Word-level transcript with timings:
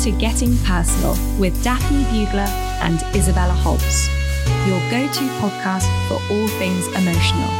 to 0.00 0.10
Getting 0.12 0.56
Personal 0.58 1.14
with 1.38 1.62
Daphne 1.62 2.04
Bugler 2.04 2.48
and 2.80 3.02
Isabella 3.14 3.52
Hobbs, 3.52 4.08
your 4.66 4.80
go 4.90 5.06
to 5.12 5.20
podcast 5.42 5.84
for 6.08 6.14
all 6.32 6.48
things 6.56 6.86
emotional. 6.88 7.50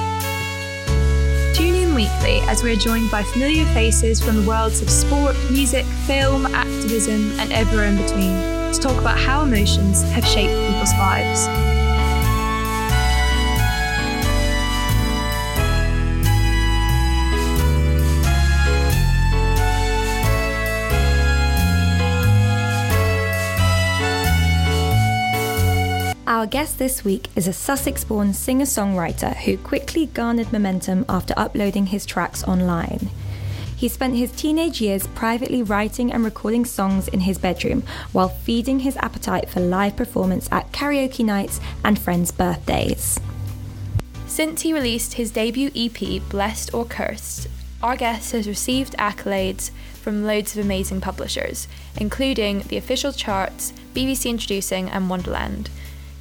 Tune 1.55 1.75
in 1.75 1.95
weekly 1.95 2.41
as 2.49 2.63
we're 2.63 2.77
joined 2.77 3.11
by 3.11 3.23
familiar 3.25 3.67
faces 3.75 4.23
from 4.23 4.37
the 4.37 4.49
worlds 4.49 4.81
of 4.81 4.89
sport, 4.89 5.37
music, 5.51 5.85
film, 6.07 6.47
activism, 6.55 7.39
and 7.39 7.53
everywhere 7.53 7.89
in 7.89 7.99
between 7.99 8.33
to 8.73 8.79
talk 8.81 8.99
about 8.99 9.19
how 9.19 9.43
emotions 9.43 10.03
have 10.13 10.25
shaped 10.25 10.55
people's 10.67 10.95
lives. 10.95 11.80
Guest 26.51 26.81
this 26.81 27.05
week 27.05 27.29
is 27.37 27.47
a 27.47 27.53
Sussex 27.53 28.03
born 28.03 28.35
singer 28.35 28.65
songwriter 28.65 29.37
who 29.37 29.57
quickly 29.57 30.07
garnered 30.07 30.53
momentum 30.53 31.05
after 31.09 31.33
uploading 31.37 31.87
his 31.87 32.05
tracks 32.05 32.43
online. 32.43 33.09
He 33.77 33.89
spent 33.89 34.17
his 34.17 34.33
teenage 34.33 34.81
years 34.81 35.07
privately 35.07 35.63
writing 35.63 36.13
and 36.13 36.25
recording 36.25 36.65
songs 36.65 37.07
in 37.07 37.21
his 37.21 37.39
bedroom 37.39 37.85
while 38.11 38.29
feeding 38.29 38.81
his 38.81 38.97
appetite 38.97 39.49
for 39.49 39.61
live 39.61 39.95
performance 39.95 40.49
at 40.51 40.73
karaoke 40.73 41.25
nights 41.25 41.61
and 41.85 41.97
friends' 41.97 42.33
birthdays. 42.33 43.21
Since 44.27 44.63
he 44.63 44.73
released 44.73 45.15
his 45.15 45.31
debut 45.31 45.71
EP, 45.77 46.21
Blessed 46.29 46.75
or 46.75 46.85
Cursed, 46.85 47.47
our 47.81 47.97
guest 47.97 48.33
has 48.33 48.49
received 48.49 48.97
accolades 48.99 49.71
from 50.03 50.25
loads 50.25 50.57
of 50.57 50.65
amazing 50.65 51.01
publishers, 51.01 51.69
including 51.97 52.63
the 52.63 52.77
official 52.77 53.13
charts, 53.13 53.73
BBC 53.95 54.29
Introducing, 54.29 54.91
and 54.91 55.09
Wonderland. 55.09 55.71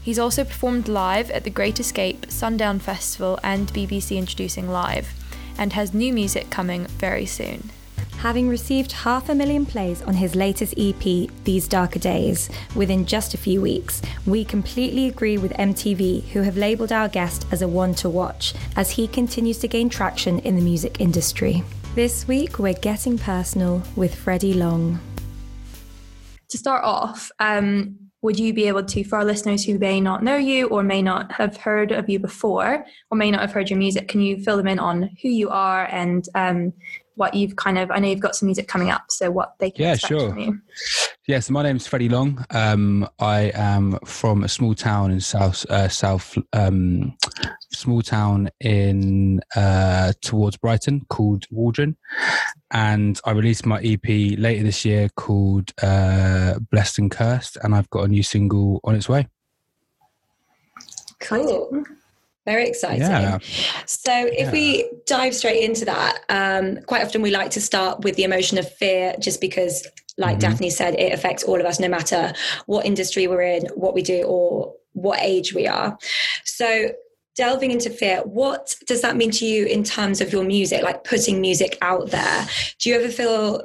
He's 0.09 0.17
also 0.17 0.43
performed 0.43 0.87
live 0.87 1.29
at 1.29 1.43
the 1.43 1.51
Great 1.51 1.79
Escape, 1.79 2.31
Sundown 2.31 2.79
Festival, 2.79 3.37
and 3.43 3.71
BBC 3.71 4.17
Introducing 4.17 4.67
Live, 4.67 5.13
and 5.55 5.71
has 5.73 5.93
new 5.93 6.11
music 6.11 6.49
coming 6.49 6.87
very 6.87 7.27
soon. 7.27 7.69
Having 8.17 8.49
received 8.49 8.91
half 8.91 9.29
a 9.29 9.35
million 9.35 9.67
plays 9.67 10.01
on 10.01 10.15
his 10.15 10.33
latest 10.33 10.73
EP, 10.79 11.29
These 11.43 11.67
Darker 11.67 11.99
Days, 11.99 12.49
within 12.73 13.05
just 13.05 13.35
a 13.35 13.37
few 13.37 13.61
weeks, 13.61 14.01
we 14.25 14.43
completely 14.43 15.05
agree 15.05 15.37
with 15.37 15.53
MTV, 15.53 16.29
who 16.29 16.41
have 16.41 16.57
labelled 16.57 16.91
our 16.91 17.07
guest 17.07 17.45
as 17.51 17.61
a 17.61 17.67
one 17.67 17.93
to 17.93 18.09
watch 18.09 18.55
as 18.75 18.89
he 18.89 19.07
continues 19.07 19.59
to 19.59 19.67
gain 19.67 19.89
traction 19.89 20.39
in 20.39 20.55
the 20.55 20.63
music 20.63 20.99
industry. 20.99 21.63
This 21.93 22.27
week, 22.27 22.57
we're 22.57 22.73
getting 22.73 23.19
personal 23.19 23.83
with 23.95 24.15
Freddie 24.15 24.55
Long. 24.55 25.01
To 26.49 26.57
start 26.57 26.83
off, 26.83 27.31
um, 27.37 27.98
would 28.21 28.37
you 28.37 28.53
be 28.53 28.67
able 28.67 28.83
to, 28.83 29.03
for 29.03 29.17
our 29.17 29.25
listeners 29.25 29.63
who 29.63 29.79
may 29.79 30.01
not 30.01 30.23
know 30.23 30.35
you 30.35 30.67
or 30.67 30.83
may 30.83 31.01
not 31.01 31.31
have 31.31 31.55
heard 31.57 31.91
of 31.91 32.09
you 32.09 32.19
before 32.19 32.85
or 33.09 33.17
may 33.17 33.31
not 33.31 33.41
have 33.41 33.53
heard 33.53 33.69
your 33.69 33.79
music, 33.79 34.07
can 34.07 34.21
you 34.21 34.43
fill 34.43 34.57
them 34.57 34.67
in 34.67 34.79
on 34.79 35.15
who 35.21 35.29
you 35.29 35.49
are 35.49 35.85
and 35.85 36.27
um, 36.35 36.73
what 37.19 37.33
you've 37.33 37.57
kind 37.57 37.77
of, 37.77 37.91
I 37.91 37.99
know 37.99 38.07
you've 38.07 38.21
got 38.21 38.35
some 38.35 38.47
music 38.47 38.69
coming 38.69 38.89
up, 38.89 39.03
so 39.09 39.29
what 39.29 39.55
they 39.59 39.69
can 39.69 39.83
yeah, 39.83 39.93
expect 39.93 40.07
sure. 40.07 40.29
from 40.29 40.39
you. 40.39 40.59
Yeah, 41.27 41.41
so 41.41 41.51
my 41.51 41.61
name's 41.61 41.85
Freddie 41.85 42.07
Long. 42.07 42.43
Um, 42.49 43.07
I 43.19 43.51
am 43.53 43.99
from 44.05 44.43
a 44.43 44.47
small 44.47 44.73
town 44.73 45.11
in 45.11 45.19
South 45.19 45.65
uh, 45.69 45.89
South 45.89 46.35
um, 46.53 47.15
small 47.73 48.01
town 48.01 48.49
in 48.61 49.41
uh, 49.55 50.13
towards 50.21 50.55
Brighton 50.57 51.05
called 51.09 51.45
Waldron, 51.51 51.97
and 52.71 53.19
I 53.25 53.31
released 53.31 53.65
my 53.65 53.81
EP 53.81 54.07
later 54.39 54.63
this 54.63 54.85
year 54.85 55.09
called 55.09 55.71
uh, 55.83 56.57
Blessed 56.71 56.99
and 56.99 57.11
Cursed, 57.11 57.57
and 57.61 57.75
I've 57.75 57.89
got 57.89 58.05
a 58.05 58.07
new 58.07 58.23
single 58.23 58.79
on 58.85 58.95
its 58.95 59.09
way. 59.09 59.27
Cool. 61.19 61.83
Very 62.49 62.67
exciting. 62.67 63.01
Yeah. 63.01 63.37
So, 63.85 64.11
if 64.11 64.47
Yeah. 64.47 64.51
we 64.51 64.89
dive 65.05 65.35
straight 65.35 65.61
into 65.63 65.85
that, 65.85 66.21
um, 66.29 66.79
quite 66.87 67.03
often 67.05 67.21
we 67.21 67.29
like 67.29 67.51
to 67.51 67.61
start 67.61 68.03
with 68.03 68.15
the 68.15 68.23
emotion 68.23 68.57
of 68.57 68.65
fear, 68.73 69.13
just 69.19 69.39
because, 69.39 69.85
like 70.17 70.37
Mhm. 70.37 70.41
Daphne 70.41 70.69
said, 70.71 70.95
it 70.95 71.13
affects 71.13 71.43
all 71.43 71.59
of 71.59 71.67
us, 71.67 71.79
no 71.79 71.87
matter 71.87 72.33
what 72.65 72.87
industry 72.87 73.27
we're 73.27 73.43
in, 73.43 73.67
what 73.75 73.93
we 73.93 74.01
do, 74.01 74.23
or 74.23 74.73
what 74.93 75.19
age 75.21 75.53
we 75.53 75.67
are. 75.67 75.95
So, 76.43 76.89
delving 77.35 77.71
into 77.71 77.89
fear, 77.89 78.17
what 78.25 78.75
does 78.87 79.01
that 79.01 79.15
mean 79.15 79.31
to 79.31 79.45
you 79.45 79.65
in 79.65 79.81
terms 79.83 80.19
of 80.19 80.33
your 80.33 80.43
music, 80.43 80.81
like 80.83 81.03
putting 81.05 81.39
music 81.39 81.77
out 81.81 82.09
there? 82.09 82.47
Do 82.79 82.89
you 82.89 82.95
ever 82.95 83.07
feel, 83.09 83.61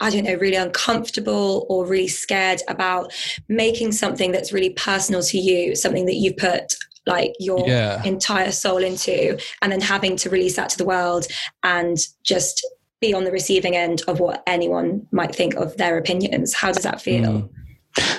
I 0.00 0.08
don't 0.10 0.24
know, 0.24 0.34
really 0.34 0.56
uncomfortable 0.56 1.66
or 1.68 1.86
really 1.86 2.08
scared 2.08 2.60
about 2.68 3.12
making 3.48 3.92
something 3.92 4.32
that's 4.32 4.50
really 4.50 4.70
personal 4.70 5.22
to 5.24 5.38
you, 5.38 5.76
something 5.76 6.06
that 6.06 6.16
you 6.16 6.32
put 6.32 6.74
like 7.08 7.32
your 7.40 7.68
Yeah. 7.68 8.02
entire 8.04 8.52
soul 8.52 8.82
into, 8.84 9.38
and 9.62 9.72
then 9.72 9.80
having 9.80 10.16
to 10.16 10.30
release 10.30 10.56
that 10.56 10.68
to 10.70 10.78
the 10.78 10.84
world 10.84 11.26
and 11.62 11.96
just 12.22 12.64
be 13.00 13.14
on 13.14 13.24
the 13.24 13.30
receiving 13.32 13.76
end 13.76 14.02
of 14.08 14.20
what 14.20 14.42
anyone 14.46 15.06
might 15.12 15.34
think 15.34 15.54
of 15.54 15.76
their 15.76 15.98
opinions? 15.98 16.54
How 16.54 16.72
does 16.72 16.82
that 16.82 17.00
feel? 17.00 17.22
Mm. 17.22 17.48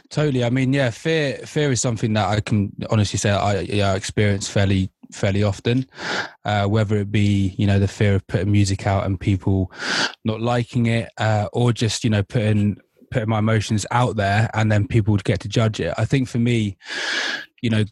Totally. 0.09 0.43
I 0.43 0.49
mean, 0.49 0.73
yeah, 0.73 0.89
fear 0.89 1.37
fear 1.45 1.71
is 1.71 1.79
something 1.79 2.13
that 2.13 2.27
I 2.27 2.39
can 2.41 2.71
honestly 2.89 3.17
say 3.17 3.29
I 3.29 3.59
yeah, 3.61 3.91
I 3.93 3.95
experience 3.95 4.49
fairly 4.49 4.91
fairly 5.11 5.43
often. 5.43 5.85
Uh, 6.43 6.65
whether 6.65 6.97
it 6.97 7.11
be 7.11 7.55
you 7.57 7.67
know 7.67 7.79
the 7.79 7.87
fear 7.87 8.15
of 8.15 8.27
putting 8.27 8.51
music 8.51 8.87
out 8.87 9.05
and 9.05 9.19
people 9.19 9.71
not 10.25 10.41
liking 10.41 10.87
it, 10.87 11.09
uh, 11.17 11.47
or 11.53 11.71
just 11.71 12.03
you 12.03 12.09
know 12.09 12.23
putting 12.23 12.77
putting 13.11 13.29
my 13.29 13.39
emotions 13.39 13.85
out 13.91 14.15
there 14.15 14.49
and 14.53 14.71
then 14.71 14.87
people 14.87 15.11
would 15.11 15.23
get 15.23 15.39
to 15.41 15.47
judge 15.47 15.79
it. 15.79 15.93
I 15.97 16.05
think 16.05 16.27
for 16.27 16.39
me, 16.39 16.77
you 17.61 17.69
know, 17.69 17.83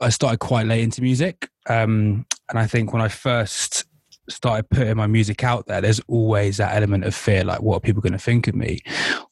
I, 0.00 0.08
started 0.10 0.38
quite 0.40 0.66
late 0.66 0.82
into 0.82 1.02
music, 1.02 1.48
um, 1.68 2.26
and 2.48 2.58
I 2.58 2.66
think 2.66 2.92
when 2.92 3.02
I 3.02 3.08
first 3.08 3.84
started 4.28 4.68
putting 4.70 4.96
my 4.96 5.06
music 5.06 5.44
out 5.44 5.66
there, 5.66 5.80
there's 5.80 6.00
always 6.06 6.56
that 6.56 6.74
element 6.74 7.04
of 7.04 7.14
fear, 7.14 7.44
like 7.44 7.62
what 7.62 7.76
are 7.76 7.80
people 7.80 8.02
going 8.02 8.12
to 8.12 8.18
think 8.18 8.48
of 8.48 8.54
me? 8.54 8.80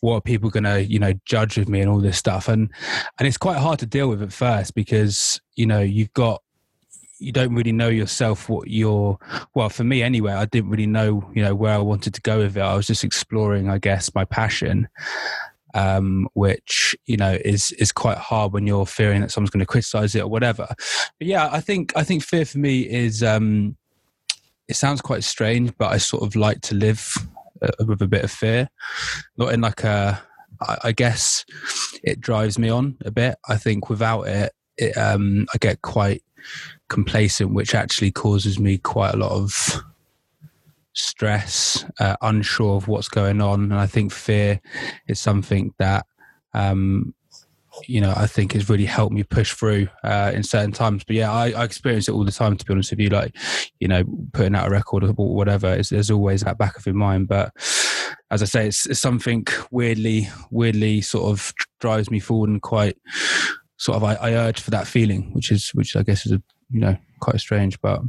What 0.00 0.14
are 0.14 0.20
people 0.20 0.50
going 0.50 0.64
to, 0.64 0.84
you 0.84 0.98
know, 0.98 1.12
judge 1.24 1.58
of 1.58 1.68
me 1.68 1.80
and 1.80 1.90
all 1.90 2.00
this 2.00 2.18
stuff? 2.18 2.48
And 2.48 2.70
and 3.18 3.26
it's 3.26 3.36
quite 3.36 3.58
hard 3.58 3.78
to 3.80 3.86
deal 3.86 4.08
with 4.08 4.22
at 4.22 4.32
first 4.32 4.74
because 4.74 5.40
you 5.56 5.66
know 5.66 5.80
you've 5.80 6.12
got 6.12 6.42
you 7.18 7.32
don't 7.32 7.54
really 7.54 7.72
know 7.72 7.88
yourself 7.88 8.48
what 8.48 8.68
you're 8.68 9.18
well 9.54 9.68
for 9.68 9.82
me 9.82 10.02
anyway 10.04 10.32
i 10.32 10.44
didn't 10.44 10.70
really 10.70 10.86
know 10.86 11.28
you 11.34 11.42
know 11.42 11.54
where 11.54 11.74
i 11.74 11.78
wanted 11.78 12.14
to 12.14 12.20
go 12.20 12.38
with 12.38 12.56
it 12.56 12.60
i 12.60 12.74
was 12.74 12.86
just 12.86 13.02
exploring 13.02 13.68
i 13.68 13.76
guess 13.76 14.14
my 14.14 14.24
passion 14.24 14.88
um, 15.74 16.28
which 16.34 16.96
you 17.06 17.16
know 17.16 17.38
is 17.44 17.72
is 17.72 17.92
quite 17.92 18.18
hard 18.18 18.52
when 18.52 18.66
you're 18.66 18.86
fearing 18.86 19.20
that 19.20 19.30
someone's 19.30 19.50
going 19.50 19.60
to 19.60 19.66
criticize 19.66 20.14
it 20.14 20.22
or 20.22 20.28
whatever. 20.28 20.66
But 20.68 21.26
yeah, 21.26 21.48
I 21.50 21.60
think 21.60 21.92
I 21.96 22.04
think 22.04 22.22
fear 22.22 22.44
for 22.44 22.58
me 22.58 22.80
is 22.80 23.22
um, 23.22 23.76
it 24.68 24.76
sounds 24.76 25.00
quite 25.00 25.24
strange, 25.24 25.76
but 25.78 25.92
I 25.92 25.98
sort 25.98 26.22
of 26.22 26.36
like 26.36 26.60
to 26.62 26.74
live 26.74 27.14
uh, 27.62 27.84
with 27.86 28.02
a 28.02 28.08
bit 28.08 28.24
of 28.24 28.30
fear, 28.30 28.68
not 29.36 29.52
in 29.52 29.60
like 29.60 29.84
a. 29.84 30.22
I 30.60 30.78
I 30.84 30.92
guess 30.92 31.44
it 32.02 32.20
drives 32.20 32.58
me 32.58 32.68
on 32.68 32.96
a 33.04 33.10
bit. 33.10 33.36
I 33.48 33.56
think 33.56 33.88
without 33.88 34.22
it, 34.22 34.52
it 34.76 34.96
um, 34.96 35.46
I 35.54 35.58
get 35.58 35.82
quite 35.82 36.22
complacent, 36.88 37.52
which 37.52 37.74
actually 37.74 38.10
causes 38.10 38.58
me 38.58 38.78
quite 38.78 39.14
a 39.14 39.18
lot 39.18 39.32
of 39.32 39.82
stress, 40.92 41.84
uh, 42.00 42.16
unsure 42.22 42.76
of 42.76 42.88
what's 42.88 43.08
going 43.08 43.40
on, 43.40 43.64
and 43.64 43.74
I 43.74 43.86
think 43.86 44.12
fear 44.12 44.60
is 45.06 45.20
something 45.20 45.72
that 45.78 46.06
um, 46.54 47.14
you 47.86 48.00
know 48.00 48.12
I 48.16 48.26
think 48.26 48.52
has 48.52 48.68
really 48.68 48.84
helped 48.84 49.14
me 49.14 49.22
push 49.22 49.52
through 49.52 49.88
uh, 50.02 50.32
in 50.34 50.42
certain 50.42 50.72
times. 50.72 51.04
But 51.04 51.16
yeah, 51.16 51.32
I, 51.32 51.50
I 51.50 51.64
experience 51.64 52.08
it 52.08 52.12
all 52.12 52.24
the 52.24 52.32
time. 52.32 52.56
To 52.56 52.64
be 52.64 52.72
honest 52.72 52.90
with 52.90 53.00
you, 53.00 53.10
like 53.10 53.36
you 53.80 53.88
know, 53.88 54.04
putting 54.32 54.54
out 54.54 54.68
a 54.68 54.70
record 54.70 55.04
or 55.04 55.12
whatever, 55.12 55.80
there's 55.80 56.10
always 56.10 56.42
that 56.42 56.58
back 56.58 56.76
of 56.76 56.86
your 56.86 56.94
mind. 56.94 57.28
But 57.28 57.52
as 58.30 58.42
I 58.42 58.46
say, 58.46 58.66
it's, 58.66 58.86
it's 58.86 59.00
something 59.00 59.46
weirdly, 59.70 60.28
weirdly 60.50 61.00
sort 61.00 61.30
of 61.30 61.52
drives 61.80 62.10
me 62.10 62.20
forward 62.20 62.50
and 62.50 62.60
quite 62.60 62.96
sort 63.76 63.96
of 63.96 64.04
I, 64.04 64.14
I 64.14 64.32
urge 64.34 64.60
for 64.60 64.70
that 64.72 64.86
feeling, 64.86 65.32
which 65.32 65.52
is 65.52 65.70
which 65.70 65.96
I 65.96 66.02
guess 66.02 66.26
is 66.26 66.32
a 66.32 66.42
you 66.70 66.80
know 66.80 66.96
quite 67.20 67.40
strange, 67.40 67.80
but 67.80 68.00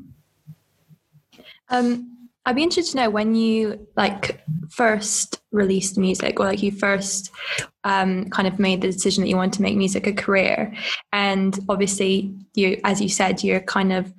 Um, 1.69 2.18
I'd 2.45 2.55
be 2.55 2.63
interested 2.63 2.93
to 2.93 2.97
know 3.03 3.09
when 3.09 3.35
you 3.35 3.87
like 3.95 4.41
first 4.69 5.41
released 5.51 5.97
music 5.97 6.39
or 6.39 6.45
like 6.45 6.63
you 6.63 6.71
first 6.71 7.31
um, 7.83 8.29
kind 8.29 8.47
of 8.47 8.59
made 8.59 8.81
the 8.81 8.91
decision 8.91 9.23
that 9.23 9.29
you 9.29 9.35
wanted 9.35 9.53
to 9.53 9.61
make 9.61 9.75
music 9.75 10.07
a 10.07 10.13
career. 10.13 10.73
And 11.11 11.57
obviously 11.69 12.33
you, 12.55 12.79
as 12.83 13.01
you 13.01 13.09
said, 13.09 13.43
you're 13.43 13.59
kind 13.61 13.91
of 13.93 14.13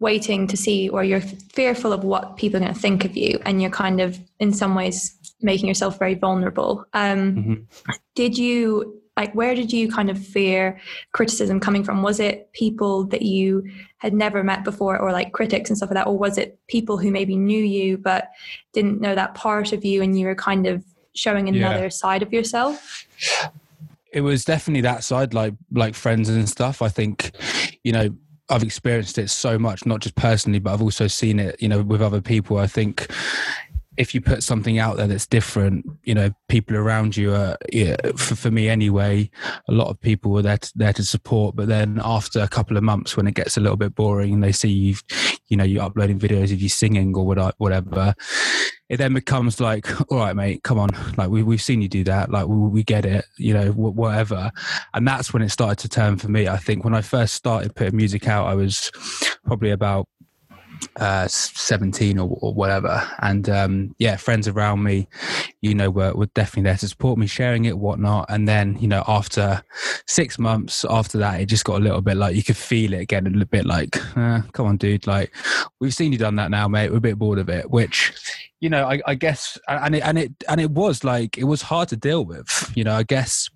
waiting 0.00 0.46
to 0.48 0.56
see 0.56 0.88
or 0.88 1.04
you're 1.04 1.20
fearful 1.20 1.92
of 1.92 2.02
what 2.04 2.36
people 2.36 2.56
are 2.56 2.60
going 2.60 2.74
to 2.74 2.80
think 2.80 3.04
of 3.04 3.16
you. 3.16 3.38
And 3.44 3.60
you're 3.60 3.70
kind 3.70 4.00
of 4.00 4.18
in 4.40 4.52
some 4.52 4.74
ways 4.74 5.16
making 5.40 5.68
yourself 5.68 5.98
very 5.98 6.14
vulnerable. 6.14 6.84
Um, 6.92 7.34
Mhm. 7.34 7.66
Did 8.14 8.36
you 8.38 9.01
like 9.22 9.34
where 9.34 9.54
did 9.54 9.72
you 9.72 9.88
kind 9.88 10.10
of 10.10 10.18
fear 10.18 10.80
criticism 11.12 11.60
coming 11.60 11.84
from 11.84 12.02
was 12.02 12.18
it 12.18 12.52
people 12.52 13.04
that 13.04 13.22
you 13.22 13.64
had 13.98 14.12
never 14.12 14.42
met 14.42 14.64
before 14.64 14.98
or 14.98 15.12
like 15.12 15.32
critics 15.32 15.70
and 15.70 15.76
stuff 15.76 15.90
like 15.90 15.94
that 15.94 16.08
or 16.08 16.18
was 16.18 16.38
it 16.38 16.58
people 16.66 16.98
who 16.98 17.10
maybe 17.10 17.36
knew 17.36 17.62
you 17.62 17.96
but 17.96 18.30
didn't 18.72 19.00
know 19.00 19.14
that 19.14 19.34
part 19.34 19.72
of 19.72 19.84
you 19.84 20.02
and 20.02 20.18
you 20.18 20.26
were 20.26 20.34
kind 20.34 20.66
of 20.66 20.84
showing 21.14 21.48
another 21.48 21.84
yeah. 21.84 21.88
side 21.88 22.22
of 22.22 22.32
yourself? 22.32 23.06
It 24.12 24.22
was 24.22 24.44
definitely 24.44 24.82
that 24.82 25.04
side, 25.04 25.34
like 25.34 25.54
like 25.70 25.94
friends 25.94 26.28
and 26.28 26.48
stuff. 26.48 26.82
I 26.82 26.88
think, 26.88 27.30
you 27.82 27.92
know, 27.92 28.10
I've 28.48 28.62
experienced 28.62 29.18
it 29.18 29.30
so 29.30 29.58
much, 29.58 29.86
not 29.86 30.00
just 30.00 30.14
personally, 30.16 30.58
but 30.58 30.72
I've 30.72 30.82
also 30.82 31.06
seen 31.06 31.38
it, 31.38 31.60
you 31.62 31.68
know, 31.68 31.82
with 31.82 32.02
other 32.02 32.20
people. 32.20 32.58
I 32.58 32.66
think 32.66 33.10
if 34.02 34.14
you 34.14 34.20
put 34.20 34.42
something 34.42 34.78
out 34.80 34.96
there 34.96 35.06
that's 35.06 35.26
different, 35.26 35.86
you 36.02 36.12
know, 36.12 36.30
people 36.48 36.76
around 36.76 37.16
you 37.16 37.32
are, 37.32 37.56
yeah, 37.72 37.96
for, 38.16 38.34
for 38.34 38.50
me 38.50 38.68
anyway, 38.68 39.30
a 39.68 39.72
lot 39.72 39.88
of 39.88 40.00
people 40.00 40.32
were 40.32 40.42
there 40.42 40.58
to, 40.58 40.72
there 40.74 40.92
to 40.92 41.04
support. 41.04 41.54
But 41.54 41.68
then 41.68 42.00
after 42.04 42.40
a 42.40 42.48
couple 42.48 42.76
of 42.76 42.82
months, 42.82 43.16
when 43.16 43.28
it 43.28 43.34
gets 43.34 43.56
a 43.56 43.60
little 43.60 43.76
bit 43.76 43.94
boring 43.94 44.34
and 44.34 44.42
they 44.42 44.50
see 44.50 44.68
you, 44.68 44.96
you 45.48 45.56
know, 45.56 45.64
you're 45.64 45.84
uploading 45.84 46.18
videos 46.18 46.52
of 46.52 46.60
you 46.60 46.68
singing 46.68 47.16
or 47.16 47.24
whatever, 47.24 48.14
it 48.88 48.96
then 48.96 49.14
becomes 49.14 49.60
like, 49.60 49.88
all 50.10 50.18
right, 50.18 50.36
mate, 50.36 50.64
come 50.64 50.78
on. 50.78 50.90
Like 51.16 51.30
we, 51.30 51.44
we've 51.44 51.62
seen 51.62 51.80
you 51.80 51.88
do 51.88 52.04
that. 52.04 52.30
Like 52.30 52.48
we, 52.48 52.56
we 52.56 52.82
get 52.82 53.06
it, 53.06 53.24
you 53.38 53.54
know, 53.54 53.70
whatever. 53.70 54.50
And 54.94 55.06
that's 55.06 55.32
when 55.32 55.42
it 55.42 55.50
started 55.50 55.78
to 55.78 55.88
turn 55.88 56.18
for 56.18 56.28
me. 56.28 56.48
I 56.48 56.56
think 56.56 56.84
when 56.84 56.94
I 56.94 57.02
first 57.02 57.34
started 57.34 57.74
putting 57.76 57.96
music 57.96 58.26
out, 58.26 58.48
I 58.48 58.54
was 58.54 58.90
probably 59.46 59.70
about 59.70 60.08
uh, 60.96 61.28
17 61.28 62.18
or, 62.18 62.38
or, 62.40 62.54
whatever. 62.54 63.08
And 63.20 63.48
um, 63.48 63.94
yeah, 63.98 64.16
friends 64.16 64.48
around 64.48 64.82
me, 64.82 65.08
you 65.60 65.74
know, 65.74 65.90
were, 65.90 66.12
were 66.12 66.26
definitely 66.26 66.68
there 66.68 66.76
to 66.76 66.88
support 66.88 67.18
me, 67.18 67.26
sharing 67.26 67.64
it, 67.64 67.78
whatnot. 67.78 68.26
And 68.28 68.48
then, 68.48 68.76
you 68.80 68.88
know, 68.88 69.04
after 69.06 69.62
six 70.06 70.38
months 70.38 70.84
after 70.88 71.18
that, 71.18 71.40
it 71.40 71.46
just 71.46 71.64
got 71.64 71.80
a 71.80 71.84
little 71.84 72.00
bit 72.00 72.16
like 72.16 72.36
you 72.36 72.42
could 72.42 72.56
feel 72.56 72.92
it 72.92 73.06
getting 73.06 73.28
a 73.28 73.30
little 73.30 73.48
bit 73.48 73.66
like, 73.66 73.96
uh, 74.16 74.42
come 74.52 74.66
on, 74.66 74.76
dude, 74.76 75.06
like 75.06 75.34
we've 75.80 75.94
seen 75.94 76.12
you 76.12 76.18
done 76.18 76.36
that 76.36 76.50
now, 76.50 76.68
mate. 76.68 76.90
We're 76.90 76.98
a 76.98 77.00
bit 77.00 77.18
bored 77.18 77.38
of 77.38 77.48
it, 77.48 77.70
which, 77.70 78.12
you 78.60 78.68
know, 78.68 78.86
I, 78.88 79.00
I 79.06 79.14
guess, 79.14 79.58
and 79.68 79.94
it, 79.94 80.02
and 80.02 80.18
it, 80.18 80.32
and 80.48 80.60
it 80.60 80.70
was 80.70 81.04
like, 81.04 81.38
it 81.38 81.44
was 81.44 81.62
hard 81.62 81.88
to 81.90 81.96
deal 81.96 82.24
with, 82.24 82.72
you 82.74 82.84
know, 82.84 82.94
I 82.94 83.02
guess 83.02 83.48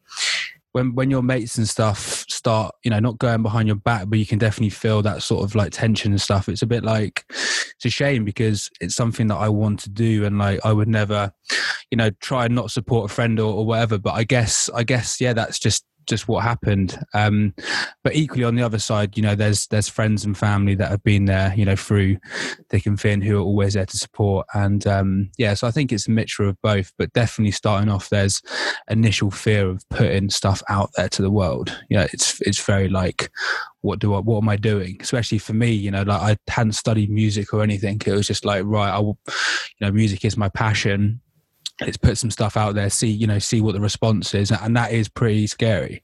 when 0.77 0.95
when 0.95 1.11
your 1.11 1.23
mates 1.23 1.57
and 1.57 1.67
stuff 1.67 2.27
start, 2.29 2.75
you 2.85 2.91
know, 2.91 2.99
not 2.99 3.17
going 3.17 3.43
behind 3.43 3.67
your 3.67 3.77
back, 3.77 4.11
but 4.11 4.19
you 4.19 4.27
can 4.27 4.39
definitely 4.39 4.69
feel 4.69 5.01
that 5.01 5.23
sort 5.23 5.43
of 5.43 5.55
like 5.55 5.73
tension 5.73 6.13
and 6.13 6.21
stuff. 6.21 6.51
It's 6.51 6.61
a 6.61 6.67
bit 6.67 6.85
like 6.85 7.25
it's 7.31 7.87
a 7.87 7.89
shame 7.89 8.27
because 8.27 8.69
it's 8.79 8.95
something 8.95 9.29
that 9.29 9.37
I 9.37 9.49
want 9.49 9.81
to 9.81 9.89
do, 9.89 10.27
and 10.27 10.37
like 10.37 10.61
I 10.67 10.75
would 10.75 10.87
never, 10.87 11.33
you 11.91 11.97
know, 11.97 12.11
try 12.21 12.45
and 12.45 12.55
not 12.55 12.71
support 12.71 13.11
a 13.11 13.15
friend 13.15 13.41
or, 13.41 13.55
or 13.55 13.65
whatever. 13.65 13.97
But 13.97 14.17
I 14.17 14.25
guess, 14.25 14.69
I 14.75 14.83
guess, 14.83 15.19
yeah, 15.19 15.33
that's 15.33 15.59
just 15.59 15.83
just 16.07 16.29
what 16.29 16.43
happened. 16.43 16.99
Um, 17.15 17.55
but 18.03 18.15
equally 18.15 18.45
on 18.45 18.55
the 18.55 18.63
other 18.63 18.79
side, 18.79 19.17
you 19.17 19.23
know, 19.23 19.35
there's 19.35 19.67
there's 19.69 19.89
friends 19.89 20.25
and 20.25 20.37
family 20.37 20.75
that 20.77 20.91
have 20.91 21.03
been 21.03 21.27
there, 21.27 21.53
you 21.57 21.65
know, 21.65 21.77
through 21.77 22.19
thick 22.71 22.87
and 22.87 22.99
thin, 22.99 23.21
who 23.21 23.39
are 23.39 23.45
always 23.45 23.75
there 23.75 23.87
to 23.87 23.97
support. 23.97 24.47
And 24.55 24.87
um, 24.87 25.31
yeah, 25.39 25.55
so 25.55 25.67
I 25.67 25.71
think 25.71 25.93
it's 25.93 26.09
a 26.09 26.13
mixture 26.13 26.45
of 26.45 26.61
both. 26.63 26.93
But 26.99 27.13
definitely 27.13 27.53
starting 27.53 27.91
off, 27.91 28.09
there's 28.09 28.43
initial 28.89 29.31
fear 29.31 29.69
of 29.69 29.89
putting 29.91 30.31
stuff 30.31 30.63
out 30.69 30.91
there 30.97 31.09
to 31.11 31.23
the 31.23 31.31
world. 31.31 31.77
You 31.89 31.99
know, 31.99 32.07
it's 32.13 32.41
it's 32.43 32.65
very 32.65 32.89
like 32.89 33.31
what 33.83 34.01
do 34.01 34.15
I, 34.15 34.19
what 34.19 34.39
am 34.39 34.49
I 34.49 34.57
doing? 34.57 34.97
Especially 35.01 35.39
for 35.39 35.53
me, 35.53 35.71
you 35.71 35.93
know, 35.93 36.03
like 36.03 36.21
I 36.21 36.51
hadn't 36.51 36.73
studied 36.73 37.09
music 37.09 37.55
or 37.55 37.63
anything. 37.63 38.01
It 38.05 38.13
was 38.13 38.27
just 38.27 38.45
like, 38.45 38.65
right, 38.65 38.91
I 38.91 38.99
will, 38.99 39.17
you 39.27 39.87
know, 39.87 39.93
music 39.93 40.25
is 40.25 40.37
my 40.37 40.49
passion 40.49 41.21
let's 41.81 41.97
put 41.97 42.17
some 42.17 42.31
stuff 42.31 42.57
out 42.57 42.75
there 42.75 42.89
see 42.89 43.09
you 43.09 43.27
know 43.27 43.39
see 43.39 43.61
what 43.61 43.75
the 43.75 43.81
response 43.81 44.35
is 44.35 44.51
and 44.51 44.77
that 44.77 44.93
is 44.93 45.09
pretty 45.09 45.47
scary. 45.47 46.03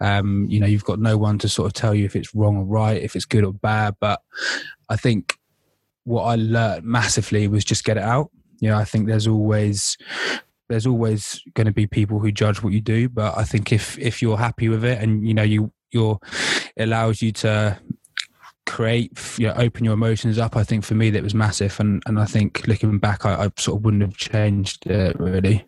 Um 0.00 0.46
you 0.48 0.60
know 0.60 0.66
you've 0.66 0.84
got 0.84 0.98
no 0.98 1.16
one 1.16 1.38
to 1.38 1.48
sort 1.48 1.66
of 1.66 1.72
tell 1.72 1.94
you 1.94 2.04
if 2.04 2.14
it's 2.14 2.34
wrong 2.34 2.56
or 2.56 2.64
right 2.64 3.02
if 3.02 3.16
it's 3.16 3.24
good 3.24 3.44
or 3.44 3.52
bad 3.52 3.94
but 4.00 4.20
i 4.88 4.96
think 4.96 5.36
what 6.04 6.22
i 6.24 6.36
learned 6.36 6.84
massively 6.84 7.48
was 7.48 7.64
just 7.64 7.84
get 7.84 7.96
it 7.96 8.02
out. 8.02 8.30
You 8.60 8.70
know 8.70 8.76
i 8.76 8.84
think 8.84 9.06
there's 9.06 9.26
always 9.26 9.96
there's 10.68 10.86
always 10.86 11.42
going 11.54 11.66
to 11.66 11.72
be 11.72 11.86
people 11.86 12.18
who 12.18 12.30
judge 12.30 12.62
what 12.62 12.72
you 12.72 12.80
do 12.80 13.08
but 13.08 13.36
i 13.38 13.44
think 13.44 13.72
if 13.72 13.98
if 13.98 14.20
you're 14.20 14.36
happy 14.36 14.68
with 14.68 14.84
it 14.84 15.02
and 15.02 15.26
you 15.26 15.34
know 15.34 15.42
you 15.42 15.72
you're 15.90 16.18
it 16.76 16.84
allows 16.84 17.22
you 17.22 17.32
to 17.32 17.78
create 18.68 19.12
you 19.38 19.46
know, 19.46 19.54
open 19.54 19.84
your 19.84 19.94
emotions 19.94 20.38
up 20.38 20.56
i 20.56 20.62
think 20.62 20.84
for 20.84 20.94
me 20.94 21.10
that 21.10 21.22
was 21.22 21.34
massive. 21.34 21.78
And 21.80 22.02
and 22.06 22.20
i 22.20 22.24
think 22.24 22.66
looking 22.68 22.98
back 22.98 23.24
i, 23.24 23.44
I 23.44 23.50
sort 23.56 23.78
of 23.78 23.84
wouldn't 23.84 24.02
have 24.02 24.16
changed 24.16 24.86
it 24.86 25.18
really. 25.18 25.66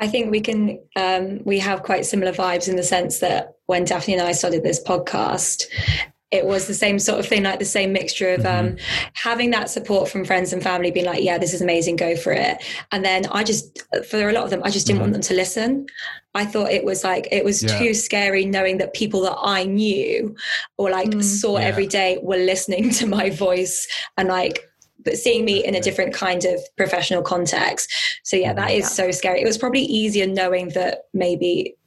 I 0.00 0.06
think 0.06 0.30
we 0.30 0.40
can 0.40 0.78
um, 0.94 1.40
we 1.44 1.58
have 1.58 1.82
quite 1.82 2.06
similar 2.06 2.32
vibes 2.32 2.68
in 2.68 2.76
the 2.76 2.82
sense 2.84 3.18
that 3.18 3.54
when 3.66 3.84
daphne 3.84 4.14
and 4.14 4.22
i 4.22 4.32
started 4.32 4.62
this 4.62 4.82
podcast 4.82 5.64
it 6.30 6.44
was 6.44 6.66
the 6.66 6.74
same 6.74 6.98
sort 6.98 7.18
of 7.18 7.26
thing, 7.26 7.44
like 7.44 7.58
the 7.58 7.64
same 7.64 7.92
mixture 7.92 8.34
of 8.34 8.44
um, 8.44 8.66
mm-hmm. 8.66 9.08
having 9.14 9.50
that 9.50 9.70
support 9.70 10.08
from 10.08 10.24
friends 10.24 10.52
and 10.52 10.62
family, 10.62 10.90
being 10.90 11.06
like, 11.06 11.22
"Yeah, 11.22 11.38
this 11.38 11.54
is 11.54 11.62
amazing, 11.62 11.96
go 11.96 12.16
for 12.16 12.32
it." 12.32 12.62
And 12.92 13.04
then 13.04 13.26
I 13.32 13.44
just, 13.44 13.82
for 14.08 14.28
a 14.28 14.32
lot 14.32 14.44
of 14.44 14.50
them, 14.50 14.62
I 14.62 14.70
just 14.70 14.86
didn't 14.86 14.98
mm-hmm. 14.98 15.02
want 15.04 15.12
them 15.14 15.22
to 15.22 15.34
listen. 15.34 15.86
I 16.34 16.44
thought 16.44 16.70
it 16.70 16.84
was 16.84 17.02
like 17.02 17.28
it 17.32 17.44
was 17.44 17.62
yeah. 17.62 17.78
too 17.78 17.94
scary 17.94 18.44
knowing 18.44 18.78
that 18.78 18.92
people 18.92 19.22
that 19.22 19.38
I 19.40 19.64
knew 19.64 20.36
or 20.76 20.90
like 20.90 21.10
mm, 21.10 21.22
saw 21.22 21.58
yeah. 21.58 21.64
every 21.64 21.86
day 21.86 22.18
were 22.22 22.36
listening 22.36 22.90
to 22.90 23.06
my 23.06 23.30
voice 23.30 23.88
and 24.16 24.28
like 24.28 24.68
but 25.04 25.16
seeing 25.16 25.44
me 25.44 25.64
in 25.64 25.74
a 25.74 25.80
different 25.80 26.12
kind 26.12 26.44
of 26.44 26.60
professional 26.76 27.22
context. 27.22 27.90
So 28.24 28.36
yeah, 28.36 28.52
that 28.52 28.72
is 28.72 28.90
so 28.90 29.10
scary. 29.10 29.40
It 29.40 29.46
was 29.46 29.56
probably 29.56 29.82
easier 29.82 30.26
knowing 30.26 30.70
that 30.70 31.04
maybe 31.14 31.77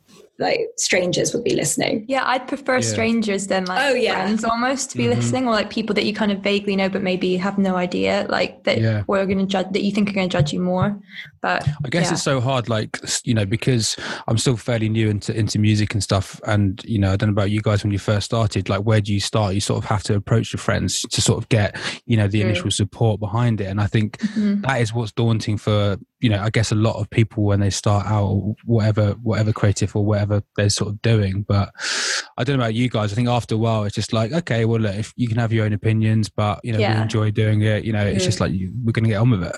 like 0.41 0.67
strangers 0.77 1.33
would 1.33 1.43
be 1.43 1.55
listening. 1.55 2.05
Yeah, 2.07 2.23
I'd 2.25 2.47
prefer 2.47 2.75
yeah. 2.75 2.81
strangers 2.81 3.47
than 3.47 3.65
like 3.65 3.81
oh, 3.83 3.93
yeah. 3.93 4.13
friends 4.13 4.43
almost 4.43 4.91
to 4.91 4.97
be 4.97 5.05
mm-hmm. 5.05 5.13
listening, 5.13 5.47
or 5.47 5.51
like 5.51 5.69
people 5.69 5.93
that 5.95 6.05
you 6.05 6.13
kind 6.13 6.31
of 6.31 6.39
vaguely 6.39 6.75
know 6.75 6.89
but 6.89 7.01
maybe 7.01 7.37
have 7.37 7.57
no 7.57 7.75
idea, 7.75 8.25
like 8.29 8.63
that 8.63 8.81
yeah. 8.81 9.03
are 9.07 9.25
going 9.25 9.37
to 9.37 9.45
judge 9.45 9.67
that 9.71 9.83
you 9.83 9.91
think 9.91 10.09
are 10.09 10.13
going 10.13 10.27
to 10.27 10.37
judge 10.37 10.51
you 10.51 10.59
more. 10.59 10.99
But 11.41 11.67
I 11.85 11.89
guess 11.89 12.07
yeah. 12.07 12.13
it's 12.13 12.23
so 12.23 12.41
hard, 12.41 12.67
like 12.67 12.99
you 13.23 13.33
know, 13.33 13.45
because 13.45 13.95
I'm 14.27 14.37
still 14.37 14.57
fairly 14.57 14.89
new 14.89 15.09
into 15.09 15.37
into 15.37 15.59
music 15.59 15.93
and 15.93 16.03
stuff, 16.03 16.41
and 16.45 16.83
you 16.83 16.99
know, 16.99 17.13
I 17.13 17.15
don't 17.15 17.29
know 17.29 17.33
about 17.33 17.51
you 17.51 17.61
guys 17.61 17.83
when 17.83 17.91
you 17.91 17.99
first 17.99 18.25
started. 18.25 18.67
Like, 18.67 18.81
where 18.81 19.01
do 19.01 19.13
you 19.13 19.19
start? 19.19 19.53
You 19.53 19.61
sort 19.61 19.83
of 19.83 19.89
have 19.89 20.03
to 20.03 20.15
approach 20.15 20.51
your 20.51 20.59
friends 20.59 21.01
to 21.01 21.21
sort 21.21 21.37
of 21.37 21.49
get 21.49 21.77
you 22.05 22.17
know 22.17 22.27
the 22.27 22.41
True. 22.41 22.49
initial 22.49 22.71
support 22.71 23.19
behind 23.19 23.61
it, 23.61 23.65
and 23.65 23.79
I 23.79 23.87
think 23.87 24.17
mm-hmm. 24.17 24.61
that 24.61 24.81
is 24.81 24.93
what's 24.93 25.11
daunting 25.11 25.57
for 25.57 25.97
you 26.21 26.29
know, 26.29 26.39
I 26.39 26.51
guess 26.51 26.71
a 26.71 26.75
lot 26.75 26.99
of 26.99 27.09
people 27.09 27.43
when 27.43 27.59
they 27.59 27.71
start 27.71 28.05
out, 28.05 28.55
whatever, 28.63 29.13
whatever 29.23 29.51
creative 29.51 29.95
or 29.95 30.05
whatever 30.05 30.43
they're 30.55 30.69
sort 30.69 30.91
of 30.91 31.01
doing. 31.01 31.41
But 31.41 31.71
I 32.37 32.43
don't 32.43 32.57
know 32.57 32.63
about 32.63 32.75
you 32.75 32.89
guys. 32.89 33.11
I 33.11 33.15
think 33.15 33.27
after 33.27 33.55
a 33.55 33.57
while, 33.57 33.83
it's 33.83 33.95
just 33.95 34.13
like, 34.13 34.31
okay, 34.31 34.65
well, 34.65 34.79
look, 34.79 34.95
if 34.95 35.13
you 35.17 35.27
can 35.27 35.37
have 35.37 35.51
your 35.51 35.65
own 35.65 35.73
opinions, 35.73 36.29
but 36.29 36.59
you 36.63 36.73
know, 36.73 36.79
yeah. 36.79 36.95
we 36.95 37.01
enjoy 37.01 37.31
doing 37.31 37.61
it. 37.61 37.83
You 37.83 37.93
know, 37.93 38.05
it's 38.05 38.23
just 38.23 38.39
like 38.39 38.53
you, 38.53 38.71
we're 38.83 38.91
going 38.91 39.05
to 39.05 39.09
get 39.09 39.17
on 39.17 39.31
with 39.31 39.43
it. 39.43 39.57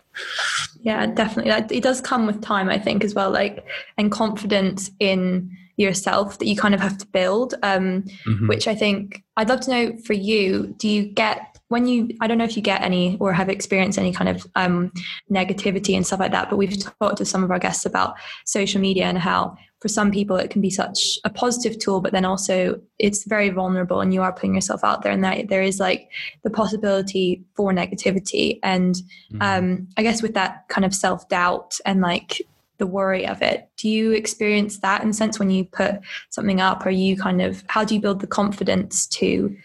Yeah, 0.82 1.06
definitely. 1.06 1.52
It 1.76 1.84
does 1.84 2.00
come 2.00 2.26
with 2.26 2.42
time, 2.42 2.70
I 2.70 2.80
think, 2.80 3.04
as 3.04 3.14
well. 3.14 3.30
Like, 3.30 3.66
and 3.98 4.10
confidence 4.10 4.90
in 5.00 5.56
yourself 5.76 6.40
that 6.40 6.46
you 6.46 6.56
kind 6.56 6.74
of 6.74 6.80
have 6.80 6.98
to 7.00 7.08
build. 7.08 7.56
Um, 7.62 8.04
mm-hmm. 8.26 8.48
Which 8.48 8.70
I 8.70 8.76
think 8.76 9.24
I'd 9.36 9.50
love 9.50 9.60
to 9.62 9.70
know 9.70 9.98
for 10.06 10.14
you. 10.14 10.76
Do 10.78 10.88
you 10.88 11.04
get 11.04 11.53
when 11.70 11.88
you 11.88 12.10
i 12.22 12.28
don't 12.28 12.38
know 12.38 12.44
if 12.44 12.56
you 12.56 12.62
get 12.62 12.82
any 12.82 13.18
or 13.20 13.34
have 13.34 13.50
experienced 13.50 13.98
any 13.98 14.12
kind 14.12 14.30
of 14.30 14.46
um, 14.56 14.92
negativity 15.32 15.96
and 15.96 16.06
stuff 16.06 16.20
like 16.20 16.32
that 16.32 16.50
but 16.50 16.58
we've 16.58 16.78
talked 16.80 17.18
to 17.18 17.26
some 17.26 17.44
of 17.44 17.52
our 17.52 17.60
guests 17.60 17.86
about 17.86 18.16
social 18.46 18.80
media 18.80 19.06
and 19.06 19.18
how 19.18 19.56
for 19.84 19.90
some 19.90 20.12
people 20.12 20.38
it 20.38 20.50
can 20.50 20.62
be 20.62 20.70
such 20.70 21.20
a 21.26 21.30
positive 21.30 21.78
tool 21.78 22.00
but 22.00 22.14
then 22.14 22.24
also 22.24 22.80
it's 23.00 23.26
very 23.26 23.50
vulnerable 23.50 24.00
and 24.00 24.14
you 24.14 24.22
are 24.22 24.32
putting 24.32 24.56
yourself 24.56 24.82
out 24.84 25.02
there 25.02 25.12
and 25.12 25.24
that 25.24 25.50
there 25.50 25.62
is 25.62 25.80
like 25.80 26.10
the 26.44 26.50
possibility 26.50 27.44
for 27.54 27.74
negativity 27.74 28.60
and 28.64 28.96
mm-hmm. 29.32 29.42
um, 29.42 29.88
i 29.98 30.04
guess 30.04 30.22
with 30.22 30.34
that 30.34 30.68
kind 30.70 30.86
of 30.86 30.96
self-doubt 30.96 31.78
and 31.86 32.02
like 32.02 32.42
the 32.78 32.88
worry 32.88 33.28
of 33.28 33.42
it 33.42 33.70
do 33.78 33.90
you 33.90 34.12
experience 34.12 34.80
that 34.80 35.04
in 35.04 35.10
a 35.10 35.14
sense 35.14 35.38
when 35.38 35.50
you 35.50 35.66
put 35.66 35.96
something 36.30 36.62
up 36.62 36.86
or 36.86 36.90
you 36.90 37.18
kind 37.18 37.42
of 37.42 37.64
how 37.68 37.84
do 37.84 37.94
you 37.94 38.02
build 38.02 38.20
the 38.22 38.28
confidence 38.28 39.06
to 39.08 39.56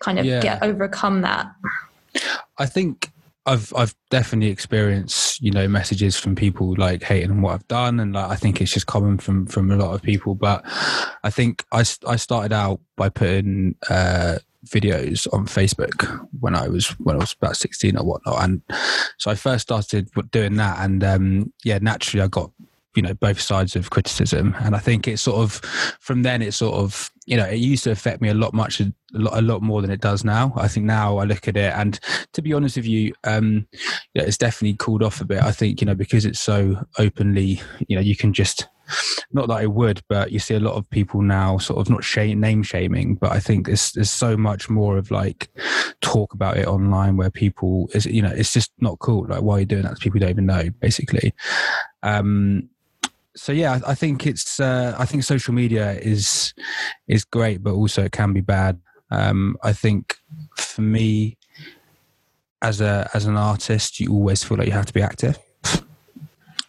kind 0.00 0.18
of 0.18 0.24
yeah. 0.24 0.40
get 0.40 0.62
overcome 0.62 1.22
that? 1.22 1.46
I 2.58 2.66
think 2.66 3.10
I've 3.48 3.72
I've 3.74 3.94
definitely 4.10 4.50
experienced 4.50 5.40
you 5.40 5.50
know 5.50 5.66
messages 5.66 6.18
from 6.18 6.34
people 6.34 6.74
like 6.76 7.02
hating 7.02 7.30
on 7.30 7.40
what 7.40 7.54
I've 7.54 7.68
done, 7.68 7.98
and 7.98 8.12
like 8.12 8.30
I 8.30 8.36
think 8.36 8.60
it's 8.60 8.72
just 8.72 8.86
common 8.86 9.18
from 9.18 9.46
from 9.46 9.70
a 9.70 9.76
lot 9.76 9.94
of 9.94 10.02
people. 10.02 10.34
But 10.34 10.62
I 11.24 11.30
think 11.30 11.64
I 11.72 11.80
I 12.06 12.16
started 12.16 12.52
out 12.52 12.80
by 12.96 13.08
putting 13.08 13.74
uh, 13.88 14.38
videos 14.66 15.32
on 15.32 15.46
Facebook 15.46 16.28
when 16.40 16.54
I 16.54 16.68
was 16.68 16.88
when 17.00 17.16
I 17.16 17.20
was 17.20 17.34
about 17.40 17.56
sixteen 17.56 17.96
or 17.96 18.04
whatnot, 18.04 18.42
and 18.42 18.62
so 19.16 19.30
I 19.30 19.34
first 19.34 19.62
started 19.62 20.10
doing 20.30 20.56
that, 20.56 20.78
and 20.80 21.02
um, 21.02 21.52
yeah, 21.64 21.78
naturally 21.80 22.22
I 22.22 22.28
got 22.28 22.50
you 22.94 23.02
know 23.02 23.14
both 23.14 23.40
sides 23.40 23.76
of 23.76 23.90
criticism 23.90 24.54
and 24.60 24.74
i 24.74 24.78
think 24.78 25.06
it's 25.06 25.22
sort 25.22 25.38
of 25.38 25.52
from 26.00 26.22
then 26.22 26.42
it 26.42 26.52
sort 26.52 26.74
of 26.74 27.10
you 27.26 27.36
know 27.36 27.44
it 27.44 27.56
used 27.56 27.84
to 27.84 27.90
affect 27.90 28.20
me 28.20 28.28
a 28.28 28.34
lot 28.34 28.54
much 28.54 28.80
a 28.80 28.92
lot, 29.12 29.38
a 29.38 29.42
lot 29.42 29.62
more 29.62 29.82
than 29.82 29.90
it 29.90 30.00
does 30.00 30.24
now 30.24 30.52
i 30.56 30.66
think 30.66 30.86
now 30.86 31.18
i 31.18 31.24
look 31.24 31.46
at 31.46 31.56
it 31.56 31.72
and 31.74 32.00
to 32.32 32.42
be 32.42 32.52
honest 32.52 32.76
with 32.76 32.86
you 32.86 33.12
um 33.24 33.66
it's 34.14 34.38
definitely 34.38 34.76
cooled 34.78 35.02
off 35.02 35.20
a 35.20 35.24
bit 35.24 35.42
i 35.42 35.52
think 35.52 35.80
you 35.80 35.86
know 35.86 35.94
because 35.94 36.24
it's 36.24 36.40
so 36.40 36.82
openly 36.98 37.60
you 37.86 37.96
know 37.96 38.02
you 38.02 38.16
can 38.16 38.32
just 38.32 38.68
not 39.32 39.48
that 39.48 39.56
I 39.56 39.66
would, 39.66 40.02
but 40.08 40.32
you 40.32 40.38
see 40.38 40.54
a 40.54 40.60
lot 40.60 40.74
of 40.74 40.88
people 40.90 41.22
now 41.22 41.58
sort 41.58 41.78
of 41.78 41.90
not 41.90 42.04
shame, 42.04 42.40
name 42.40 42.62
shaming, 42.62 43.16
but 43.16 43.32
I 43.32 43.40
think 43.40 43.66
there's 43.66 43.92
there's 43.92 44.10
so 44.10 44.36
much 44.36 44.70
more 44.70 44.96
of 44.96 45.10
like 45.10 45.48
talk 46.00 46.32
about 46.32 46.56
it 46.56 46.66
online 46.66 47.16
where 47.16 47.30
people 47.30 47.88
is 47.92 48.06
you 48.06 48.22
know 48.22 48.30
it's 48.30 48.52
just 48.52 48.72
not 48.78 48.98
cool. 48.98 49.26
Like 49.28 49.42
why 49.42 49.56
are 49.56 49.60
you 49.60 49.66
doing 49.66 49.82
that 49.82 49.96
to 49.96 50.00
people 50.00 50.16
you 50.16 50.20
don't 50.20 50.30
even 50.30 50.46
know, 50.46 50.70
basically. 50.80 51.34
Um, 52.02 52.70
so 53.38 53.52
yeah, 53.52 53.78
I, 53.86 53.94
think 53.94 54.26
it's 54.26 54.58
uh, 54.58 54.96
I 54.98 55.04
think 55.06 55.22
social 55.22 55.54
media 55.54 55.92
is 55.92 56.52
is 57.06 57.24
great, 57.24 57.62
but 57.62 57.72
also 57.72 58.04
it 58.04 58.12
can 58.12 58.32
be 58.32 58.40
bad. 58.40 58.80
Um, 59.10 59.56
I 59.62 59.72
think 59.72 60.16
for 60.56 60.82
me, 60.82 61.38
as 62.60 62.80
a 62.80 63.08
as 63.14 63.26
an 63.26 63.36
artist, 63.36 64.00
you 64.00 64.12
always 64.12 64.42
feel 64.42 64.58
like 64.58 64.66
you 64.66 64.72
have 64.72 64.86
to 64.86 64.92
be 64.92 65.02
active. 65.02 65.38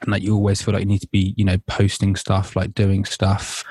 And 0.02 0.12
like 0.14 0.22
you 0.22 0.34
always 0.34 0.62
feel 0.62 0.74
like 0.74 0.82
you 0.82 0.88
need 0.88 1.02
to 1.02 1.10
be 1.10 1.34
you 1.36 1.44
know 1.44 1.58
posting 1.68 2.16
stuff 2.16 2.56
like 2.56 2.74
doing 2.76 3.04
stuff. 3.04 3.66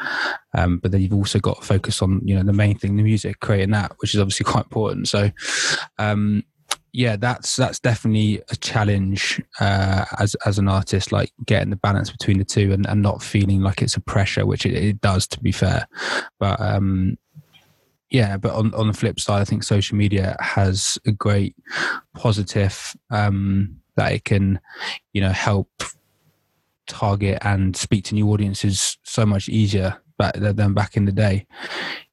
Um, 0.55 0.78
but 0.78 0.90
then 0.90 1.00
you've 1.00 1.14
also 1.14 1.38
got 1.38 1.61
to 1.61 1.67
focus 1.67 2.02
on 2.02 2.21
you 2.25 2.35
know 2.35 2.43
the 2.43 2.52
main 2.52 2.76
thing 2.76 2.97
the 2.97 3.02
music 3.02 3.38
creating 3.40 3.71
that 3.71 3.93
which 3.99 4.14
is 4.14 4.21
obviously 4.21 4.45
quite 4.45 4.64
important. 4.64 5.09
So 5.09 5.31
um, 5.99 6.43
yeah 6.92 7.16
that's 7.16 7.57
that's 7.57 7.78
definitely 7.78 8.40
a 8.50 8.57
challenge 8.57 9.42
uh, 9.61 10.04
as 10.18 10.35
as 10.47 10.59
an 10.59 10.68
artist 10.68 11.12
like 11.12 11.33
getting 11.47 11.71
the 11.71 11.76
balance 11.76 12.11
between 12.11 12.38
the 12.38 12.45
two 12.45 12.73
and, 12.73 12.87
and 12.87 13.02
not 13.02 13.23
feeling 13.23 13.61
like 13.61 13.83
it's 13.83 13.97
a 13.97 14.00
pressure 14.00 14.47
which 14.47 14.64
it, 14.64 14.75
it 14.75 15.00
does 15.00 15.26
to 15.26 15.40
be 15.40 15.52
fair 15.52 15.87
but 16.38 16.61
um 16.61 17.16
yeah, 18.11 18.37
but 18.37 18.54
on, 18.54 18.75
on 18.75 18.87
the 18.87 18.92
flip 18.92 19.21
side, 19.21 19.40
I 19.40 19.45
think 19.45 19.62
social 19.62 19.97
media 19.97 20.37
has 20.40 20.99
a 21.07 21.12
great 21.12 21.54
positive 22.14 22.97
um, 23.11 23.76
that 23.97 24.12
it 24.12 24.25
can, 24.25 24.61
you 25.12 25.21
know, 25.21 25.30
help 25.30 25.68
target 26.87 27.38
and 27.42 27.76
speak 27.76 28.04
to 28.04 28.14
new 28.14 28.30
audiences 28.30 28.97
so 29.02 29.26
much 29.26 29.49
easier 29.49 30.00
back 30.16 30.35
than 30.35 30.73
back 30.73 30.97
in 30.97 31.04
the 31.04 31.12
day. 31.12 31.47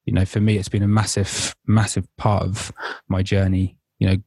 You 0.05 0.13
know, 0.13 0.25
for 0.25 0.41
me, 0.41 0.57
it's 0.57 0.69
been 0.69 0.83
a 0.83 0.87
massive, 0.87 1.55
massive 1.65 2.07
part 2.17 2.43
of 2.43 2.73
my 3.07 3.23
journey. 3.23 3.77
You 3.99 4.07
know, 4.07 4.17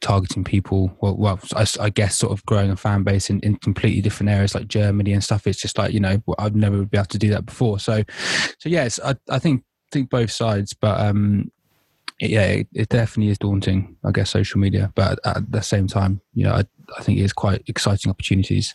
targeting 0.00 0.44
people. 0.44 0.96
Well, 1.00 1.16
well, 1.16 1.40
I, 1.54 1.66
I 1.80 1.90
guess 1.90 2.16
sort 2.16 2.32
of 2.32 2.44
growing 2.46 2.70
a 2.70 2.76
fan 2.76 3.02
base 3.02 3.30
in, 3.30 3.40
in 3.40 3.56
completely 3.56 4.00
different 4.00 4.30
areas 4.30 4.54
like 4.54 4.68
Germany 4.68 5.12
and 5.12 5.22
stuff. 5.22 5.46
It's 5.46 5.60
just 5.60 5.78
like 5.78 5.92
you 5.92 6.00
know, 6.00 6.22
I've 6.38 6.54
never 6.54 6.84
been 6.84 7.00
able 7.00 7.06
to 7.06 7.18
do 7.18 7.30
that 7.30 7.46
before. 7.46 7.78
So, 7.78 8.02
so 8.58 8.68
yes, 8.68 9.00
I, 9.04 9.16
I 9.28 9.38
think 9.38 9.64
think 9.90 10.10
both 10.10 10.30
sides, 10.30 10.74
but 10.74 11.00
um, 11.00 11.50
yeah, 12.20 12.46
it, 12.46 12.68
it, 12.74 12.88
definitely 12.88 13.30
is 13.30 13.38
daunting. 13.38 13.96
I 14.04 14.10
guess 14.10 14.30
social 14.30 14.60
media, 14.60 14.92
but 14.94 15.18
at 15.24 15.50
the 15.50 15.62
same 15.62 15.86
time, 15.86 16.20
you 16.34 16.44
know, 16.44 16.52
I, 16.52 16.64
I 16.98 17.02
think 17.02 17.18
it 17.18 17.22
is 17.22 17.32
quite 17.32 17.62
exciting 17.66 18.10
opportunities. 18.10 18.74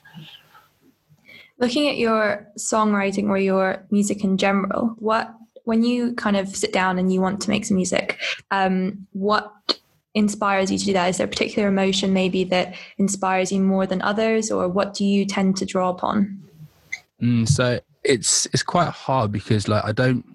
Looking 1.59 1.87
at 1.87 1.97
your 1.97 2.47
songwriting 2.57 3.29
or 3.29 3.37
your 3.37 3.85
music 3.91 4.23
in 4.23 4.37
general, 4.37 4.95
what 4.97 5.33
when 5.65 5.83
you 5.83 6.13
kind 6.15 6.35
of 6.35 6.53
sit 6.55 6.73
down 6.73 6.97
and 6.97 7.13
you 7.13 7.21
want 7.21 7.41
to 7.41 7.49
make 7.49 7.65
some 7.65 7.75
music, 7.75 8.19
um, 8.51 9.07
what 9.13 9.79
inspires 10.13 10.71
you 10.71 10.77
to 10.77 10.85
do 10.85 10.93
that? 10.93 11.09
Is 11.09 11.17
there 11.17 11.25
a 11.25 11.29
particular 11.29 11.67
emotion 11.67 12.13
maybe 12.13 12.43
that 12.45 12.75
inspires 12.97 13.51
you 13.51 13.59
more 13.59 13.85
than 13.85 14.01
others, 14.01 14.51
or 14.51 14.67
what 14.67 14.93
do 14.93 15.05
you 15.05 15.25
tend 15.25 15.57
to 15.57 15.65
draw 15.65 15.89
upon? 15.89 16.39
Mm, 17.21 17.47
so 17.47 17.79
it's 18.03 18.45
it's 18.47 18.63
quite 18.63 18.89
hard 18.89 19.31
because 19.31 19.67
like 19.67 19.83
I 19.85 19.91
don't 19.91 20.25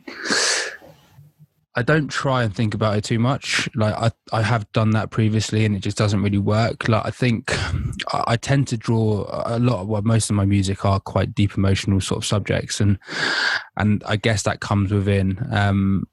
I 1.78 1.82
don't 1.82 2.08
try 2.08 2.42
and 2.42 2.52
think 2.52 2.74
about 2.74 2.96
it 2.96 3.04
too 3.04 3.20
much. 3.20 3.68
Like 3.76 3.94
I, 3.94 4.10
I 4.32 4.42
have 4.42 4.70
done 4.72 4.90
that 4.90 5.10
previously, 5.10 5.64
and 5.64 5.76
it 5.76 5.78
just 5.80 5.96
doesn't 5.96 6.22
really 6.22 6.38
work. 6.38 6.88
Like 6.88 7.06
I 7.06 7.10
think 7.10 7.52
I, 8.12 8.24
I 8.28 8.36
tend 8.36 8.66
to 8.68 8.76
draw 8.76 9.26
a 9.46 9.60
lot. 9.60 9.82
Of, 9.82 9.86
well, 9.86 10.02
most 10.02 10.28
of 10.28 10.34
my 10.34 10.44
music 10.44 10.84
are 10.84 10.98
quite 10.98 11.36
deep 11.36 11.56
emotional 11.56 12.00
sort 12.00 12.18
of 12.18 12.24
subjects, 12.24 12.80
and 12.80 12.98
and 13.76 14.02
I 14.06 14.16
guess 14.16 14.42
that 14.42 14.58
comes 14.58 14.92
within. 14.92 15.46
Um, 15.52 16.08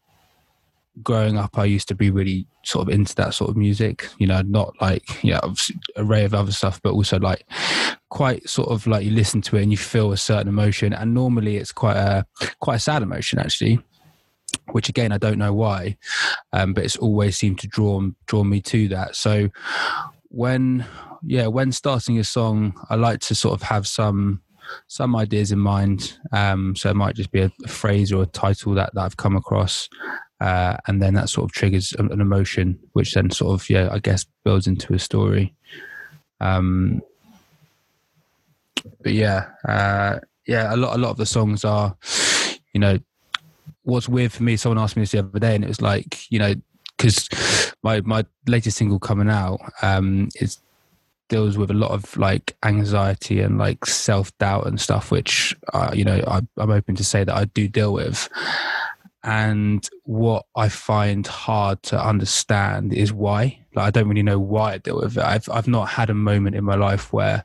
growing 1.04 1.38
up, 1.38 1.58
I 1.58 1.66
used 1.66 1.88
to 1.90 1.96
be 1.96 2.10
really 2.10 2.48
sort 2.64 2.88
of 2.88 2.94
into 2.94 3.16
that 3.16 3.34
sort 3.34 3.50
of 3.50 3.58
music. 3.58 4.08
You 4.18 4.28
know, 4.28 4.42
not 4.42 4.74
like 4.82 5.24
yeah, 5.24 5.40
array 5.98 6.26
of 6.26 6.34
other 6.34 6.52
stuff, 6.52 6.82
but 6.82 6.94
also 6.94 7.20
like 7.20 7.46
quite 8.10 8.48
sort 8.50 8.70
of 8.70 8.88
like 8.88 9.06
you 9.06 9.12
listen 9.12 9.42
to 9.42 9.58
it 9.58 9.64
and 9.64 9.72
you 9.72 9.78
feel 9.78 10.12
a 10.12 10.18
certain 10.18 10.48
emotion. 10.48 10.94
And 10.94 11.14
normally, 11.14 11.58
it's 11.58 11.72
quite 11.72 11.98
a 11.98 12.26
quite 12.60 12.76
a 12.76 12.80
sad 12.80 13.02
emotion 13.02 13.40
actually 13.40 13.82
which 14.72 14.90
again 14.90 15.12
I 15.12 15.18
don't 15.18 15.38
know 15.38 15.54
why, 15.54 15.98
um, 16.54 16.74
but 16.74 16.86
it's 16.86 16.98
always 16.98 17.38
seemed 17.38 17.60
to 17.60 17.68
draw 17.68 18.02
draw 18.26 18.44
me 18.44 18.62
to 18.62 18.88
that. 18.90 19.16
So 19.16 19.50
when 20.30 20.86
yeah, 21.24 21.48
when 21.48 21.72
starting 21.72 22.20
a 22.20 22.24
song, 22.24 22.74
I 22.90 22.96
like 22.96 23.20
to 23.22 23.36
sort 23.36 23.54
of 23.54 23.62
have 23.64 23.88
some 23.88 24.42
some 24.88 25.16
ideas 25.16 25.52
in 25.52 25.60
mind. 25.60 26.18
Um, 26.32 26.76
so 26.76 26.90
it 26.90 26.96
might 26.96 27.16
just 27.16 27.32
be 27.32 27.42
a, 27.42 27.52
a, 27.64 27.68
phrase 27.68 28.12
or 28.12 28.24
a 28.24 28.28
title 28.28 28.74
that, 28.74 28.94
that 28.96 29.02
I've 29.02 29.18
come 29.18 29.36
across, 29.36 29.88
uh, 30.42 30.78
and 30.88 31.02
then 31.02 31.14
that 31.14 31.30
sort 31.30 31.46
of 31.46 31.52
triggers 31.52 31.94
an, 31.94 32.12
emotion, 32.22 32.80
which 32.94 33.14
then 33.14 33.32
sort 33.32 33.60
of 33.60 33.70
yeah, 33.70 33.90
I 33.92 34.00
guess 34.00 34.26
builds 34.44 34.68
into 34.68 34.94
a 34.94 35.00
story. 35.00 35.54
Um, 36.42 37.02
but 39.02 39.14
yeah, 39.14 39.50
uh, 39.68 40.20
yeah, 40.46 40.74
a 40.74 40.78
lot 40.78 40.96
a 40.96 41.00
lot 41.00 41.12
of 41.12 41.18
the 41.18 41.26
songs 41.26 41.64
are, 41.64 41.96
you 42.74 42.80
know, 42.80 43.00
what's 43.84 44.10
weird 44.10 44.32
for 44.32 44.44
me, 44.44 44.58
someone 44.58 44.78
asked 44.78 44.96
me 44.96 45.04
this 45.04 45.12
the 45.12 45.20
other 45.20 45.40
day, 45.40 45.56
and 45.56 45.64
it 45.64 45.68
was 45.68 45.82
like, 45.82 46.30
you 46.32 46.40
know, 46.40 46.54
because 46.98 47.30
my 47.84 48.02
my 48.02 48.26
latest 48.48 48.78
single 48.78 49.00
coming 49.00 49.30
out 49.30 49.60
um, 49.82 50.30
is 50.36 50.60
deals 51.28 51.58
with 51.58 51.72
a 51.72 51.76
lot 51.76 51.92
of 51.92 52.16
like 52.18 52.56
anxiety 52.64 53.40
and 53.40 53.58
like 53.58 53.86
self 53.86 54.36
doubt 54.38 54.68
and 54.68 54.80
stuff, 54.80 55.12
which 55.12 55.56
uh, 55.74 55.92
you 55.94 56.04
know 56.04 56.22
I, 56.28 56.42
I'm 56.58 56.72
open 56.72 56.96
to 56.96 57.04
say 57.04 57.24
that 57.24 57.36
I 57.36 57.46
do 57.46 57.68
deal 57.68 57.94
with. 57.94 58.30
And 59.26 59.90
what 60.04 60.46
I 60.56 60.70
find 60.70 61.26
hard 61.26 61.82
to 61.84 62.00
understand 62.00 62.94
is 62.94 63.12
why. 63.12 63.60
Like 63.74 63.88
I 63.88 63.90
don't 63.92 64.08
really 64.08 64.22
know 64.22 64.40
why 64.40 64.74
I 64.74 64.78
deal 64.78 64.98
with 65.02 65.18
it. 65.18 65.24
I've 65.24 65.50
I've 65.50 65.68
not 65.68 65.90
had 65.90 66.12
a 66.12 66.14
moment 66.14 66.56
in 66.56 66.64
my 66.64 66.76
life 66.76 67.12
where 67.12 67.44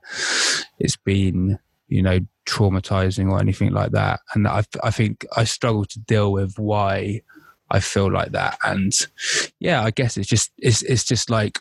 it's 0.79 0.97
been 0.97 1.59
you 1.89 2.03
know 2.03 2.21
traumatizing 2.47 3.31
or 3.31 3.41
anything 3.41 3.73
like 3.73 3.93
that. 3.93 4.21
And 4.35 4.47
I, 4.47 4.63
I 4.83 4.91
think 4.91 5.25
I 5.37 5.45
struggle 5.45 5.87
to 5.87 5.99
deal 6.01 6.33
with 6.33 6.59
why 6.59 7.23
I 7.71 7.81
feel 7.81 8.13
like 8.13 8.33
that. 8.33 8.59
And 8.63 8.93
yeah, 9.59 9.83
I 9.83 9.91
guess 9.91 10.19
it's 10.19 10.29
just 10.29 10.53
it's 10.59 10.83
it's 10.83 11.05
just 11.05 11.31
like 11.31 11.59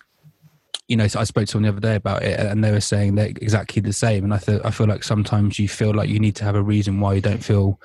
you 0.90 0.98
know, 0.98 1.04
I 1.04 1.24
spoke 1.24 1.46
to 1.46 1.48
someone 1.48 1.72
the 1.72 1.78
other 1.78 1.88
day 1.88 1.96
about 1.96 2.24
it, 2.24 2.40
and 2.40 2.64
they 2.64 2.72
were 2.72 2.82
saying 2.82 3.14
they're 3.14 3.28
exactly 3.28 3.80
the 3.80 3.94
same. 3.94 4.24
And 4.24 4.34
I 4.34 4.40
th- 4.40 4.62
I 4.66 4.72
feel 4.72 4.88
like 4.88 5.04
sometimes 5.04 5.60
you 5.60 5.70
feel 5.70 5.94
like 5.94 6.10
you 6.10 6.20
need 6.20 6.36
to 6.38 6.44
have 6.44 6.56
a 6.56 6.64
reason 6.64 7.00
why 7.00 7.14
you 7.14 7.22
don't 7.22 7.44
feel, 7.44 7.80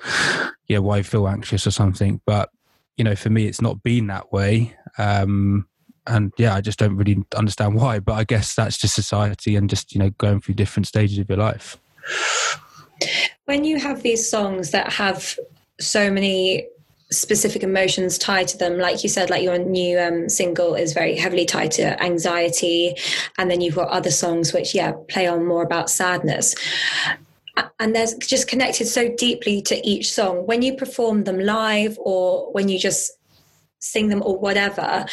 yeah, 0.67 0.79
why 0.79 0.97
you 0.97 1.03
feel 1.03 1.27
anxious 1.27 1.67
or 1.67 1.71
something. 1.71 2.19
But 2.25 2.49
you 2.97 3.03
know, 3.03 3.15
for 3.15 3.29
me, 3.29 3.45
it's 3.45 3.61
not 3.61 3.83
been 3.83 4.07
that 4.07 4.33
way. 4.33 4.75
Um, 4.97 5.67
and 6.07 6.33
yeah, 6.37 6.55
I 6.55 6.61
just 6.61 6.79
don't 6.79 6.97
really 6.97 7.23
understand 7.35 7.75
why. 7.75 7.99
But 7.99 8.13
I 8.13 8.23
guess 8.23 8.55
that's 8.55 8.75
just 8.75 8.95
society 8.95 9.55
and 9.55 9.69
just 9.69 9.93
you 9.93 9.99
know 9.99 10.09
going 10.09 10.41
through 10.41 10.55
different 10.55 10.87
stages 10.87 11.19
of 11.19 11.29
your 11.29 11.37
life. 11.37 11.77
When 13.45 13.63
you 13.63 13.79
have 13.79 14.01
these 14.01 14.27
songs 14.27 14.71
that 14.71 14.91
have 14.93 15.37
so 15.79 16.09
many 16.09 16.67
specific 17.11 17.63
emotions 17.63 18.17
tied 18.17 18.47
to 18.49 18.57
them. 18.57 18.77
Like 18.77 19.03
you 19.03 19.09
said 19.09 19.29
like 19.29 19.43
your 19.43 19.57
new 19.57 19.99
um, 19.99 20.29
single 20.29 20.75
is 20.75 20.93
very 20.93 21.15
heavily 21.15 21.45
tied 21.45 21.71
to 21.73 22.01
anxiety. 22.01 22.95
And 23.37 23.49
then 23.49 23.61
you've 23.61 23.75
got 23.75 23.89
other 23.89 24.11
songs 24.11 24.53
which 24.53 24.73
yeah 24.73 24.93
play 25.09 25.27
on 25.27 25.45
more 25.45 25.63
about 25.63 25.89
sadness. 25.89 26.55
And 27.79 27.95
they're 27.95 28.07
just 28.19 28.47
connected 28.47 28.87
so 28.87 29.13
deeply 29.15 29.61
to 29.63 29.87
each 29.87 30.11
song. 30.11 30.45
When 30.45 30.61
you 30.61 30.75
perform 30.75 31.23
them 31.23 31.39
live 31.39 31.97
or 31.99 32.51
when 32.51 32.67
you 32.67 32.77
just 32.77 33.11
sing 33.79 34.09
them 34.09 34.23
or 34.25 34.37
whatever 34.37 35.05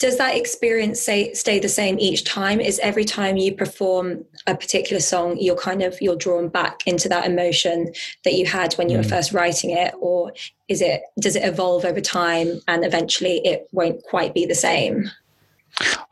does 0.00 0.16
that 0.16 0.34
experience 0.34 1.00
say, 1.00 1.32
stay 1.34 1.58
the 1.58 1.68
same 1.68 1.98
each 1.98 2.24
time? 2.24 2.58
Is 2.58 2.78
every 2.78 3.04
time 3.04 3.36
you 3.36 3.54
perform 3.54 4.24
a 4.46 4.56
particular 4.56 4.98
song 4.98 5.36
you're 5.38 5.54
kind 5.54 5.82
of 5.82 6.00
you're 6.00 6.16
drawn 6.16 6.48
back 6.48 6.80
into 6.86 7.08
that 7.10 7.26
emotion 7.26 7.92
that 8.24 8.32
you 8.32 8.46
had 8.46 8.72
when 8.74 8.88
you 8.88 8.96
mm. 8.96 9.02
were 9.02 9.08
first 9.08 9.32
writing 9.32 9.70
it? 9.70 9.94
Or 10.00 10.32
is 10.68 10.80
it 10.80 11.02
does 11.20 11.36
it 11.36 11.44
evolve 11.44 11.84
over 11.84 12.00
time 12.00 12.60
and 12.66 12.84
eventually 12.84 13.42
it 13.44 13.68
won't 13.72 14.02
quite 14.04 14.32
be 14.32 14.46
the 14.46 14.54
same 14.54 15.10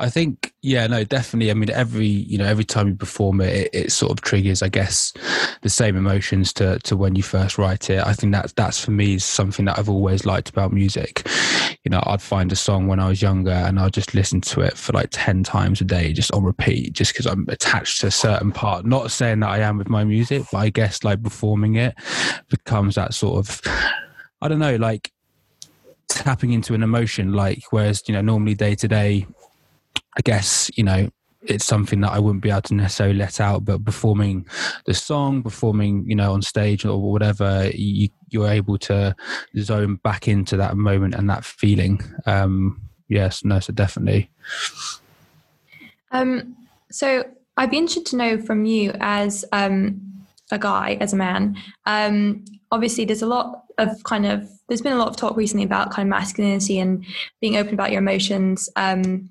I 0.01 0.09
think, 0.09 0.55
yeah, 0.63 0.87
no, 0.87 1.03
definitely. 1.05 1.51
I 1.51 1.55
mean, 1.55 1.71
every 1.71 2.07
you 2.07 2.39
know, 2.39 2.45
every 2.45 2.65
time 2.65 2.89
you 2.89 2.95
perform 2.95 3.41
it, 3.41 3.55
it, 3.55 3.71
it, 3.73 3.93
sort 3.93 4.13
of 4.13 4.21
triggers, 4.21 4.63
I 4.63 4.69
guess, 4.69 5.13
the 5.63 5.69
same 5.69 5.97
emotions 5.97 6.53
to 6.55 6.79
to 6.81 6.97
when 6.97 7.17
you 7.17 7.23
first 7.23 7.59
write 7.59 7.91
it. 7.91 8.07
I 8.07 8.13
think 8.13 8.33
that's 8.33 8.53
that's 8.53 8.85
for 8.85 8.93
me 8.93 9.19
something 9.19 9.65
that 9.65 9.79
I've 9.79 9.89
always 9.89 10.25
liked 10.25 10.51
about 10.51 10.73
music. 10.73 11.29
You 11.85 11.91
know, 11.91 12.03
I'd 12.07 12.23
find 12.23 12.53
a 12.53 12.57
song 12.57 12.87
when 12.87 13.01
I 13.01 13.09
was 13.09 13.21
younger, 13.21 13.51
and 13.51 13.81
I'd 13.81 13.93
just 13.93 14.15
listen 14.15 14.41
to 14.43 14.61
it 14.61 14.77
for 14.77 14.93
like 14.93 15.09
ten 15.11 15.43
times 15.43 15.81
a 15.81 15.85
day, 15.85 16.13
just 16.13 16.33
on 16.33 16.45
repeat, 16.45 16.93
just 16.93 17.13
because 17.13 17.27
I'm 17.27 17.47
attached 17.49 18.01
to 18.03 18.07
a 18.07 18.13
certain 18.13 18.53
part. 18.53 18.87
Not 18.87 19.11
saying 19.11 19.41
that 19.41 19.51
I 19.51 19.59
am 19.59 19.79
with 19.79 19.89
my 19.89 20.05
music, 20.05 20.45
but 20.53 20.59
I 20.59 20.71
guess 20.71 21.03
like 21.03 21.23
performing 21.23 21.75
it 21.75 21.95
becomes 22.49 22.95
that 22.95 23.15
sort 23.15 23.39
of, 23.39 23.61
I 24.41 24.49
don't 24.49 24.61
know, 24.61 24.77
like 24.77 25.13
tapping 26.09 26.53
into 26.53 26.73
an 26.73 26.83
emotion 26.83 27.35
like 27.35 27.63
whereas 27.71 28.03
you 28.09 28.15
know 28.15 28.23
normally 28.23 28.55
day 28.55 28.75
to 28.75 28.89
day 28.89 29.27
I 30.17 30.21
guess, 30.23 30.71
you 30.77 30.85
know, 30.85 31.09
it's 31.43 31.65
something 31.65 32.01
that 32.01 32.13
I 32.13 32.19
wouldn't 32.19 32.43
be 32.43 32.51
able 32.51 32.63
to 32.63 32.75
necessarily 32.75 33.17
let 33.17 33.41
out. 33.41 33.65
But 33.65 33.85
performing 33.85 34.47
the 34.87 34.95
song, 34.95 35.43
performing, 35.43 36.05
you 36.09 36.17
know, 36.17 36.33
on 36.33 36.43
stage 36.43 36.85
or 36.85 37.01
whatever, 37.01 37.71
you, 37.75 38.09
you're 38.29 38.49
able 38.49 38.79
to 38.79 39.15
zone 39.59 39.97
back 39.97 40.29
into 40.29 40.57
that 40.57 40.77
moment 40.77 41.15
and 41.15 41.29
that 41.31 41.45
feeling. 41.45 42.01
Um, 42.27 42.83
yes, 43.09 43.45
no, 43.45 43.61
so 43.61 43.73
definitely. 43.73 44.31
Um, 46.11 46.57
so 46.91 47.25
I'd 47.57 47.71
be 47.71 47.79
interested 47.79 48.07
to 48.07 48.17
know 48.17 48.41
from 48.41 48.65
you 48.65 48.93
as 49.01 49.45
um, 49.53 50.01
a 50.51 50.59
guy, 50.59 50.97
as 51.01 51.13
a 51.13 51.17
man. 51.17 51.57
Um, 51.87 52.45
obviously, 52.71 53.05
there's 53.05 53.23
a 53.23 53.27
lot 53.27 53.65
of 53.79 54.03
kind 54.05 54.27
of 54.27 54.49
there's 54.69 54.83
been 54.83 54.93
a 54.93 54.99
lot 54.99 55.09
of 55.09 55.17
talk 55.17 55.37
recently 55.37 55.65
about 55.65 55.91
kind 55.91 56.07
of 56.07 56.11
masculinity 56.11 56.79
and 56.79 57.05
being 57.41 57.57
open 57.57 57.75
about 57.75 57.91
your 57.91 58.01
emotions. 58.01 58.69
Um, 58.77 59.31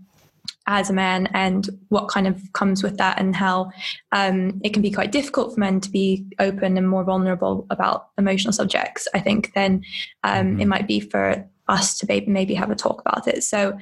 as 0.68 0.90
a 0.90 0.94
man 0.94 1.28
and 1.34 1.70
what 1.90 2.10
kind 2.10 2.28
of 2.28 2.42
comes 2.54 2.84
with 2.84 2.98
that 2.98 3.20
and 3.20 3.36
how 3.36 3.72
um, 4.12 4.60
it 4.64 4.74
can 4.74 4.82
be 4.82 4.92
quite 4.92 5.12
difficult 5.12 5.54
for 5.54 5.60
men 5.60 5.80
to 5.80 5.90
be 5.90 6.26
open 6.40 6.78
and 6.78 6.90
more 6.90 7.04
vulnerable 7.04 7.66
about 7.70 8.10
emotional 8.18 8.54
subjects 8.54 9.08
i 9.14 9.20
think 9.20 9.54
then 9.54 9.84
um, 10.24 10.48
mm-hmm. 10.48 10.62
it 10.62 10.68
might 10.68 10.88
be 10.88 11.00
for 11.00 11.48
us 11.68 11.98
to 11.98 12.24
maybe 12.28 12.54
have 12.54 12.72
a 12.72 12.76
talk 12.76 13.02
about 13.02 13.28
it. 13.28 13.44
So 13.44 13.78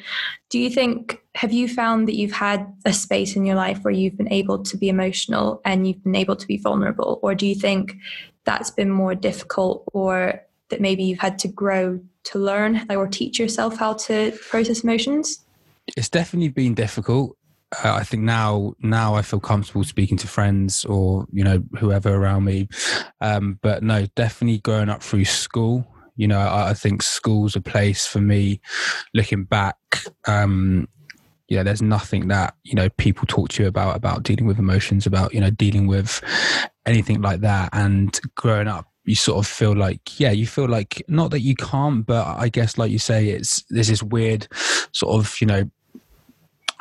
do 0.49 0.59
you 0.59 0.69
think 0.69 1.21
have 1.35 1.51
you 1.51 1.67
found 1.67 2.07
that 2.07 2.15
you've 2.15 2.31
had 2.31 2.73
a 2.85 2.93
space 2.93 3.35
in 3.35 3.45
your 3.45 3.55
life 3.55 3.79
where 3.83 3.93
you've 3.93 4.17
been 4.17 4.31
able 4.31 4.63
to 4.63 4.77
be 4.77 4.89
emotional 4.89 5.61
and 5.65 5.87
you've 5.87 6.03
been 6.03 6.15
able 6.15 6.35
to 6.35 6.47
be 6.47 6.57
vulnerable? 6.57 7.19
Or 7.21 7.35
do 7.35 7.45
you 7.45 7.55
think 7.55 7.95
that's 8.45 8.71
been 8.71 8.89
more 8.89 9.15
difficult 9.15 9.83
or 9.93 10.41
that 10.69 10.81
maybe 10.81 11.03
you've 11.03 11.19
had 11.19 11.37
to 11.39 11.47
grow 11.47 11.99
to 12.23 12.39
learn 12.39 12.85
or 12.89 13.07
teach 13.07 13.37
yourself 13.37 13.77
how 13.77 13.93
to 13.93 14.31
process 14.49 14.83
emotions 14.83 15.44
it's 15.87 16.09
definitely 16.09 16.49
been 16.49 16.73
difficult. 16.73 17.37
Uh, 17.83 17.93
I 17.93 18.03
think 18.03 18.23
now 18.23 18.73
now 18.79 19.15
I 19.15 19.21
feel 19.21 19.39
comfortable 19.39 19.83
speaking 19.83 20.17
to 20.17 20.27
friends 20.27 20.85
or 20.85 21.25
you 21.31 21.43
know 21.43 21.63
whoever 21.77 22.13
around 22.13 22.45
me. 22.45 22.67
Um, 23.21 23.59
but 23.61 23.83
no, 23.83 24.05
definitely 24.15 24.59
growing 24.59 24.89
up 24.89 25.03
through 25.03 25.25
school. 25.25 25.87
You 26.15 26.27
know, 26.27 26.39
I, 26.39 26.69
I 26.69 26.73
think 26.73 27.01
school's 27.01 27.55
a 27.55 27.61
place 27.61 28.05
for 28.07 28.21
me. 28.21 28.61
Looking 29.13 29.43
back, 29.43 29.77
um, 30.27 30.87
there's 31.49 31.81
nothing 31.81 32.27
that 32.29 32.55
you 32.63 32.75
know 32.75 32.89
people 32.89 33.25
talk 33.27 33.49
to 33.49 33.63
you 33.63 33.69
about 33.69 33.95
about 33.95 34.23
dealing 34.23 34.45
with 34.45 34.59
emotions, 34.59 35.05
about 35.05 35.33
you 35.33 35.41
know 35.41 35.49
dealing 35.49 35.87
with 35.87 36.21
anything 36.85 37.21
like 37.21 37.41
that. 37.41 37.69
And 37.73 38.17
growing 38.35 38.67
up 38.67 38.87
you 39.05 39.15
sort 39.15 39.37
of 39.37 39.47
feel 39.47 39.75
like 39.75 40.19
yeah 40.19 40.31
you 40.31 40.47
feel 40.47 40.67
like 40.67 41.03
not 41.07 41.29
that 41.31 41.41
you 41.41 41.55
can't 41.55 42.05
but 42.05 42.25
i 42.37 42.49
guess 42.49 42.77
like 42.77 42.91
you 42.91 42.97
say 42.97 43.29
it's 43.29 43.63
there's 43.69 43.87
this 43.87 44.01
weird 44.01 44.47
sort 44.91 45.13
of 45.13 45.39
you 45.39 45.45
know 45.47 45.69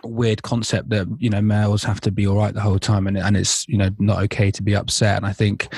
weird 0.05 0.43
concept 0.43 0.91
that 0.91 1.07
you 1.19 1.31
know 1.31 1.41
males 1.41 1.85
have 1.85 2.01
to 2.01 2.11
be 2.11 2.27
all 2.27 2.37
right 2.37 2.55
the 2.55 2.61
whole 2.61 2.79
time 2.79 3.07
and, 3.07 3.17
and 3.17 3.37
it's 3.37 3.67
you 3.69 3.79
know 3.79 3.91
not 3.99 4.23
okay 4.23 4.51
to 4.51 4.63
be 4.63 4.75
upset. 4.75 5.17
And 5.17 5.27
i 5.27 5.33
think 5.33 5.73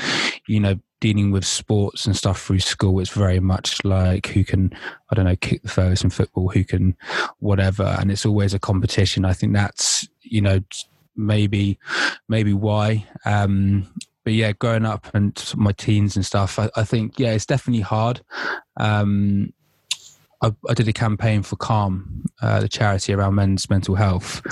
you 0.47 0.61
know 0.61 0.79
dealing 1.01 1.31
with 1.31 1.45
sports 1.45 2.07
and 2.07 2.17
stuff 2.17 2.41
through 2.43 2.59
school 2.59 2.99
it's 3.01 3.11
very 3.11 3.39
much 3.39 3.85
like 3.85 4.29
who 4.29 4.43
can 4.43 4.73
i 5.11 5.15
don't 5.15 5.27
know 5.27 5.37
kick 5.37 5.63
the 5.63 5.69
furthest 5.69 6.05
in 6.05 6.11
football 6.11 6.49
who 6.49 6.65
can 6.65 6.97
whatever. 7.39 7.97
And 7.99 8.11
it's 8.11 8.27
always 8.27 8.55
a 8.55 8.59
competition. 8.59 9.25
I 9.25 9.33
think 9.33 9.53
that's 9.53 10.09
you 10.23 10.41
know 10.41 10.61
maybe 11.17 11.79
maybe 12.29 12.53
why. 12.53 13.07
Um 13.25 13.87
but 14.25 14.33
yeah, 14.33 14.51
growing 14.51 14.85
up 14.85 15.07
and 15.15 15.41
my 15.57 15.71
teens 15.71 16.17
and 16.17 16.27
stuff, 16.27 16.59
I, 16.59 16.69
I 16.75 16.83
think 16.83 17.17
yeah, 17.17 17.31
it's 17.31 17.47
definitely 17.47 17.83
hard. 17.83 18.23
Um, 18.77 19.53
I, 20.43 20.53
I, 20.69 20.75
did 20.75 20.89
a 20.89 20.93
campaign 20.93 21.43
for 21.43 21.57
Calm, 21.57 22.25
uh, 22.43 22.61
the 22.61 22.69
charity 22.69 23.13
around 23.13 23.35
men's 23.35 23.69
mental 23.71 23.95
health, 23.95 24.43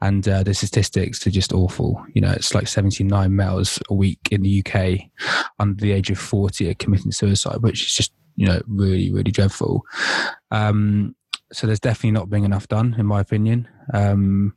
and 0.00 0.26
uh, 0.28 0.42
the 0.42 0.54
statistics 0.54 1.26
are 1.26 1.30
just 1.30 1.52
awful. 1.52 2.04
You 2.14 2.20
know, 2.20 2.32
it's 2.32 2.54
like 2.54 2.68
79 2.68 3.34
males 3.34 3.78
a 3.88 3.94
week 3.94 4.20
in 4.30 4.42
the 4.42 4.64
UK 4.64 5.00
under 5.58 5.80
the 5.80 5.92
age 5.92 6.10
of 6.10 6.18
40 6.18 6.70
are 6.70 6.74
committing 6.74 7.12
suicide, 7.12 7.62
which 7.62 7.86
is 7.86 7.94
just 7.94 8.12
you 8.36 8.46
know 8.46 8.60
really 8.66 9.10
really 9.10 9.30
dreadful. 9.30 9.82
Um, 10.50 11.14
so 11.52 11.66
there's 11.66 11.80
definitely 11.80 12.10
not 12.12 12.28
being 12.28 12.44
enough 12.44 12.68
done, 12.68 12.94
in 12.98 13.06
my 13.06 13.20
opinion. 13.20 13.68
Um, 13.94 14.54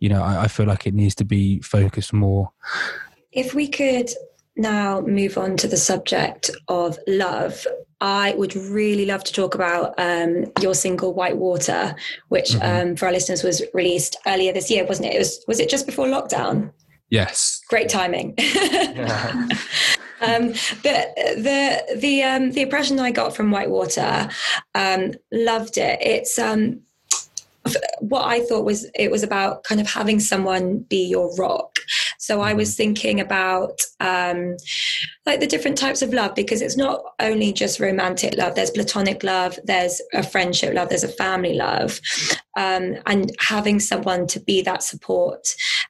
you 0.00 0.08
know, 0.08 0.22
I, 0.22 0.44
I 0.44 0.48
feel 0.48 0.66
like 0.66 0.86
it 0.86 0.94
needs 0.94 1.14
to 1.16 1.24
be 1.24 1.60
focused 1.60 2.12
more 2.12 2.50
if 3.32 3.54
we 3.54 3.66
could 3.66 4.10
now 4.56 5.00
move 5.00 5.38
on 5.38 5.56
to 5.56 5.66
the 5.66 5.76
subject 5.76 6.50
of 6.68 6.98
love, 7.08 7.66
I 8.02 8.34
would 8.34 8.56
really 8.56 9.06
love 9.06 9.22
to 9.22 9.32
talk 9.32 9.54
about 9.54 9.94
um, 9.96 10.46
your 10.60 10.74
single 10.74 11.14
"White 11.14 11.36
Water," 11.36 11.94
which 12.28 12.50
mm-hmm. 12.50 12.88
um, 12.90 12.96
for 12.96 13.06
our 13.06 13.12
listeners 13.12 13.44
was 13.44 13.62
released 13.72 14.16
earlier 14.26 14.52
this 14.52 14.68
year, 14.70 14.84
wasn't 14.84 15.08
it? 15.08 15.14
It 15.14 15.18
was 15.18 15.44
was 15.46 15.60
it 15.60 15.70
just 15.70 15.86
before 15.86 16.08
lockdown? 16.08 16.72
Yes. 17.10 17.60
Great 17.68 17.88
timing. 17.88 18.30
um, 20.20 20.48
but 20.82 21.14
the 21.14 21.96
the 21.96 22.22
um, 22.24 22.50
the 22.50 22.62
impression 22.62 22.98
I 22.98 23.12
got 23.12 23.36
from 23.36 23.52
White 23.52 23.70
Water, 23.70 24.28
um, 24.74 25.12
loved 25.30 25.78
it. 25.78 25.98
It's 26.02 26.40
um, 26.40 26.80
what 28.00 28.24
I 28.24 28.40
thought 28.40 28.64
was 28.64 28.90
it 28.96 29.12
was 29.12 29.22
about 29.22 29.62
kind 29.62 29.80
of 29.80 29.88
having 29.88 30.18
someone 30.18 30.80
be 30.80 31.06
your 31.06 31.32
rock. 31.36 31.78
So 32.22 32.40
I 32.40 32.54
was 32.54 32.70
mm-hmm. 32.70 32.76
thinking 32.76 33.20
about 33.20 33.80
um, 33.98 34.56
like 35.26 35.40
the 35.40 35.46
different 35.48 35.76
types 35.76 36.02
of 36.02 36.14
love 36.14 36.36
because 36.36 36.62
it's 36.62 36.76
not 36.76 37.02
only 37.18 37.52
just 37.52 37.80
romantic 37.80 38.36
love. 38.36 38.54
There's 38.54 38.70
platonic 38.70 39.24
love. 39.24 39.58
There's 39.64 40.00
a 40.14 40.22
friendship 40.22 40.72
love. 40.72 40.88
There's 40.88 41.02
a 41.02 41.08
family 41.08 41.54
love, 41.54 42.00
um, 42.56 42.94
and 43.06 43.32
having 43.40 43.80
someone 43.80 44.28
to 44.28 44.38
be 44.38 44.62
that 44.62 44.84
support 44.84 45.48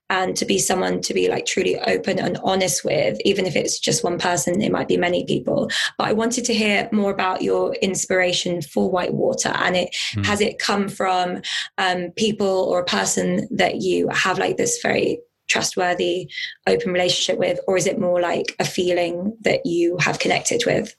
and 0.09 0.35
to 0.37 0.47
be 0.47 0.59
someone 0.59 1.03
to 1.03 1.13
be 1.13 1.29
like 1.29 1.45
truly 1.45 1.79
open 1.81 2.19
and 2.19 2.39
honest 2.43 2.83
with, 2.83 3.19
even 3.27 3.45
if 3.45 3.55
it's 3.55 3.79
just 3.79 4.03
one 4.03 4.19
person, 4.19 4.63
it 4.63 4.73
might 4.73 4.89
be 4.89 4.97
many 4.97 5.27
people. 5.27 5.71
But 5.99 6.09
I 6.09 6.15
wanted 6.15 6.47
to 6.47 6.55
hear 6.55 6.89
more 6.93 7.11
about 7.11 7.43
your 7.43 7.75
inspiration 7.83 8.63
for 8.63 8.91
White 8.91 9.13
Water, 9.13 9.51
and 9.51 9.77
it 9.77 9.95
mm. 10.15 10.25
has 10.25 10.41
it 10.41 10.59
come 10.59 10.89
from 10.89 11.43
um, 11.77 12.11
people 12.17 12.47
or 12.71 12.81
a 12.81 12.87
person 12.87 13.47
that 13.51 13.83
you 13.83 14.09
have 14.09 14.39
like 14.39 14.57
this 14.57 14.81
very 14.83 15.19
trustworthy, 15.53 16.31
open 16.67 16.93
relationship 16.93 17.39
with, 17.39 17.61
or 17.69 17.77
is 17.77 17.87
it 17.87 18.01
more 18.01 18.21
like 18.21 18.57
a 18.59 18.65
feeling 18.65 19.37
that 19.43 19.67
you 19.67 19.97
have 20.01 20.19
connected 20.19 20.63
with? 20.67 20.95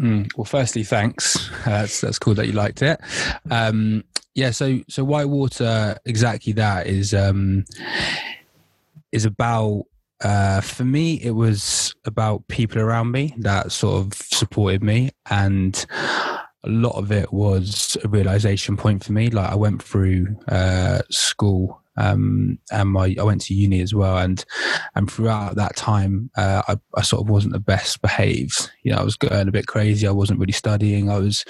Mm, 0.00 0.28
well, 0.36 0.44
firstly, 0.44 0.82
thanks. 0.82 1.50
Uh, 1.50 1.52
that's, 1.66 2.00
that's 2.00 2.18
cool 2.18 2.34
that 2.34 2.46
you 2.46 2.52
liked 2.52 2.82
it. 2.82 3.00
Um, 3.50 4.04
yeah, 4.34 4.50
so 4.50 4.80
so 4.88 5.04
white 5.04 5.28
water 5.28 5.96
exactly 6.04 6.52
that 6.54 6.86
is 6.86 7.14
um, 7.14 7.64
is 9.12 9.24
about. 9.24 9.84
Uh, 10.22 10.60
for 10.60 10.84
me, 10.84 11.20
it 11.22 11.32
was 11.32 11.94
about 12.06 12.46
people 12.48 12.80
around 12.80 13.10
me 13.10 13.34
that 13.38 13.70
sort 13.70 14.00
of 14.00 14.14
supported 14.14 14.82
me, 14.82 15.10
and 15.30 15.86
a 16.64 16.68
lot 16.68 16.96
of 16.96 17.12
it 17.12 17.32
was 17.32 17.96
a 18.02 18.08
realization 18.08 18.76
point 18.76 19.04
for 19.04 19.12
me. 19.12 19.28
Like 19.28 19.50
I 19.50 19.54
went 19.54 19.82
through 19.82 20.36
uh, 20.48 21.02
school 21.10 21.83
um, 21.96 22.58
and 22.72 22.90
my 22.90 23.14
I 23.18 23.22
went 23.22 23.42
to 23.42 23.54
uni 23.54 23.80
as 23.80 23.94
well, 23.94 24.18
and 24.18 24.44
and 24.94 25.10
throughout 25.10 25.56
that 25.56 25.76
time, 25.76 26.30
uh, 26.36 26.62
I, 26.68 26.76
I 26.96 27.02
sort 27.02 27.22
of 27.22 27.30
wasn't 27.30 27.52
the 27.52 27.60
best 27.60 28.02
behaved. 28.02 28.70
You 28.82 28.92
know, 28.92 28.98
I 28.98 29.04
was 29.04 29.16
going 29.16 29.48
a 29.48 29.52
bit 29.52 29.66
crazy. 29.66 30.06
I 30.06 30.12
wasn't 30.12 30.40
really 30.40 30.52
studying. 30.52 31.10
I 31.10 31.18
was 31.18 31.44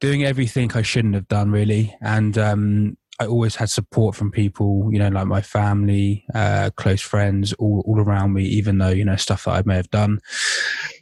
doing 0.00 0.24
everything 0.24 0.72
I 0.74 0.82
shouldn't 0.82 1.14
have 1.14 1.28
done, 1.28 1.50
really, 1.50 1.96
and 2.00 2.36
um, 2.38 2.96
I 3.18 3.26
always 3.26 3.56
had 3.56 3.70
support 3.70 4.14
from 4.14 4.30
people, 4.30 4.90
you 4.92 4.98
know, 4.98 5.08
like 5.08 5.26
my 5.26 5.40
family, 5.40 6.24
uh, 6.34 6.70
close 6.76 7.00
friends, 7.00 7.52
all, 7.54 7.82
all 7.86 8.00
around 8.00 8.34
me, 8.34 8.44
even 8.44 8.78
though, 8.78 8.90
you 8.90 9.04
know, 9.04 9.16
stuff 9.16 9.44
that 9.44 9.52
I 9.52 9.62
may 9.64 9.76
have 9.76 9.90
done. 9.90 10.20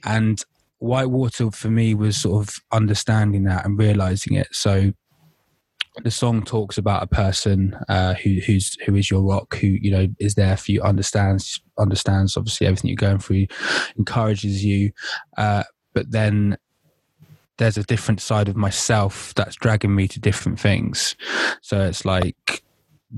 And 0.05 0.41
Whitewater 0.79 1.51
for 1.51 1.71
me 1.71 1.95
was 1.95 2.17
sort 2.17 2.47
of 2.47 2.57
understanding 2.71 3.45
that 3.45 3.65
and 3.65 3.79
realizing 3.79 4.37
it. 4.37 4.49
So 4.53 4.93
the 6.03 6.11
song 6.11 6.43
talks 6.43 6.77
about 6.77 7.03
a 7.03 7.07
person 7.07 7.79
uh, 7.89 8.15
who 8.15 8.41
who's 8.47 8.77
who 8.85 8.97
is 8.97 9.11
your 9.11 9.23
rock, 9.23 9.57
who 9.57 9.69
you 9.69 9.91
know 9.91 10.09
is 10.19 10.35
there 10.35 10.57
for 10.57 10.73
you, 10.73 10.83
understands 10.83 11.61
understands 11.79 12.37
obviously 12.37 12.67
everything 12.67 12.89
you're 12.89 12.97
going 12.97 13.19
through, 13.19 13.47
encourages 13.97 14.65
you, 14.65 14.91
uh, 15.37 15.63
but 15.93 16.11
then 16.11 16.59
there's 17.59 17.79
a 17.79 17.85
different 17.85 18.21
side 18.21 18.49
of 18.49 18.57
myself 18.57 19.33
that's 19.35 19.55
dragging 19.55 19.95
me 19.95 20.09
to 20.09 20.19
different 20.19 20.59
things. 20.59 21.15
So 21.63 21.81
it's 21.81 22.05
like 22.05 22.64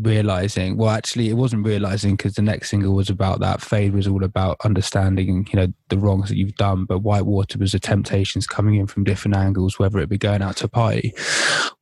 realizing 0.02 0.76
well 0.76 0.90
actually 0.90 1.28
it 1.30 1.34
wasn't 1.34 1.64
realizing 1.64 2.16
because 2.16 2.34
the 2.34 2.42
next 2.42 2.70
single 2.70 2.94
was 2.94 3.10
about 3.10 3.40
that. 3.40 3.60
Fade 3.60 3.94
was 3.94 4.06
all 4.06 4.24
about 4.24 4.56
understanding 4.64 5.46
you 5.50 5.58
know 5.58 5.72
the 5.88 5.98
wrongs 5.98 6.28
that 6.28 6.36
you've 6.36 6.56
done 6.56 6.84
but 6.84 6.98
white 6.98 7.26
water 7.26 7.58
was 7.58 7.72
the 7.72 7.78
temptations 7.78 8.46
coming 8.46 8.74
in 8.74 8.86
from 8.86 9.04
different 9.04 9.36
angles 9.36 9.78
whether 9.78 9.98
it 9.98 10.08
be 10.08 10.18
going 10.18 10.42
out 10.42 10.56
to 10.56 10.66
a 10.66 10.68
party 10.68 11.14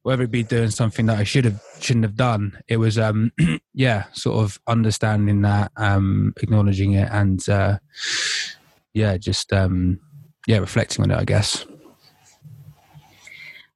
whether 0.03 0.23
it 0.23 0.31
be 0.31 0.43
doing 0.43 0.71
something 0.71 1.07
that 1.07 1.19
i 1.19 1.25
should 1.25 1.45
have 1.45 1.61
shouldn't 1.85 2.05
have 2.05 2.17
done. 2.17 2.59
It 2.69 2.79
was 2.79 2.99
um 2.99 3.33
yeah 3.75 4.05
sort 4.13 4.43
of 4.43 4.59
understanding 4.67 5.43
that 5.43 5.71
um 5.77 6.33
acknowledging 6.41 6.93
it 6.95 7.09
and 7.11 7.47
uh 7.49 7.79
yeah 8.93 9.17
just 9.17 9.53
um 9.53 10.01
yeah 10.47 10.59
reflecting 10.59 11.05
on 11.05 11.11
it 11.11 11.19
i 11.19 11.25
guess. 11.25 11.67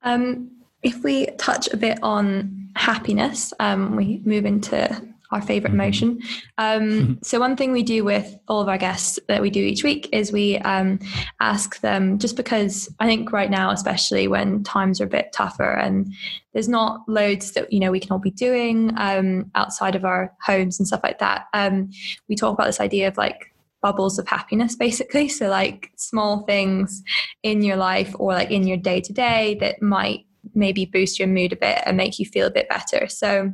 Um 0.02 0.57
if 0.82 1.02
we 1.02 1.26
touch 1.38 1.68
a 1.72 1.76
bit 1.76 1.98
on 2.02 2.70
happiness, 2.76 3.52
um, 3.58 3.96
we 3.96 4.20
move 4.24 4.44
into 4.44 5.02
our 5.30 5.42
favorite 5.42 5.72
Mhm. 5.72 5.74
emotion. 5.74 6.18
Um, 6.56 7.18
so, 7.22 7.38
one 7.38 7.54
thing 7.56 7.72
we 7.72 7.82
do 7.82 8.02
with 8.02 8.38
all 8.48 8.62
of 8.62 8.68
our 8.68 8.78
guests 8.78 9.18
that 9.28 9.42
we 9.42 9.50
do 9.50 9.60
each 9.60 9.84
week 9.84 10.08
is 10.12 10.32
we 10.32 10.56
um, 10.58 10.98
ask 11.40 11.80
them, 11.80 12.18
just 12.18 12.36
because 12.36 12.88
I 12.98 13.06
think 13.06 13.30
right 13.32 13.50
now, 13.50 13.70
especially 13.70 14.26
when 14.26 14.62
times 14.62 15.00
are 15.00 15.04
a 15.04 15.08
bit 15.08 15.32
tougher 15.34 15.70
and 15.70 16.12
there's 16.54 16.68
not 16.68 17.00
loads 17.08 17.52
that 17.52 17.70
you 17.72 17.80
know 17.80 17.90
we 17.90 18.00
can 18.00 18.10
all 18.12 18.18
be 18.18 18.30
doing 18.30 18.92
um, 18.96 19.50
outside 19.54 19.94
of 19.94 20.04
our 20.04 20.32
homes 20.42 20.78
and 20.78 20.86
stuff 20.86 21.00
like 21.02 21.18
that. 21.18 21.46
Um, 21.52 21.90
we 22.28 22.34
talk 22.34 22.54
about 22.54 22.66
this 22.66 22.80
idea 22.80 23.08
of 23.08 23.18
like 23.18 23.52
bubbles 23.82 24.18
of 24.18 24.26
happiness, 24.26 24.76
basically. 24.76 25.28
So, 25.28 25.48
like 25.48 25.92
small 25.96 26.44
things 26.46 27.02
in 27.42 27.62
your 27.62 27.76
life 27.76 28.14
or 28.18 28.32
like 28.32 28.50
in 28.50 28.66
your 28.66 28.78
day 28.78 29.00
to 29.02 29.12
day 29.12 29.58
that 29.60 29.82
might 29.82 30.24
maybe 30.54 30.84
boost 30.84 31.18
your 31.18 31.28
mood 31.28 31.52
a 31.52 31.56
bit 31.56 31.80
and 31.86 31.96
make 31.96 32.18
you 32.18 32.26
feel 32.26 32.46
a 32.46 32.50
bit 32.50 32.68
better. 32.68 33.06
So 33.08 33.52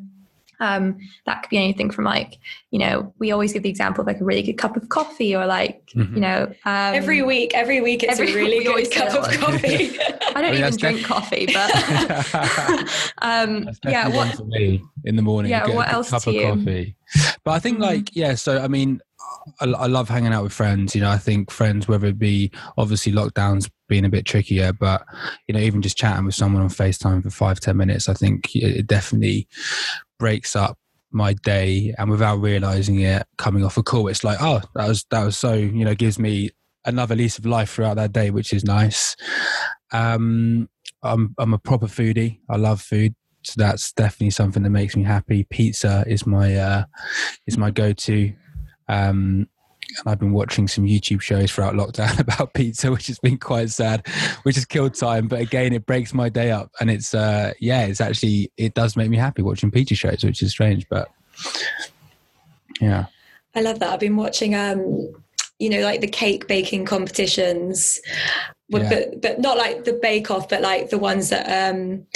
um, 0.60 0.96
that 1.26 1.42
could 1.42 1.50
be 1.50 1.56
anything 1.58 1.90
from 1.90 2.04
like, 2.04 2.38
you 2.70 2.78
know, 2.78 3.12
we 3.18 3.32
always 3.32 3.52
give 3.52 3.64
the 3.64 3.68
example 3.68 4.02
of 4.02 4.06
like 4.06 4.20
a 4.20 4.24
really 4.24 4.40
good 4.42 4.54
cup 4.56 4.76
of 4.76 4.88
coffee 4.88 5.34
or 5.34 5.46
like, 5.46 5.84
Mhm. 5.96 6.14
you 6.14 6.20
know, 6.20 6.42
um, 6.64 6.94
every 6.94 7.22
week, 7.22 7.52
every 7.54 7.80
week, 7.80 8.04
it's 8.04 8.12
every- 8.20 8.32
a 8.32 8.36
really 8.36 8.62
good 8.64 8.90
cup 8.92 9.08
of 9.14 9.24
coffee. 9.40 9.98
I 10.34 10.40
don't 10.40 10.52
mean, 10.52 10.60
even 10.64 10.76
drink 10.76 10.98
def- 10.98 11.06
coffee, 11.08 11.46
but 11.52 11.70
um, 13.22 13.68
yeah, 13.84 14.06
what 14.08 14.16
one 14.16 14.30
for 14.36 14.44
me 14.44 14.80
in 15.04 15.16
the 15.16 15.22
morning. 15.22 15.50
Yeah, 15.50 15.66
what 15.74 15.86
good 15.88 15.94
else 15.94 16.10
cup 16.10 16.22
to 16.22 16.30
of 16.30 16.34
you? 16.36 16.42
coffee. 16.42 16.94
But 17.44 17.50
I 17.52 17.58
think, 17.58 17.78
Mhm. 17.78 17.82
like, 17.82 18.14
yeah. 18.16 18.34
So 18.36 18.58
I 18.62 18.68
mean, 18.68 19.00
I, 19.60 19.66
I 19.66 19.86
love 19.86 20.08
hanging 20.08 20.32
out 20.32 20.42
with 20.42 20.52
friends. 20.52 20.94
You 20.94 21.02
know, 21.02 21.10
I 21.10 21.18
think 21.18 21.50
friends, 21.50 21.88
whether 21.88 22.06
it 22.06 22.18
be 22.18 22.50
obviously 22.76 23.12
lockdowns 23.12 23.70
being 23.88 24.04
a 24.04 24.08
bit 24.08 24.24
trickier, 24.24 24.72
but 24.72 25.04
you 25.46 25.54
know, 25.54 25.60
even 25.60 25.82
just 25.82 25.96
chatting 25.96 26.24
with 26.24 26.34
someone 26.34 26.62
on 26.62 26.68
Facetime 26.68 27.22
for 27.22 27.30
five 27.30 27.60
ten 27.60 27.76
minutes, 27.76 28.08
I 28.08 28.14
think 28.14 28.54
it 28.54 28.76
it 28.78 28.86
definitely 28.86 29.48
breaks 30.18 30.56
up 30.56 30.78
my 31.10 31.34
day. 31.34 31.94
And 31.98 32.10
without 32.10 32.36
realizing 32.36 33.00
it 33.00 33.26
coming 33.38 33.64
off 33.64 33.76
a 33.76 33.82
call 33.82 34.08
it's 34.08 34.24
like 34.24 34.38
oh 34.40 34.60
that 34.74 34.88
was 34.88 35.04
that 35.10 35.24
was 35.24 35.38
so 35.38 35.54
you 35.54 35.84
know 35.84 35.94
gives 35.94 36.18
me 36.18 36.50
another 36.84 37.14
lease 37.14 37.38
of 37.38 37.46
life 37.46 37.70
throughout 37.70 37.96
that 37.96 38.12
day 38.12 38.30
which 38.30 38.52
is 38.52 38.64
nice. 38.64 39.16
Um 39.92 40.68
i'm 41.02 41.34
i'm 41.38 41.54
a 41.54 41.58
proper 41.58 41.86
foodie. 41.86 42.40
I 42.48 42.56
love 42.56 42.80
food. 42.80 43.14
So 43.42 43.54
that's 43.58 43.92
definitely 43.92 44.30
something 44.30 44.62
that 44.62 44.70
makes 44.70 44.96
me 44.96 45.02
happy. 45.02 45.44
Pizza 45.44 46.02
is 46.06 46.26
my 46.26 46.56
uh 46.56 46.84
is 47.46 47.58
my 47.58 47.70
go-to 47.70 48.32
um 48.88 49.48
and 49.98 50.08
I've 50.08 50.18
been 50.18 50.32
watching 50.32 50.66
some 50.66 50.84
YouTube 50.84 51.20
shows 51.20 51.52
throughout 51.52 51.74
lockdown 51.74 52.18
about 52.18 52.54
pizza, 52.54 52.90
which 52.90 53.06
has 53.08 53.18
been 53.18 53.38
quite 53.38 53.70
sad, 53.70 54.06
which 54.42 54.56
has 54.56 54.64
killed 54.64 54.94
time. 54.94 55.28
But 55.28 55.40
again, 55.40 55.72
it 55.72 55.86
breaks 55.86 56.14
my 56.14 56.28
day 56.28 56.50
up, 56.50 56.70
and 56.80 56.90
it's 56.90 57.14
uh, 57.14 57.52
yeah, 57.60 57.84
it's 57.84 58.00
actually 58.00 58.50
it 58.56 58.74
does 58.74 58.96
make 58.96 59.10
me 59.10 59.16
happy 59.16 59.42
watching 59.42 59.70
pizza 59.70 59.94
shows, 59.94 60.24
which 60.24 60.42
is 60.42 60.50
strange, 60.50 60.86
but 60.88 61.08
yeah, 62.80 63.06
I 63.54 63.60
love 63.60 63.78
that. 63.80 63.92
I've 63.92 64.00
been 64.00 64.16
watching, 64.16 64.54
um, 64.54 65.12
you 65.58 65.70
know, 65.70 65.80
like 65.80 66.00
the 66.00 66.08
cake 66.08 66.48
baking 66.48 66.86
competitions, 66.86 68.00
but, 68.70 68.82
Yeah. 68.82 68.88
but 68.88 69.22
but 69.22 69.40
not 69.40 69.56
like 69.56 69.84
the 69.84 69.98
Bake 70.02 70.30
Off, 70.30 70.48
but 70.48 70.62
like 70.62 70.90
the 70.90 70.98
ones 70.98 71.28
that 71.28 71.72
um, 71.72 72.06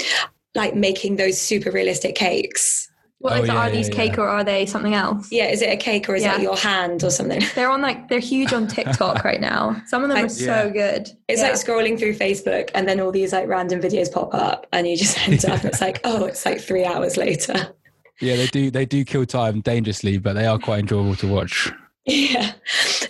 like 0.55 0.75
making 0.75 1.15
those 1.15 1.39
super 1.39 1.71
realistic 1.71 2.15
cakes. 2.15 2.88
What 3.19 3.33
Oh, 3.33 3.41
is 3.41 3.47
yeah, 3.47 3.55
are 3.55 3.67
yeah, 3.69 3.75
these 3.75 3.89
cake 3.89 4.13
yeah. 4.15 4.21
or 4.21 4.27
are 4.29 4.43
they 4.43 4.65
something 4.65 4.93
else? 4.93 5.27
Yeah, 5.31 5.47
is 5.47 5.61
it 5.61 5.69
a 5.69 5.77
cake 5.77 6.07
or 6.09 6.15
is 6.15 6.23
Yeah. 6.23 6.35
it 6.37 6.41
your 6.41 6.55
hand 6.55 7.03
or 7.03 7.09
something? 7.09 7.41
They're 7.55 7.69
on 7.69 7.81
like 7.81 8.07
they're 8.07 8.19
huge 8.19 8.53
on 8.53 8.67
TikTok 8.67 9.23
right 9.29 9.41
now. 9.41 9.81
Some 9.87 10.03
of 10.03 10.09
them 10.09 10.17
I- 10.17 10.23
are 10.23 10.29
so 10.29 10.69
good. 10.71 11.09
It's 11.27 11.41
Yeah. 11.41 11.49
like 11.49 11.57
scrolling 11.57 11.99
through 11.99 12.15
Facebook 12.15 12.71
and 12.73 12.87
then 12.87 12.99
all 12.99 13.11
these 13.11 13.33
like 13.33 13.47
random 13.47 13.81
videos 13.81 14.11
pop 14.11 14.33
up 14.33 14.67
and 14.71 14.87
you 14.87 14.95
just 14.97 15.17
end 15.27 15.43
up 15.45 15.59
and 15.61 15.65
it's 15.65 15.81
like, 15.81 15.99
oh, 16.03 16.25
it's 16.25 16.45
like 16.45 16.61
three 16.61 16.85
hours 16.85 17.17
later. 17.17 17.73
yeah, 18.21 18.35
they 18.37 18.47
do 18.47 18.71
they 18.71 18.85
do 18.85 19.03
kill 19.03 19.25
time 19.25 19.61
dangerously, 19.61 20.17
but 20.17 20.33
they 20.33 20.45
are 20.45 20.57
quite 20.57 20.79
enjoyable 20.79 21.15
to 21.17 21.27
watch. 21.27 21.71
Yeah. 22.05 22.53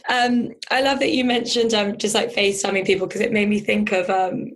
Um, 0.10 0.50
I 0.72 0.82
love 0.82 1.00
that 1.00 1.12
you 1.12 1.24
mentioned 1.24 1.74
um, 1.74 1.98
just 1.98 2.16
like 2.16 2.34
FaceTiming 2.34 2.86
people 2.86 3.08
because 3.08 3.22
it 3.22 3.32
made 3.32 3.48
me 3.48 3.60
think 3.60 3.92
of, 3.94 4.10
um, 4.10 4.52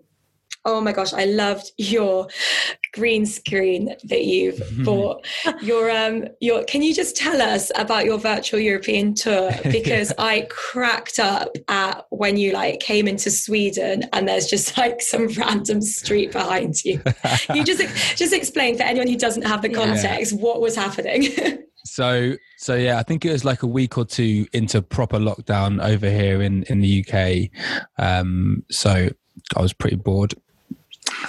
oh 0.66 0.80
my 0.82 0.92
gosh, 0.94 1.14
I 1.14 1.26
loved 1.26 1.72
your 1.78 2.28
green 2.94 3.26
screen 3.26 3.96
that 4.06 4.24
you've 4.24 4.62
bought. 4.86 5.26
Your, 5.62 5.90
um, 5.92 6.26
your, 6.40 6.64
can 6.66 6.82
you 6.82 6.94
just 6.94 7.16
tell 7.18 7.42
us 7.42 7.72
about 7.76 8.06
your 8.06 8.18
virtual 8.18 8.60
European 8.60 9.14
tour? 9.14 9.52
Because 9.74 10.14
I 10.18 10.48
cracked 10.50 11.20
up 11.20 11.50
at 11.68 12.06
when 12.10 12.38
you 12.38 12.54
like 12.54 12.80
came 12.80 13.08
into 13.08 13.32
Sweden 13.32 14.04
and 14.14 14.28
there's 14.28 14.48
just 14.48 14.78
like 14.84 15.02
some 15.02 15.28
random 15.30 15.82
street 15.82 16.32
behind 16.32 16.84
you. 16.86 17.02
You 17.54 17.64
just, 17.64 17.82
just 18.18 18.34
explain 18.34 18.78
for 18.78 18.84
anyone 18.84 19.08
who 19.08 19.18
doesn't 19.18 19.44
have 19.44 19.62
the 19.62 19.70
Yeah. 19.72 19.78
context 19.86 20.34
what 20.40 20.62
was 20.62 20.76
happening. 20.76 21.28
So 21.86 22.34
so 22.58 22.76
yeah, 22.76 22.98
I 22.98 23.04
think 23.04 23.26
it 23.26 23.32
was 23.32 23.44
like 23.44 23.62
a 23.64 23.68
week 23.68 23.98
or 23.98 24.06
two 24.06 24.48
into 24.54 24.82
proper 24.82 25.18
lockdown 25.18 25.84
over 25.84 26.10
here 26.10 26.42
in 26.42 26.64
in 26.64 26.80
the 26.80 27.06
UK. 27.06 27.50
Um, 27.98 28.64
so 28.72 29.10
I 29.56 29.62
was 29.62 29.74
pretty 29.74 29.98
bored, 29.98 30.34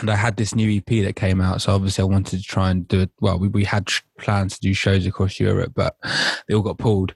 and 0.01 0.11
I 0.11 0.16
had 0.16 0.37
this 0.37 0.55
new 0.55 0.77
EP 0.77 1.05
that 1.05 1.16
came 1.16 1.40
out. 1.40 1.62
So 1.62 1.75
obviously, 1.75 2.03
I 2.03 2.07
wanted 2.07 2.38
to 2.38 2.42
try 2.42 2.70
and 2.70 2.87
do 2.87 3.01
it. 3.01 3.11
Well, 3.20 3.38
we 3.38 3.49
we 3.49 3.64
had 3.64 3.88
plans 4.18 4.55
to 4.55 4.61
do 4.61 4.75
shows 4.75 5.07
across 5.07 5.40
Europe, 5.40 5.73
but 5.75 5.97
they 6.49 6.55
all 6.55 6.62
got 6.62 6.79
pulled. 6.79 7.14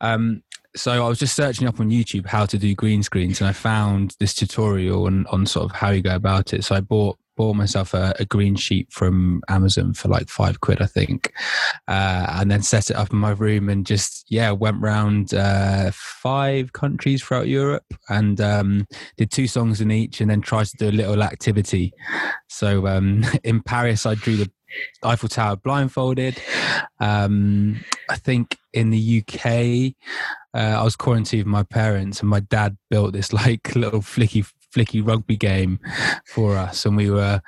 Um, 0.00 0.42
so 0.76 1.04
I 1.04 1.08
was 1.08 1.18
just 1.18 1.34
searching 1.34 1.66
up 1.66 1.80
on 1.80 1.90
YouTube 1.90 2.26
how 2.26 2.44
to 2.46 2.58
do 2.58 2.74
green 2.74 3.02
screens, 3.02 3.40
and 3.40 3.48
I 3.48 3.52
found 3.52 4.14
this 4.20 4.34
tutorial 4.34 5.06
on, 5.06 5.26
on 5.26 5.46
sort 5.46 5.64
of 5.64 5.76
how 5.76 5.90
you 5.90 6.02
go 6.02 6.14
about 6.14 6.52
it. 6.52 6.64
So 6.64 6.74
I 6.74 6.80
bought 6.80 7.18
bought 7.36 7.54
myself 7.54 7.94
a, 7.94 8.14
a 8.18 8.24
green 8.24 8.56
sheet 8.56 8.90
from 8.92 9.42
Amazon 9.48 9.94
for 9.94 10.08
like 10.08 10.28
five 10.28 10.60
quid, 10.60 10.82
I 10.82 10.86
think, 10.86 11.32
uh, 11.86 12.26
and 12.30 12.50
then 12.50 12.62
set 12.62 12.90
it 12.90 12.96
up 12.96 13.12
in 13.12 13.18
my 13.18 13.30
room 13.30 13.68
and 13.68 13.86
just 13.86 14.24
yeah 14.28 14.50
went 14.50 14.80
round 14.80 15.34
uh, 15.34 15.90
five 15.92 16.72
countries 16.72 17.22
throughout 17.22 17.48
Europe 17.48 17.84
and 18.08 18.40
um, 18.40 18.86
did 19.16 19.30
two 19.30 19.46
songs 19.46 19.80
in 19.80 19.90
each, 19.90 20.20
and 20.20 20.30
then 20.30 20.40
tried 20.40 20.66
to 20.66 20.76
do 20.76 20.88
a 20.88 20.90
little 20.90 21.22
activity. 21.22 21.92
So 22.48 22.86
um, 22.86 23.24
in 23.44 23.62
Paris, 23.62 24.06
I 24.06 24.14
drew 24.14 24.36
the 24.36 24.50
Eiffel 25.02 25.28
Tower 25.28 25.56
blindfolded. 25.56 26.40
Um, 27.00 27.80
I 28.10 28.16
think 28.16 28.58
in 28.72 28.90
the 28.90 29.22
UK, 29.22 29.94
uh, 30.54 30.80
I 30.80 30.82
was 30.82 30.96
quarantined 30.96 31.44
with 31.44 31.50
my 31.50 31.62
parents, 31.62 32.20
and 32.20 32.28
my 32.28 32.40
dad 32.40 32.76
built 32.90 33.12
this 33.12 33.32
like 33.46 33.74
little 33.74 34.00
flicky 34.00 34.50
flicky 34.76 35.06
rugby 35.06 35.36
game 35.36 35.80
for 36.26 36.56
us, 36.56 36.84
and 36.84 36.96
we 36.96 37.10
were 37.10 37.40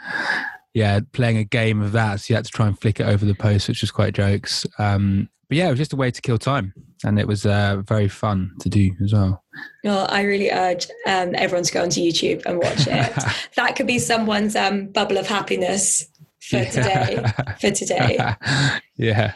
yeah 0.74 1.00
playing 1.12 1.36
a 1.36 1.44
game 1.44 1.82
of 1.82 1.92
that. 1.92 2.20
So 2.20 2.32
you 2.32 2.36
had 2.36 2.44
to 2.44 2.50
try 2.50 2.66
and 2.66 2.78
flick 2.80 3.00
it 3.00 3.06
over 3.06 3.24
the 3.24 3.34
post, 3.34 3.68
which 3.68 3.82
was 3.82 3.90
quite 3.90 4.14
jokes. 4.14 4.66
Um, 4.78 5.28
but 5.48 5.56
yeah, 5.56 5.66
it 5.66 5.70
was 5.70 5.78
just 5.78 5.92
a 5.92 5.96
way 5.96 6.10
to 6.10 6.20
kill 6.20 6.38
time, 6.38 6.74
and 7.04 7.18
it 7.18 7.26
was 7.26 7.46
uh, 7.46 7.82
very 7.86 8.08
fun 8.08 8.52
to 8.60 8.68
do 8.68 8.90
as 9.02 9.12
well. 9.12 9.42
Well, 9.84 10.06
I 10.10 10.22
really 10.22 10.50
urge 10.50 10.88
um, 11.06 11.34
everyone 11.34 11.64
to 11.64 11.72
go 11.72 11.82
onto 11.82 12.00
YouTube 12.00 12.44
and 12.46 12.58
watch 12.58 12.86
it. 12.86 13.24
that 13.56 13.76
could 13.76 13.86
be 13.86 13.98
someone's 13.98 14.56
um, 14.56 14.86
bubble 14.86 15.18
of 15.18 15.26
happiness 15.26 16.06
for 16.40 16.64
today. 16.64 17.24
For 17.60 17.70
today. 17.70 18.18
yeah. 18.96 19.34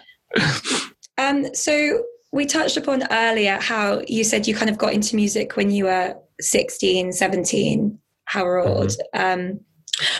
Um, 1.18 1.54
so 1.54 2.04
we 2.32 2.46
touched 2.46 2.76
upon 2.76 3.04
earlier 3.10 3.58
how 3.60 4.02
you 4.06 4.24
said 4.24 4.46
you 4.46 4.54
kind 4.54 4.70
of 4.70 4.78
got 4.78 4.92
into 4.92 5.16
music 5.16 5.56
when 5.56 5.70
you 5.70 5.84
were 5.84 6.16
16, 6.40 7.12
17, 7.12 7.98
however 8.24 8.58
old. 8.60 8.92
Um, 9.14 9.60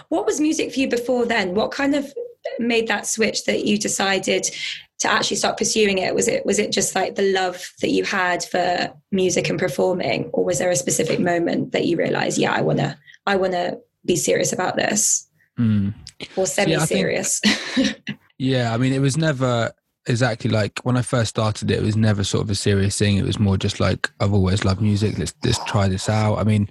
what 0.09 0.27
was 0.27 0.41
music 0.41 0.73
for 0.73 0.81
you 0.81 0.89
before 0.89 1.25
then? 1.27 1.55
What 1.55 1.71
kind 1.71 1.95
of 1.95 2.13
made 2.59 2.89
that 2.89 3.07
switch 3.07 3.45
that 3.45 3.65
you 3.65 3.79
decided 3.79 4.51
to 4.99 5.11
actually 5.11 5.37
start 5.37 5.57
pursuing 5.57 5.99
it? 5.99 6.15
Was 6.15 6.29
it 6.29 6.45
was 6.47 6.59
it 6.59 6.71
just 6.73 6.95
like 6.95 7.15
the 7.15 7.33
love 7.33 7.73
that 7.81 7.91
you 7.91 8.05
had 8.05 8.45
for 8.45 8.93
music 9.11 9.49
and 9.49 9.59
performing, 9.59 10.31
or 10.33 10.45
was 10.45 10.59
there 10.59 10.71
a 10.71 10.77
specific 10.77 11.19
moment 11.21 11.73
that 11.73 11.87
you 11.87 11.97
realized, 11.97 12.39
yeah, 12.39 12.53
I 12.53 12.61
wanna 12.61 12.99
I 13.27 13.37
wanna 13.37 13.79
be 14.05 14.17
serious 14.17 14.53
about 14.53 14.77
this, 14.77 15.29
Mm. 15.59 15.95
or 16.37 16.43
Yeah, 16.43 16.43
I 16.43 16.47
think- 16.47 16.47
semi-serious? 16.47 17.41
Yeah, 18.39 18.75
I 18.75 18.77
mean, 18.77 18.93
it 18.93 18.99
was 19.01 19.17
never 19.17 19.71
exactly 20.07 20.51
like 20.51 20.81
when 20.81 20.97
I 20.97 21.03
first 21.03 21.31
started 21.31 21.71
it. 21.71 21.79
It 21.79 21.83
was 21.83 21.97
never 21.97 22.25
sort 22.25 22.45
of 22.45 22.51
a 22.51 22.55
serious 22.55 22.99
thing. 22.99 23.17
It 23.17 23.25
was 23.25 23.39
more 23.39 23.57
just 23.57 23.81
like 23.81 24.11
I've 24.21 24.33
always 24.33 24.65
loved 24.65 24.81
music. 24.81 25.19
Let's 25.19 25.35
let's 25.45 25.63
try 25.65 25.89
this 25.89 26.09
out. 26.09 26.37
I 26.37 26.45
mean, 26.45 26.69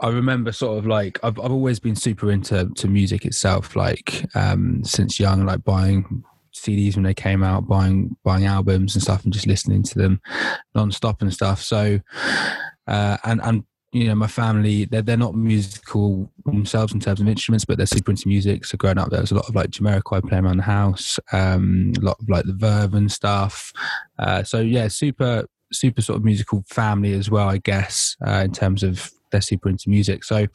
I 0.00 0.08
remember 0.08 0.52
sort 0.52 0.78
of 0.78 0.86
like 0.86 1.18
I've 1.22 1.38
I've 1.38 1.52
always 1.52 1.78
been 1.78 1.96
super 1.96 2.30
into 2.30 2.70
to 2.76 2.88
music 2.88 3.24
itself. 3.24 3.76
Like 3.76 4.24
um, 4.34 4.82
since 4.84 5.20
young, 5.20 5.44
like 5.46 5.64
buying 5.64 6.24
CDs 6.54 6.94
when 6.94 7.04
they 7.04 7.14
came 7.14 7.42
out, 7.42 7.68
buying 7.68 8.16
buying 8.24 8.46
albums 8.46 8.94
and 8.94 9.02
stuff, 9.02 9.24
and 9.24 9.32
just 9.32 9.46
listening 9.46 9.82
to 9.84 9.98
them 9.98 10.20
non-stop 10.74 11.22
and 11.22 11.32
stuff. 11.32 11.62
So, 11.62 12.00
uh, 12.86 13.16
and 13.24 13.40
and 13.42 13.64
you 13.92 14.06
know, 14.06 14.14
my 14.14 14.26
family 14.28 14.84
they're 14.84 15.02
they're 15.02 15.16
not 15.16 15.34
musical 15.34 16.30
themselves 16.44 16.92
in 16.92 17.00
terms 17.00 17.20
of 17.20 17.28
instruments, 17.28 17.64
but 17.64 17.76
they're 17.76 17.86
super 17.86 18.10
into 18.12 18.28
music. 18.28 18.64
So 18.64 18.78
growing 18.78 18.98
up, 18.98 19.10
there 19.10 19.20
was 19.20 19.32
a 19.32 19.34
lot 19.34 19.48
of 19.48 19.54
like 19.54 19.70
Jamiroquai 19.70 20.28
playing 20.28 20.44
around 20.44 20.58
the 20.58 20.62
house, 20.62 21.18
um, 21.32 21.92
a 22.00 22.04
lot 22.04 22.16
of 22.20 22.28
like 22.28 22.44
the 22.44 22.52
Verve 22.52 22.94
and 22.94 23.10
stuff. 23.10 23.72
Uh, 24.18 24.42
so 24.44 24.60
yeah, 24.60 24.88
super 24.88 25.44
super 25.72 26.02
sort 26.02 26.18
of 26.18 26.24
musical 26.24 26.64
family 26.68 27.12
as 27.12 27.30
well, 27.30 27.48
I 27.48 27.58
guess, 27.58 28.16
uh, 28.26 28.42
in 28.44 28.52
terms 28.52 28.82
of 28.82 29.10
they're 29.32 29.40
super 29.40 29.68
into 29.68 29.88
music. 29.88 30.24
So 30.24 30.46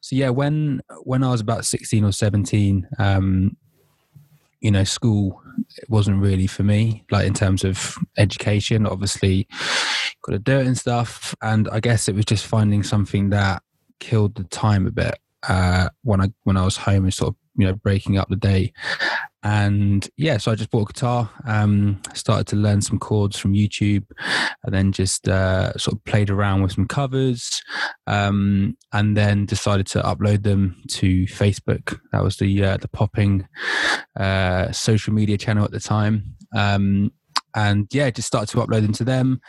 so 0.00 0.16
yeah, 0.16 0.30
when 0.30 0.82
when 1.04 1.22
I 1.22 1.30
was 1.30 1.40
about 1.40 1.64
sixteen 1.64 2.04
or 2.04 2.12
seventeen. 2.12 2.86
Um, 2.98 3.56
you 4.60 4.72
know, 4.72 4.82
school 4.82 5.40
wasn't 5.88 6.20
really 6.20 6.48
for 6.48 6.64
me, 6.64 7.04
like 7.12 7.26
in 7.26 7.32
terms 7.32 7.62
of 7.62 7.96
education. 8.16 8.86
Obviously, 8.86 9.46
got 10.28 10.32
to 10.32 10.38
do 10.38 10.58
it 10.58 10.66
and 10.66 10.76
stuff. 10.78 11.34
And 11.42 11.68
I 11.70 11.80
guess 11.80 12.08
it 12.08 12.14
was 12.14 12.24
just 12.24 12.46
finding 12.46 12.82
something 12.82 13.30
that 13.30 13.62
killed 14.00 14.34
the 14.34 14.44
time 14.44 14.86
a 14.86 14.90
bit 14.90 15.18
uh, 15.48 15.88
when 16.02 16.20
I 16.20 16.28
when 16.44 16.56
I 16.56 16.64
was 16.64 16.76
home 16.76 17.04
and 17.04 17.14
sort 17.14 17.30
of 17.30 17.36
you 17.56 17.66
know 17.66 17.74
breaking 17.74 18.18
up 18.18 18.28
the 18.28 18.36
day. 18.36 18.72
And 19.44 20.08
yeah 20.16 20.36
so 20.36 20.50
i 20.50 20.56
just 20.56 20.70
bought 20.70 20.90
a 20.90 20.92
guitar 20.92 21.30
um 21.44 22.02
started 22.12 22.48
to 22.48 22.56
learn 22.56 22.82
some 22.82 22.98
chords 22.98 23.38
from 23.38 23.54
youtube 23.54 24.04
and 24.64 24.74
then 24.74 24.90
just 24.90 25.28
uh, 25.28 25.72
sort 25.78 25.96
of 25.96 26.04
played 26.04 26.28
around 26.28 26.62
with 26.62 26.72
some 26.72 26.88
covers 26.88 27.62
um 28.08 28.76
and 28.92 29.16
then 29.16 29.46
decided 29.46 29.86
to 29.86 30.02
upload 30.02 30.42
them 30.42 30.82
to 30.88 31.24
facebook. 31.26 31.98
That 32.10 32.24
was 32.24 32.36
the 32.36 32.64
uh, 32.64 32.76
the 32.78 32.88
popping 32.88 33.46
uh 34.18 34.72
social 34.72 35.14
media 35.14 35.38
channel 35.38 35.64
at 35.64 35.70
the 35.70 35.80
time. 35.80 36.34
Um 36.54 37.12
and 37.58 37.88
yeah 37.92 38.08
just 38.10 38.28
started 38.28 38.48
to 38.48 38.58
upload 38.58 38.82
them 38.82 38.92
to 38.92 39.04
them. 39.04 39.40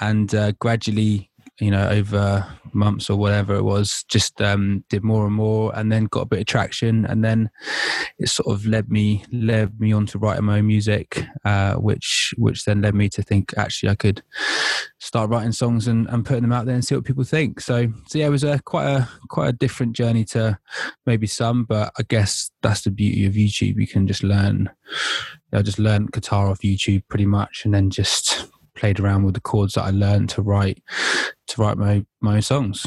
And 0.00 0.34
uh, 0.34 0.52
gradually 0.58 1.30
you 1.60 1.70
know 1.70 1.88
over 1.88 2.46
months 2.74 3.08
or 3.08 3.16
whatever 3.16 3.54
it 3.54 3.62
was 3.62 4.04
just 4.08 4.40
um, 4.42 4.84
did 4.88 5.04
more 5.04 5.26
and 5.26 5.34
more 5.34 5.72
and 5.76 5.90
then 5.90 6.06
got 6.06 6.22
a 6.22 6.26
bit 6.26 6.40
of 6.40 6.46
traction. 6.46 7.06
And 7.06 7.24
then 7.24 7.50
it 8.18 8.28
sort 8.28 8.52
of 8.52 8.66
led 8.66 8.90
me 8.90 9.24
led 9.32 9.78
me 9.80 9.92
on 9.92 10.06
to 10.06 10.18
writing 10.18 10.44
my 10.44 10.58
own 10.58 10.66
music 10.66 11.24
uh, 11.44 11.74
which 11.74 12.34
which 12.36 12.64
then 12.64 12.82
led 12.82 12.94
me 12.94 13.08
to 13.10 13.22
think 13.22 13.54
actually 13.56 13.90
I 13.90 13.94
could 13.94 14.22
start 14.98 15.30
writing 15.30 15.52
songs 15.52 15.86
and, 15.86 16.08
and 16.08 16.24
putting 16.24 16.42
them 16.42 16.52
out 16.52 16.66
there 16.66 16.74
and 16.74 16.84
see 16.84 16.94
what 16.94 17.04
people 17.04 17.24
think. 17.24 17.60
So 17.60 17.86
so 18.06 18.18
yeah 18.18 18.26
it 18.26 18.30
was 18.30 18.44
a 18.44 18.58
quite 18.60 18.86
a 18.88 19.08
quite 19.28 19.48
a 19.48 19.52
different 19.52 19.94
journey 19.94 20.24
to 20.26 20.58
maybe 21.06 21.26
some 21.26 21.64
but 21.64 21.92
I 21.98 22.02
guess 22.02 22.50
that's 22.62 22.82
the 22.82 22.90
beauty 22.90 23.26
of 23.26 23.34
YouTube. 23.34 23.76
You 23.76 23.86
can 23.86 24.06
just 24.06 24.22
learn 24.22 24.70
I 25.52 25.62
just 25.62 25.78
learned 25.78 26.12
guitar 26.12 26.48
off 26.48 26.60
YouTube 26.60 27.04
pretty 27.08 27.26
much 27.26 27.64
and 27.64 27.72
then 27.72 27.90
just 27.90 28.48
played 28.84 29.00
around 29.00 29.24
with 29.24 29.32
the 29.32 29.40
chords 29.40 29.72
that 29.72 29.84
I 29.84 29.90
learned 29.90 30.28
to 30.30 30.42
write 30.42 30.82
to 31.46 31.62
write 31.62 31.78
my 31.78 32.04
my 32.20 32.40
songs. 32.40 32.86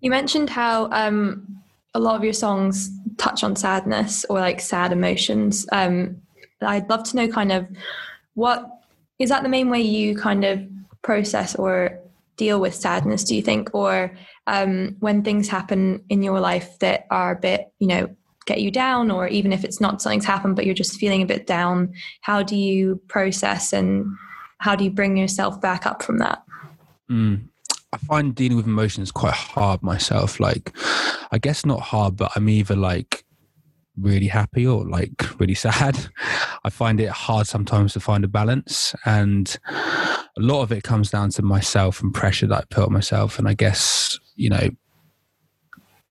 You 0.00 0.10
mentioned 0.10 0.50
how 0.50 0.90
um, 0.90 1.46
a 1.94 2.00
lot 2.00 2.16
of 2.16 2.24
your 2.24 2.32
songs 2.32 2.90
touch 3.18 3.44
on 3.44 3.54
sadness 3.54 4.24
or 4.28 4.40
like 4.40 4.60
sad 4.60 4.90
emotions. 4.90 5.64
Um, 5.70 6.16
I'd 6.60 6.90
love 6.90 7.04
to 7.04 7.16
know 7.16 7.28
kind 7.28 7.52
of 7.52 7.68
what 8.34 8.68
is 9.20 9.28
that 9.28 9.44
the 9.44 9.48
main 9.48 9.70
way 9.70 9.80
you 9.80 10.16
kind 10.16 10.44
of 10.44 10.60
process 11.02 11.54
or 11.54 12.00
deal 12.36 12.60
with 12.60 12.74
sadness, 12.74 13.22
do 13.22 13.36
you 13.36 13.42
think? 13.42 13.70
Or 13.72 14.10
um, 14.48 14.96
when 14.98 15.22
things 15.22 15.46
happen 15.46 16.02
in 16.08 16.20
your 16.20 16.40
life 16.40 16.80
that 16.80 17.06
are 17.12 17.30
a 17.36 17.38
bit, 17.38 17.70
you 17.78 17.86
know, 17.86 18.08
get 18.46 18.60
you 18.60 18.72
down, 18.72 19.12
or 19.12 19.28
even 19.28 19.52
if 19.52 19.62
it's 19.62 19.80
not 19.80 20.02
something's 20.02 20.24
happened, 20.24 20.56
but 20.56 20.66
you're 20.66 20.82
just 20.82 20.98
feeling 20.98 21.22
a 21.22 21.26
bit 21.26 21.46
down, 21.46 21.92
how 22.22 22.42
do 22.42 22.56
you 22.56 23.00
process 23.06 23.72
and 23.72 24.06
how 24.62 24.76
do 24.76 24.84
you 24.84 24.90
bring 24.90 25.16
yourself 25.16 25.60
back 25.60 25.86
up 25.86 26.04
from 26.04 26.18
that? 26.18 26.44
Mm. 27.10 27.48
I 27.92 27.96
find 27.96 28.32
dealing 28.32 28.56
with 28.56 28.66
emotions 28.66 29.10
quite 29.10 29.34
hard 29.34 29.82
myself. 29.82 30.38
Like, 30.38 30.72
I 31.32 31.38
guess 31.38 31.66
not 31.66 31.80
hard, 31.80 32.16
but 32.16 32.30
I'm 32.36 32.48
either 32.48 32.76
like 32.76 33.24
really 33.98 34.28
happy 34.28 34.64
or 34.64 34.86
like 34.86 35.10
really 35.40 35.56
sad. 35.56 35.98
I 36.62 36.70
find 36.70 37.00
it 37.00 37.08
hard 37.08 37.48
sometimes 37.48 37.94
to 37.94 38.00
find 38.00 38.22
a 38.22 38.28
balance. 38.28 38.94
And 39.04 39.58
a 39.68 40.40
lot 40.40 40.62
of 40.62 40.70
it 40.70 40.84
comes 40.84 41.10
down 41.10 41.30
to 41.30 41.42
myself 41.42 42.00
and 42.00 42.14
pressure 42.14 42.46
that 42.46 42.58
I 42.58 42.64
put 42.70 42.84
on 42.84 42.92
myself. 42.92 43.40
And 43.40 43.48
I 43.48 43.54
guess, 43.54 44.16
you 44.36 44.48
know, 44.48 44.68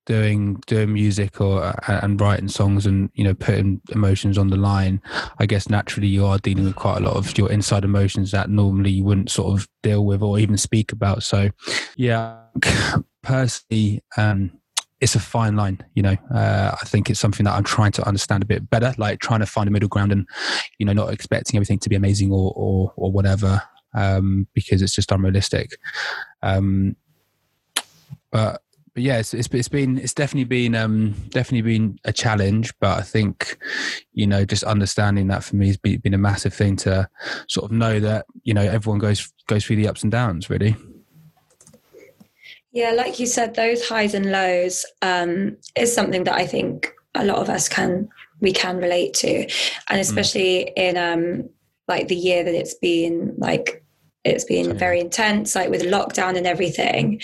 doing 0.06 0.62
doing 0.66 0.94
music 0.94 1.40
or 1.40 1.64
uh, 1.64 1.74
and 1.88 2.20
writing 2.20 2.48
songs 2.48 2.86
and 2.86 3.10
you 3.14 3.24
know 3.24 3.34
putting 3.34 3.80
emotions 3.92 4.38
on 4.38 4.48
the 4.48 4.58
line 4.58 5.00
i 5.40 5.46
guess 5.46 5.70
naturally 5.70 6.08
you 6.08 6.26
are 6.26 6.40
dealing 6.40 6.66
with 6.66 6.76
quite 6.76 6.98
a 6.98 7.02
lot 7.02 7.16
of 7.16 7.38
your 7.38 7.52
inside 7.52 7.84
emotions 7.84 8.32
that 8.32 8.50
normally 8.50 8.90
you 8.90 9.04
wouldn't 9.04 9.30
sort 9.30 9.54
of 9.54 9.68
deal 9.84 10.06
with 10.06 10.22
or 10.22 10.40
even 10.40 10.58
speak 10.58 10.92
about. 10.92 11.24
So 11.24 11.50
yeah 11.96 12.38
personally 13.24 14.04
um 14.18 14.52
it's 15.00 15.16
a 15.16 15.20
fine 15.20 15.56
line 15.56 15.84
you 15.94 16.04
know. 16.04 16.16
Uh, 16.34 16.76
i 16.82 16.86
think 16.86 17.10
it's 17.10 17.20
something 17.20 17.44
that 17.44 17.54
i'm 17.54 17.64
trying 17.64 17.92
to 17.92 18.06
understand 18.08 18.44
a 18.44 18.46
bit 18.46 18.70
better 18.70 18.94
like 18.98 19.20
trying 19.20 19.40
to 19.40 19.46
find 19.46 19.68
a 19.68 19.72
middle 19.72 19.90
ground 19.90 20.12
and 20.12 20.28
you 20.80 20.86
know 20.86 20.94
not 20.94 21.14
expecting 21.14 21.58
everything 21.58 21.80
to 21.80 21.90
be 21.90 21.96
amazing 21.96 22.32
or 22.32 22.52
or, 22.56 22.94
or 22.96 23.12
whatever 23.12 23.62
um 23.94 24.48
because 24.54 24.82
it's 24.82 24.96
just 24.96 25.12
unrealistic. 25.12 25.72
Um 26.42 26.96
but 28.32 28.62
but 28.94 29.04
yeah, 29.04 29.20
it's, 29.20 29.34
it's, 29.34 29.48
it's 29.54 29.70
been 29.70 29.98
it's 29.98 30.14
definitely 30.14 30.46
been 30.46 30.76
um 30.76 31.14
definitely 31.30 31.62
been 31.62 31.98
a 32.04 32.12
challenge, 32.12 32.74
but 32.80 32.98
I 32.98 33.02
think 33.02 33.58
you 34.14 34.28
know 34.28 34.44
just 34.44 34.64
understanding 34.64 35.28
that 35.28 35.44
for 35.44 35.56
me 35.56 35.68
has 35.68 35.78
been, 35.78 36.00
been 36.00 36.14
a 36.14 36.18
massive 36.18 36.54
thing 36.54 36.76
to 36.78 37.08
sort 37.48 37.66
of 37.66 37.72
know 37.72 38.00
that 38.00 38.26
you 38.44 38.54
know 38.54 38.62
everyone 38.62 39.00
goes 39.00 39.32
goes 39.48 39.66
through 39.66 39.78
the 39.78 39.88
ups 39.88 40.04
and 40.04 40.12
downs 40.12 40.50
really. 40.50 40.76
Yeah, 42.74 42.92
like 42.92 43.20
you 43.20 43.26
said, 43.26 43.56
those 43.56 43.88
highs 43.88 44.14
and 44.14 44.32
lows 44.32 44.86
um, 45.02 45.58
is 45.76 45.94
something 45.94 46.24
that 46.24 46.36
I 46.36 46.48
think 46.48 46.94
a 47.16 47.26
lot 47.26 47.40
of 47.40 47.50
us 47.50 47.68
can 47.68 48.10
we 48.40 48.52
can 48.52 48.78
relate 48.78 49.14
to, 49.16 49.42
and 49.90 49.98
mm. 49.98 50.00
especially 50.00 50.66
mm. 50.66 50.74
in 50.76 50.98
um, 50.98 51.50
like 51.88 52.08
the 52.08 52.16
year 52.16 52.44
that 52.44 52.56
it's 52.56 52.76
been 52.76 53.36
like 53.38 53.84
it's 54.24 54.44
been 54.44 54.78
very 54.78 55.00
intense 55.00 55.56
like 55.56 55.70
with 55.70 55.82
lockdown 55.82 56.38
and 56.38 56.46
everything 56.46 57.20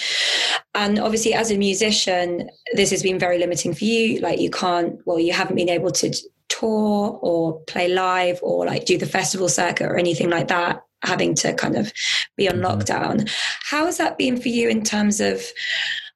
and 0.73 0.99
obviously 0.99 1.33
as 1.33 1.51
a 1.51 1.57
musician 1.57 2.49
this 2.73 2.89
has 2.89 3.03
been 3.03 3.19
very 3.19 3.37
limiting 3.37 3.73
for 3.73 3.85
you 3.85 4.19
like 4.19 4.39
you 4.39 4.49
can't 4.49 4.99
well 5.05 5.19
you 5.19 5.33
haven't 5.33 5.55
been 5.55 5.69
able 5.69 5.91
to 5.91 6.13
tour 6.49 7.19
or 7.21 7.59
play 7.61 7.87
live 7.87 8.39
or 8.41 8.65
like 8.65 8.85
do 8.85 8.97
the 8.97 9.05
festival 9.05 9.49
circuit 9.49 9.85
or 9.85 9.97
anything 9.97 10.29
like 10.29 10.47
that 10.47 10.81
having 11.03 11.35
to 11.35 11.53
kind 11.53 11.75
of 11.75 11.93
be 12.35 12.49
on 12.49 12.55
mm-hmm. 12.55 12.65
lockdown 12.65 13.29
how 13.69 13.85
has 13.85 13.97
that 13.97 14.17
been 14.17 14.39
for 14.39 14.49
you 14.49 14.69
in 14.69 14.83
terms 14.83 15.19
of 15.19 15.41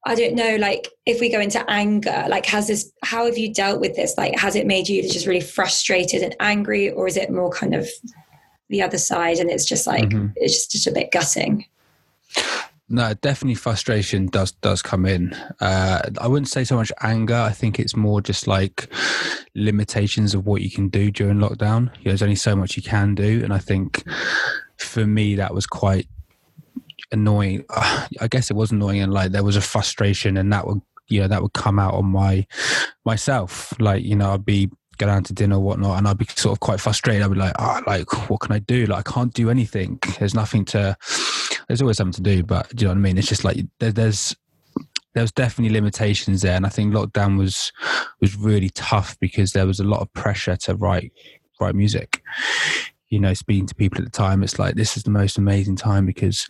I 0.03 0.15
don't 0.15 0.33
know, 0.33 0.55
like 0.55 0.89
if 1.05 1.21
we 1.21 1.29
go 1.29 1.39
into 1.39 1.63
anger, 1.69 2.25
like 2.27 2.47
has 2.47 2.67
this, 2.67 2.91
how 3.03 3.25
have 3.27 3.37
you 3.37 3.53
dealt 3.53 3.79
with 3.79 3.95
this? 3.95 4.15
Like, 4.17 4.37
has 4.39 4.55
it 4.55 4.65
made 4.65 4.89
you 4.89 5.03
just 5.03 5.27
really 5.27 5.41
frustrated 5.41 6.23
and 6.23 6.35
angry, 6.39 6.89
or 6.89 7.07
is 7.07 7.17
it 7.17 7.29
more 7.29 7.51
kind 7.51 7.75
of 7.75 7.87
the 8.71 8.81
other 8.81 8.97
side 8.97 9.37
and 9.37 9.51
it's 9.51 9.65
just 9.65 9.85
like 9.85 10.09
mm-hmm. 10.09 10.27
it's 10.37 10.55
just, 10.55 10.71
just 10.71 10.87
a 10.87 10.91
bit 10.91 11.11
gutting. 11.11 11.65
No 12.89 13.13
definitely 13.13 13.55
frustration 13.55 14.27
does 14.27 14.51
does 14.53 14.81
come 14.81 15.05
in. 15.05 15.33
Uh, 15.59 16.01
i 16.19 16.27
wouldn't 16.27 16.49
say 16.49 16.63
so 16.63 16.75
much 16.75 16.91
anger. 17.01 17.35
I 17.35 17.51
think 17.51 17.79
it's 17.79 17.95
more 17.95 18.21
just 18.21 18.47
like 18.47 18.87
limitations 19.53 20.33
of 20.33 20.45
what 20.45 20.61
you 20.61 20.71
can 20.71 20.89
do 20.89 21.11
during 21.11 21.37
lockdown. 21.37 21.83
You 21.97 22.05
know, 22.05 22.11
there's 22.11 22.23
only 22.23 22.35
so 22.35 22.55
much 22.55 22.75
you 22.75 22.83
can 22.83 23.13
do. 23.13 23.43
And 23.43 23.53
i 23.53 23.59
think 23.59 24.03
for 24.77 25.05
me 25.05 25.35
that 25.35 25.53
was 25.53 25.67
quite 25.67 26.07
annoying. 27.11 27.65
I 27.69 28.27
guess 28.29 28.49
it 28.49 28.55
was 28.55 28.71
annoying 28.71 29.01
and 29.01 29.13
like 29.13 29.31
there 29.31 29.43
was 29.43 29.55
a 29.55 29.61
frustration 29.61 30.37
and 30.37 30.51
that 30.51 30.65
would 30.65 30.81
you 31.07 31.19
know 31.21 31.27
that 31.27 31.41
would 31.41 31.53
come 31.53 31.77
out 31.77 31.93
on 31.93 32.05
my 32.05 32.47
myself. 33.05 33.73
Like 33.79 34.03
you 34.03 34.15
know 34.15 34.31
i'd 34.33 34.45
be 34.45 34.69
go 35.01 35.07
down 35.07 35.23
to 35.23 35.33
dinner 35.33 35.55
or 35.55 35.59
whatnot, 35.59 35.97
and 35.97 36.07
I'd 36.07 36.17
be 36.17 36.25
sort 36.35 36.53
of 36.53 36.59
quite 36.59 36.79
frustrated. 36.79 37.23
I'd 37.23 37.31
be 37.31 37.37
like, 37.37 37.53
oh, 37.59 37.81
like, 37.87 38.29
what 38.29 38.39
can 38.39 38.53
I 38.53 38.59
do? 38.59 38.85
Like, 38.85 39.09
I 39.09 39.11
can't 39.11 39.33
do 39.33 39.49
anything. 39.49 39.99
There's 40.19 40.35
nothing 40.35 40.63
to. 40.65 40.95
There's 41.67 41.81
always 41.81 41.97
something 41.97 42.23
to 42.23 42.35
do, 42.35 42.43
but 42.43 42.73
do 42.75 42.83
you 42.83 42.87
know 42.87 42.93
what 42.93 42.99
I 42.99 43.01
mean? 43.01 43.17
It's 43.17 43.27
just 43.27 43.43
like 43.43 43.57
there, 43.79 43.91
there's 43.91 44.35
there's 45.13 45.31
definitely 45.31 45.73
limitations 45.73 46.41
there, 46.41 46.55
and 46.55 46.65
I 46.65 46.69
think 46.69 46.93
lockdown 46.93 47.37
was 47.37 47.71
was 48.19 48.35
really 48.35 48.69
tough 48.69 49.17
because 49.19 49.53
there 49.53 49.67
was 49.67 49.79
a 49.79 49.83
lot 49.83 50.01
of 50.01 50.13
pressure 50.13 50.55
to 50.57 50.75
write 50.75 51.11
write 51.59 51.75
music 51.75 52.21
you 53.11 53.19
know, 53.19 53.33
speaking 53.33 53.67
to 53.67 53.75
people 53.75 53.99
at 53.99 54.05
the 54.05 54.09
time, 54.09 54.41
it's 54.41 54.57
like 54.57 54.75
this 54.75 54.95
is 54.95 55.03
the 55.03 55.11
most 55.11 55.37
amazing 55.37 55.75
time 55.75 56.05
because 56.05 56.47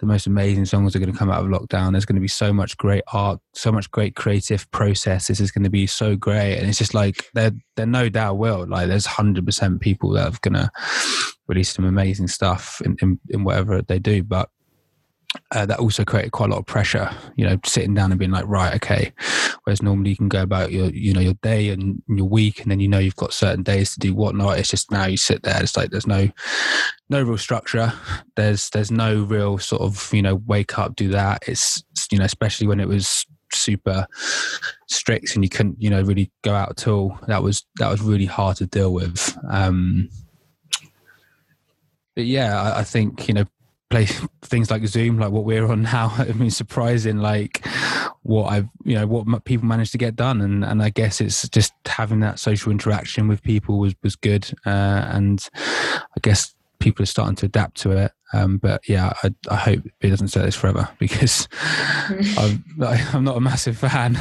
the 0.00 0.06
most 0.06 0.26
amazing 0.26 0.64
songs 0.64 0.96
are 0.96 0.98
going 0.98 1.12
to 1.12 1.18
come 1.18 1.30
out 1.30 1.44
of 1.44 1.50
lockdown. 1.50 1.92
There's 1.92 2.06
going 2.06 2.16
to 2.16 2.22
be 2.22 2.28
so 2.28 2.50
much 2.50 2.78
great 2.78 3.04
art, 3.12 3.40
so 3.52 3.70
much 3.70 3.90
great 3.90 4.16
creative 4.16 4.68
process. 4.70 5.28
This 5.28 5.38
is 5.38 5.52
going 5.52 5.64
to 5.64 5.70
be 5.70 5.86
so 5.86 6.16
great, 6.16 6.56
and 6.56 6.66
it's 6.66 6.78
just 6.78 6.94
like 6.94 7.28
there, 7.34 7.52
there 7.76 7.86
no 7.86 8.08
doubt 8.08 8.38
will. 8.38 8.66
Like 8.66 8.88
there's 8.88 9.04
hundred 9.04 9.44
percent 9.44 9.82
people 9.82 10.10
that 10.12 10.34
are 10.34 10.38
going 10.40 10.54
to 10.54 10.70
release 11.46 11.74
some 11.74 11.84
amazing 11.84 12.28
stuff 12.28 12.80
in, 12.84 12.96
in, 13.02 13.20
in 13.28 13.44
whatever 13.44 13.82
they 13.82 13.98
do, 13.98 14.22
but 14.22 14.48
uh, 15.50 15.66
that 15.66 15.78
also 15.78 16.04
created 16.04 16.32
quite 16.32 16.48
a 16.48 16.52
lot 16.52 16.60
of 16.60 16.66
pressure. 16.66 17.10
You 17.36 17.46
know, 17.46 17.58
sitting 17.64 17.94
down 17.94 18.10
and 18.10 18.18
being 18.18 18.30
like, 18.30 18.46
right, 18.46 18.74
okay. 18.76 19.12
Whereas 19.64 19.82
normally 19.82 20.10
you 20.10 20.16
can 20.16 20.28
go 20.28 20.42
about 20.42 20.72
your, 20.72 20.86
you 20.86 21.12
know, 21.12 21.20
your 21.20 21.34
day 21.34 21.68
and 21.68 22.02
your 22.08 22.28
week, 22.28 22.60
and 22.62 22.70
then 22.70 22.80
you 22.80 22.88
know 22.88 22.98
you've 22.98 23.16
got 23.16 23.32
certain 23.32 23.62
days 23.62 23.92
to 23.92 24.00
do 24.00 24.14
whatnot. 24.14 24.58
It's 24.58 24.70
just 24.70 24.90
now 24.90 25.06
you 25.06 25.16
sit 25.16 25.42
there. 25.42 25.62
It's 25.62 25.76
like 25.76 25.90
there's 25.90 26.06
no, 26.06 26.28
no 27.08 27.22
real 27.22 27.38
structure. 27.38 27.92
There's 28.36 28.70
there's 28.70 28.90
no 28.90 29.22
real 29.22 29.58
sort 29.58 29.82
of 29.82 30.10
you 30.12 30.22
know 30.22 30.36
wake 30.46 30.78
up, 30.78 30.96
do 30.96 31.08
that. 31.08 31.42
It's 31.46 31.82
you 32.10 32.18
know 32.18 32.24
especially 32.24 32.66
when 32.66 32.80
it 32.80 32.88
was 32.88 33.26
super 33.52 34.06
strict 34.88 35.34
and 35.34 35.42
you 35.42 35.48
couldn't 35.48 35.80
you 35.80 35.88
know 35.88 36.02
really 36.02 36.30
go 36.42 36.54
out 36.54 36.70
at 36.70 36.88
all. 36.88 37.18
That 37.26 37.42
was 37.42 37.64
that 37.76 37.90
was 37.90 38.00
really 38.00 38.26
hard 38.26 38.56
to 38.58 38.66
deal 38.66 38.92
with. 38.92 39.36
Um, 39.48 40.08
but 42.14 42.24
yeah, 42.24 42.60
I, 42.60 42.80
I 42.80 42.84
think 42.84 43.28
you 43.28 43.34
know 43.34 43.44
play 43.90 44.06
things 44.42 44.70
like 44.70 44.86
Zoom, 44.86 45.18
like 45.18 45.30
what 45.30 45.44
we're 45.44 45.66
on 45.66 45.82
now. 45.94 46.12
I 46.18 46.32
mean, 46.32 46.50
surprising 46.50 47.18
like 47.18 47.66
what 48.22 48.52
I've 48.52 48.68
you 48.84 48.94
know 48.94 49.06
what 49.06 49.44
people 49.44 49.66
managed 49.66 49.92
to 49.92 49.98
get 49.98 50.16
done, 50.16 50.40
and 50.40 50.64
and 50.64 50.82
I 50.82 50.90
guess 50.90 51.20
it's 51.20 51.48
just 51.48 51.72
having 51.86 52.20
that 52.20 52.38
social 52.38 52.72
interaction 52.72 53.28
with 53.28 53.42
people 53.42 53.78
was 53.78 53.94
was 54.02 54.16
good, 54.16 54.50
uh, 54.66 55.08
and 55.10 55.46
I 55.56 56.20
guess 56.22 56.54
people 56.78 57.02
are 57.02 57.06
starting 57.06 57.36
to 57.36 57.46
adapt 57.46 57.76
to 57.78 57.90
it. 57.92 58.12
Um, 58.32 58.58
but 58.58 58.86
yeah, 58.88 59.12
I, 59.22 59.34
I, 59.50 59.56
hope 59.56 59.82
it 60.00 60.10
doesn't 60.10 60.28
stay 60.28 60.42
this 60.42 60.54
forever 60.54 60.88
because 60.98 61.48
I'm, 62.38 62.62
I'm 62.78 63.24
not 63.24 63.36
a 63.36 63.40
massive 63.40 63.78
fan. 63.78 64.18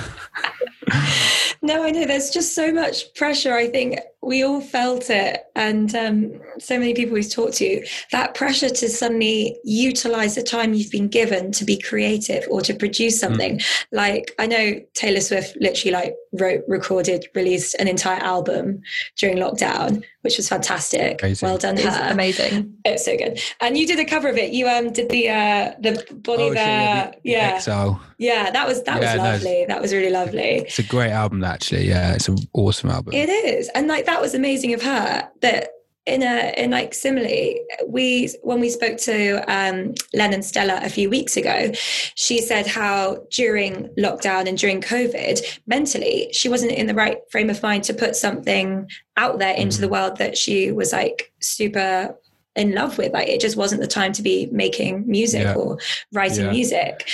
no, 1.62 1.84
I 1.84 1.92
know 1.92 2.06
there's 2.06 2.30
just 2.30 2.56
so 2.56 2.72
much 2.72 3.14
pressure. 3.16 3.54
I 3.54 3.68
think 3.68 4.00
we 4.22 4.44
all 4.44 4.62
felt 4.62 5.10
it, 5.10 5.44
and 5.56 5.94
um, 5.96 6.42
so 6.60 6.78
many 6.80 6.94
people 6.94 7.14
we've 7.14 7.32
talked 7.32 7.54
to 7.56 7.86
that 8.12 8.34
pressure 8.34 8.70
to 8.70 8.90
suddenly 8.90 9.58
utilize 9.64 10.36
the 10.36 10.44
time 10.44 10.74
you've 10.74 10.92
been 10.92 11.08
given 11.08 11.52
to 11.54 11.64
be 11.64 11.78
creative 11.78 12.44
or 12.50 12.62
to 12.62 12.74
produce 12.74 13.16
hmm. 13.16 13.28
something. 13.28 13.58
Mm. 13.60 13.86
Like 13.92 14.34
I 14.40 14.48
know 14.48 14.80
Taylor 14.94 15.22
Swift 15.22 15.56
literally 15.60 15.92
like 15.92 16.16
wrote, 16.34 16.64
recorded, 16.68 17.26
released 17.36 17.76
an 17.76 17.88
entire 17.88 18.22
album 18.22 18.82
during 19.18 19.38
lockdown, 19.38 20.04
which 20.22 20.38
was 20.38 20.50
fantastic. 20.50 21.22
Amazing. 21.22 21.48
Well 21.48 21.58
done, 21.58 21.78
her. 21.78 22.10
Amazing. 22.12 22.74
It's 22.88 23.04
so 23.04 23.18
good. 23.18 23.42
And 23.60 23.78
you 23.78 23.86
did 23.86 24.00
a 24.00 24.06
cover 24.06 24.30
of 24.30 24.38
it. 24.38 24.54
You 24.54 24.68
um 24.68 24.94
did 24.94 25.10
the 25.10 25.30
uh 25.30 25.74
the 25.80 26.06
body 26.14 26.44
oh, 26.44 26.54
there. 26.54 27.14
Yeah. 27.24 27.56
Exile. 27.56 28.02
Yeah, 28.18 28.50
that 28.50 28.68
was 28.68 28.82
that 28.84 29.02
yeah, 29.02 29.16
was 29.16 29.24
lovely. 29.24 29.62
No, 29.62 29.68
that 29.68 29.82
was 29.82 29.94
really 29.94 30.10
lovely. 30.10 30.66
It's 30.66 30.80
a 30.80 30.84
great 30.84 31.12
album, 31.12 31.44
actually. 31.44 31.88
Yeah, 31.88 32.16
it's 32.16 32.28
an 32.28 32.38
awesome 32.54 32.90
album. 32.90 33.14
It 33.14 33.30
is, 33.30 33.70
and 33.76 33.88
like 33.88 34.07
that 34.08 34.22
was 34.22 34.34
amazing 34.34 34.74
of 34.74 34.82
her 34.82 35.30
that 35.41 35.70
in 36.08 36.24
a 36.24 36.54
in 36.58 36.72
like 36.72 36.93
similarly 36.93 37.60
we 37.86 38.30
when 38.41 38.60
we 38.60 38.70
spoke 38.70 38.98
to 38.98 39.43
um, 39.54 39.93
Lennon 40.13 40.41
Stella 40.41 40.80
a 40.82 40.89
few 40.89 41.10
weeks 41.10 41.36
ago 41.36 41.72
she 42.15 42.39
said 42.39 42.65
how 42.65 43.17
during 43.30 43.89
lockdown 44.00 44.48
and 44.48 44.58
during 44.58 44.82
covid 44.82 45.60
mentally 45.67 46.30
she 46.32 46.48
wasn't 46.50 46.72
in 46.72 46.88
the 46.88 46.96
right 46.96 47.20
frame 47.30 47.50
of 47.50 47.62
mind 47.62 47.84
to 47.84 47.93
put 47.93 48.15
something 48.15 48.89
out 49.17 49.38
there 49.38 49.54
into 49.54 49.78
mm. 49.78 49.82
the 49.82 49.89
world 49.89 50.17
that 50.17 50.38
she 50.38 50.72
was 50.72 50.93
like 50.93 51.32
super 51.41 52.17
in 52.56 52.74
love 52.74 52.98
with 52.98 53.12
like 53.12 53.28
it 53.28 53.41
just 53.41 53.58
wasn't 53.58 53.80
the 53.82 53.88
time 53.88 54.13
to 54.13 54.24
be 54.24 54.48
making 54.52 55.06
music 55.06 55.43
yeah. 55.43 55.54
or 55.56 55.78
writing 56.13 56.46
yeah. 56.46 56.52
music 56.52 57.08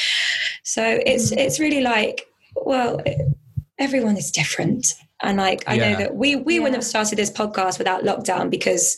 so 0.64 1.00
it's 1.06 1.32
mm. 1.32 1.38
it's 1.38 1.60
really 1.60 1.82
like 1.82 2.28
well 2.56 3.02
everyone 3.80 4.18
is 4.18 4.30
different 4.30 4.94
and 5.24 5.38
like 5.38 5.64
I 5.68 5.76
yeah. 5.76 5.92
know 5.92 5.98
that 6.00 6.16
we 6.16 6.36
we 6.36 6.56
yeah. 6.56 6.60
wouldn't 6.60 6.76
have 6.76 6.86
started 6.86 7.18
this 7.18 7.32
podcast 7.32 7.78
without 7.78 8.04
lockdown 8.04 8.50
because 8.50 8.98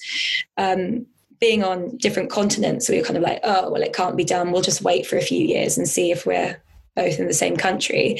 um, 0.57 1.05
being 1.39 1.63
on 1.63 1.95
different 1.97 2.29
continents, 2.29 2.89
we 2.89 2.97
were 2.97 3.05
kind 3.05 3.17
of 3.17 3.23
like, 3.23 3.39
oh 3.43 3.71
well, 3.71 3.81
it 3.81 3.93
can't 3.93 4.17
be 4.17 4.25
done. 4.25 4.51
We'll 4.51 4.61
just 4.61 4.81
wait 4.81 5.05
for 5.05 5.17
a 5.17 5.21
few 5.21 5.45
years 5.45 5.77
and 5.77 5.87
see 5.87 6.11
if 6.11 6.25
we're 6.25 6.61
both 6.95 7.19
in 7.19 7.27
the 7.27 7.33
same 7.33 7.55
country. 7.55 8.19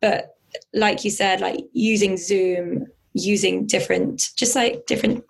But 0.00 0.36
like 0.72 1.04
you 1.04 1.10
said, 1.10 1.40
like 1.40 1.60
using 1.72 2.16
Zoom, 2.16 2.86
using 3.14 3.66
different, 3.66 4.30
just 4.36 4.56
like 4.56 4.86
different 4.86 5.24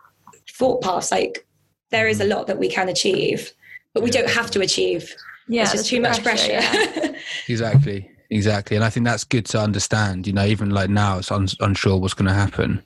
thought 0.50 0.82
paths. 0.82 1.10
Like 1.10 1.46
there 1.90 2.08
is 2.08 2.20
a 2.20 2.26
lot 2.26 2.46
that 2.46 2.58
we 2.58 2.68
can 2.68 2.88
achieve, 2.88 3.52
but 3.92 4.02
we 4.02 4.10
don't 4.10 4.30
have 4.30 4.50
to 4.52 4.60
achieve. 4.60 5.14
Yeah, 5.46 5.62
it's 5.62 5.72
just 5.72 5.86
too 5.86 6.00
much 6.00 6.22
pressure. 6.22 6.58
pressure. 6.58 7.00
Yeah. 7.00 7.18
exactly 7.48 8.13
exactly 8.30 8.76
and 8.76 8.84
i 8.84 8.90
think 8.90 9.04
that's 9.04 9.24
good 9.24 9.46
to 9.46 9.58
understand 9.58 10.26
you 10.26 10.32
know 10.32 10.44
even 10.44 10.70
like 10.70 10.90
now 10.90 11.18
it's 11.18 11.30
un- 11.30 11.48
unsure 11.60 11.98
what's 11.98 12.14
going 12.14 12.28
to 12.28 12.34
happen 12.34 12.82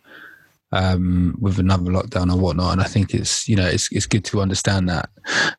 um, 0.71 1.35
with 1.41 1.59
another 1.59 1.91
lockdown 1.91 2.31
or 2.31 2.39
whatnot 2.39 2.73
and 2.73 2.81
i 2.83 2.85
think 2.85 3.15
it's 3.15 3.49
you 3.49 3.57
know 3.57 3.67
it's, 3.67 3.91
it's 3.91 4.05
good 4.05 4.25
to 4.27 4.43
understand 4.43 4.87
that 4.89 5.09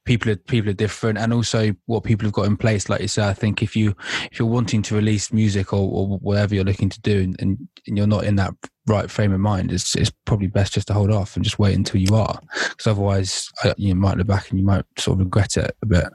people 0.05 0.31
are 0.31 0.35
people 0.35 0.69
are 0.69 0.73
different 0.73 1.17
and 1.17 1.33
also 1.33 1.73
what 1.87 2.03
people 2.03 2.25
have 2.25 2.33
got 2.33 2.45
in 2.45 2.55
place 2.55 2.89
like 2.89 3.01
you 3.01 3.07
said 3.07 3.27
i 3.27 3.33
think 3.33 3.63
if 3.63 3.75
you 3.75 3.95
if 4.31 4.37
you're 4.37 4.47
wanting 4.47 4.83
to 4.83 4.93
release 4.93 5.33
music 5.33 5.73
or, 5.73 5.79
or 5.79 6.19
whatever 6.19 6.53
you're 6.53 6.63
looking 6.63 6.89
to 6.89 7.01
do 7.01 7.21
and, 7.21 7.35
and, 7.39 7.57
you're 7.85 8.05
not 8.05 8.23
in 8.23 8.35
that 8.35 8.53
right 8.85 9.09
frame 9.09 9.33
of 9.33 9.39
mind 9.39 9.71
it's, 9.71 9.95
it's 9.95 10.11
probably 10.25 10.45
best 10.45 10.73
just 10.73 10.85
to 10.85 10.93
hold 10.93 11.11
off 11.11 11.35
and 11.35 11.43
just 11.43 11.57
wait 11.57 11.75
until 11.75 11.99
you 11.99 12.13
are 12.13 12.39
because 12.69 12.85
otherwise 12.85 13.49
uh, 13.63 13.73
you 13.77 13.95
might 13.95 14.15
look 14.15 14.27
back 14.27 14.51
and 14.51 14.59
you 14.59 14.65
might 14.65 14.85
sort 14.97 15.15
of 15.15 15.25
regret 15.25 15.57
it 15.57 15.75
a 15.81 15.85
bit. 15.87 16.05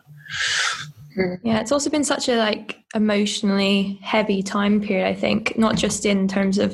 Yeah, 1.42 1.60
it's 1.60 1.72
also 1.72 1.90
been 1.90 2.04
such 2.04 2.28
a 2.28 2.36
like 2.36 2.82
emotionally 2.94 3.98
heavy 4.02 4.42
time 4.42 4.80
period, 4.80 5.06
I 5.06 5.14
think, 5.14 5.56
not 5.56 5.76
just 5.76 6.06
in 6.06 6.28
terms 6.28 6.58
of 6.58 6.72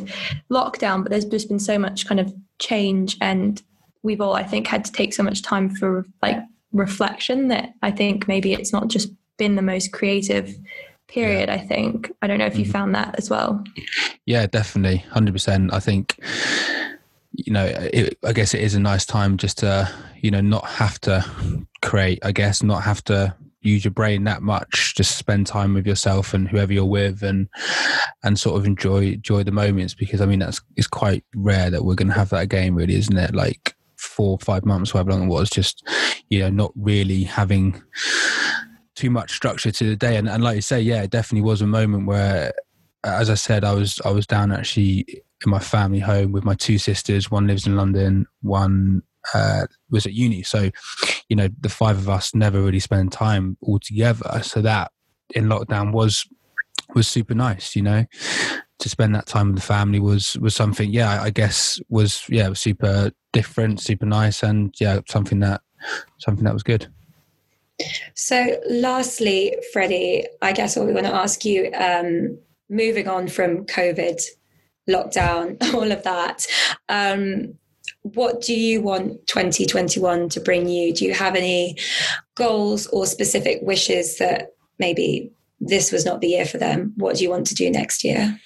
lockdown, 0.50 1.02
but 1.02 1.10
there's 1.10 1.24
just 1.24 1.48
been 1.48 1.58
so 1.58 1.78
much 1.78 2.06
kind 2.06 2.20
of 2.20 2.32
change 2.58 3.16
and 3.20 3.62
we've 4.02 4.20
all 4.20 4.34
I 4.34 4.42
think 4.42 4.66
had 4.66 4.84
to 4.86 4.92
take 4.92 5.12
so 5.12 5.22
much 5.22 5.42
time 5.42 5.70
for 5.70 6.06
like 6.22 6.38
reflection 6.72 7.48
that 7.48 7.74
I 7.82 7.90
think 7.90 8.28
maybe 8.28 8.52
it's 8.52 8.72
not 8.72 8.88
just 8.88 9.10
been 9.36 9.56
the 9.56 9.62
most 9.62 9.92
creative 9.92 10.54
period, 11.08 11.48
yeah. 11.48 11.54
I 11.54 11.58
think. 11.58 12.10
I 12.22 12.26
don't 12.26 12.38
know 12.38 12.46
if 12.46 12.56
you 12.56 12.64
mm-hmm. 12.64 12.72
found 12.72 12.94
that 12.94 13.16
as 13.18 13.28
well. 13.28 13.64
Yeah, 14.26 14.46
definitely. 14.46 15.04
100%. 15.12 15.72
I 15.72 15.80
think 15.80 16.18
you 17.32 17.52
know, 17.52 17.64
it, 17.64 18.18
I 18.24 18.32
guess 18.32 18.54
it 18.54 18.60
is 18.60 18.74
a 18.74 18.80
nice 18.80 19.06
time 19.06 19.36
just 19.36 19.58
to, 19.58 19.90
you 20.20 20.30
know, 20.30 20.40
not 20.40 20.64
have 20.64 21.00
to 21.02 21.24
create, 21.80 22.18
I 22.22 22.32
guess, 22.32 22.62
not 22.62 22.82
have 22.82 23.02
to 23.04 23.34
use 23.62 23.84
your 23.84 23.90
brain 23.90 24.24
that 24.24 24.42
much 24.42 24.94
just 24.96 25.16
spend 25.18 25.46
time 25.46 25.74
with 25.74 25.86
yourself 25.86 26.32
and 26.32 26.48
whoever 26.48 26.72
you're 26.72 26.84
with 26.84 27.22
and 27.22 27.48
and 28.22 28.38
sort 28.38 28.58
of 28.58 28.66
enjoy 28.66 29.12
enjoy 29.12 29.42
the 29.42 29.52
moments 29.52 29.92
because 29.94 30.20
i 30.20 30.26
mean 30.26 30.38
that's 30.38 30.60
it's 30.76 30.86
quite 30.86 31.24
rare 31.34 31.70
that 31.70 31.84
we're 31.84 31.94
going 31.94 32.08
to 32.08 32.14
have 32.14 32.30
that 32.30 32.42
again 32.42 32.74
really 32.74 32.94
isn't 32.94 33.16
it? 33.16 33.34
Like 33.34 33.74
four 33.96 34.38
five 34.38 34.64
months 34.64 34.92
however 34.92 35.10
long 35.10 35.24
it 35.24 35.28
was 35.28 35.50
just 35.50 35.86
you 36.30 36.40
know 36.40 36.48
not 36.48 36.72
really 36.74 37.24
having 37.24 37.82
too 38.94 39.10
much 39.10 39.34
structure 39.34 39.70
to 39.70 39.84
the 39.84 39.96
day. 39.96 40.16
And, 40.16 40.28
and 40.28 40.42
like 40.42 40.56
you 40.56 40.62
say 40.62 40.80
yeah 40.80 41.02
it 41.02 41.10
definitely 41.10 41.46
was 41.46 41.62
a 41.62 41.66
moment 41.66 42.06
where 42.06 42.52
as 43.04 43.30
i 43.30 43.34
said 43.34 43.64
i 43.64 43.72
was 43.72 44.00
i 44.04 44.10
was 44.10 44.26
down 44.26 44.52
actually 44.52 45.06
in 45.44 45.50
my 45.50 45.58
family 45.58 46.00
home 46.00 46.32
with 46.32 46.44
my 46.44 46.54
two 46.54 46.78
sisters. 46.78 47.30
One 47.30 47.46
lives 47.46 47.66
in 47.66 47.76
london 47.76 48.26
one 48.42 49.02
uh, 49.34 49.66
was 49.90 50.06
at 50.06 50.12
uni. 50.12 50.42
So, 50.42 50.70
you 51.28 51.36
know, 51.36 51.48
the 51.60 51.68
five 51.68 51.98
of 51.98 52.08
us 52.08 52.34
never 52.34 52.60
really 52.60 52.80
spent 52.80 53.12
time 53.12 53.56
all 53.60 53.78
together. 53.78 54.40
So 54.42 54.62
that 54.62 54.92
in 55.34 55.46
lockdown 55.46 55.92
was 55.92 56.26
was 56.94 57.06
super 57.06 57.34
nice. 57.34 57.76
You 57.76 57.82
know, 57.82 58.04
to 58.78 58.88
spend 58.88 59.14
that 59.14 59.26
time 59.26 59.48
with 59.48 59.56
the 59.56 59.62
family 59.62 60.00
was 60.00 60.36
was 60.38 60.54
something. 60.54 60.92
Yeah, 60.92 61.22
I 61.22 61.30
guess 61.30 61.80
was 61.88 62.24
yeah 62.28 62.48
was 62.48 62.60
super 62.60 63.12
different, 63.32 63.80
super 63.80 64.06
nice, 64.06 64.42
and 64.42 64.74
yeah, 64.80 65.00
something 65.08 65.40
that 65.40 65.60
something 66.18 66.44
that 66.44 66.54
was 66.54 66.62
good. 66.62 66.88
So, 68.14 68.60
lastly, 68.68 69.56
Freddie, 69.72 70.26
I 70.42 70.52
guess 70.52 70.76
what 70.76 70.86
we 70.86 70.92
want 70.92 71.06
to 71.06 71.14
ask 71.14 71.44
you, 71.44 71.72
um, 71.72 72.38
moving 72.68 73.08
on 73.08 73.26
from 73.28 73.64
COVID, 73.66 74.22
lockdown, 74.88 75.56
all 75.74 75.90
of 75.90 76.02
that. 76.02 76.46
Um, 76.88 77.54
what 78.02 78.40
do 78.40 78.54
you 78.54 78.80
want 78.80 79.26
2021 79.26 80.28
to 80.30 80.40
bring 80.40 80.68
you? 80.68 80.92
Do 80.92 81.04
you 81.04 81.14
have 81.14 81.34
any 81.34 81.76
goals 82.34 82.86
or 82.88 83.06
specific 83.06 83.58
wishes 83.62 84.18
that 84.18 84.54
maybe 84.78 85.30
this 85.60 85.92
was 85.92 86.04
not 86.04 86.20
the 86.20 86.28
year 86.28 86.46
for 86.46 86.58
them? 86.58 86.94
What 86.96 87.16
do 87.16 87.24
you 87.24 87.30
want 87.30 87.46
to 87.48 87.54
do 87.54 87.70
next 87.70 88.02
year? 88.02 88.40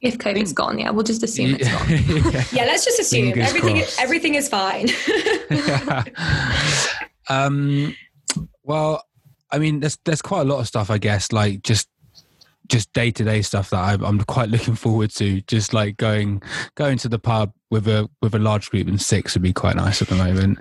If 0.00 0.18
COVID's 0.18 0.52
gone, 0.52 0.78
yeah, 0.78 0.90
we'll 0.90 1.02
just 1.02 1.22
assume 1.22 1.56
it's 1.58 1.68
gone. 1.68 1.88
yeah. 2.32 2.44
yeah, 2.52 2.64
let's 2.64 2.84
just 2.84 3.00
assume 3.00 3.32
Fingers 3.32 3.48
everything. 3.48 3.76
Crossed. 3.76 4.00
Everything 4.00 4.34
is 4.34 4.48
fine. 4.48 4.88
um, 7.28 7.96
well, 8.62 9.02
I 9.50 9.58
mean, 9.58 9.80
there's 9.80 9.96
there's 10.04 10.20
quite 10.20 10.42
a 10.42 10.44
lot 10.44 10.60
of 10.60 10.66
stuff, 10.66 10.90
I 10.90 10.98
guess, 10.98 11.32
like 11.32 11.62
just 11.62 11.88
just 12.68 12.92
day 12.92 13.10
to 13.10 13.24
day 13.24 13.42
stuff 13.42 13.70
that 13.70 13.78
I'm, 13.78 14.02
I'm, 14.04 14.20
quite 14.20 14.48
looking 14.48 14.74
forward 14.74 15.10
to. 15.12 15.40
Just 15.42 15.74
like 15.74 15.96
going 15.96 16.42
going 16.74 16.98
to 16.98 17.08
the 17.08 17.18
pub 17.18 17.52
with 17.70 17.86
a 17.88 18.08
with 18.22 18.34
a 18.34 18.38
large 18.38 18.70
group 18.70 18.88
and 18.88 19.00
six 19.00 19.34
would 19.34 19.42
be 19.42 19.52
quite 19.52 19.76
nice 19.76 20.00
at 20.00 20.08
the 20.08 20.16
moment. 20.16 20.58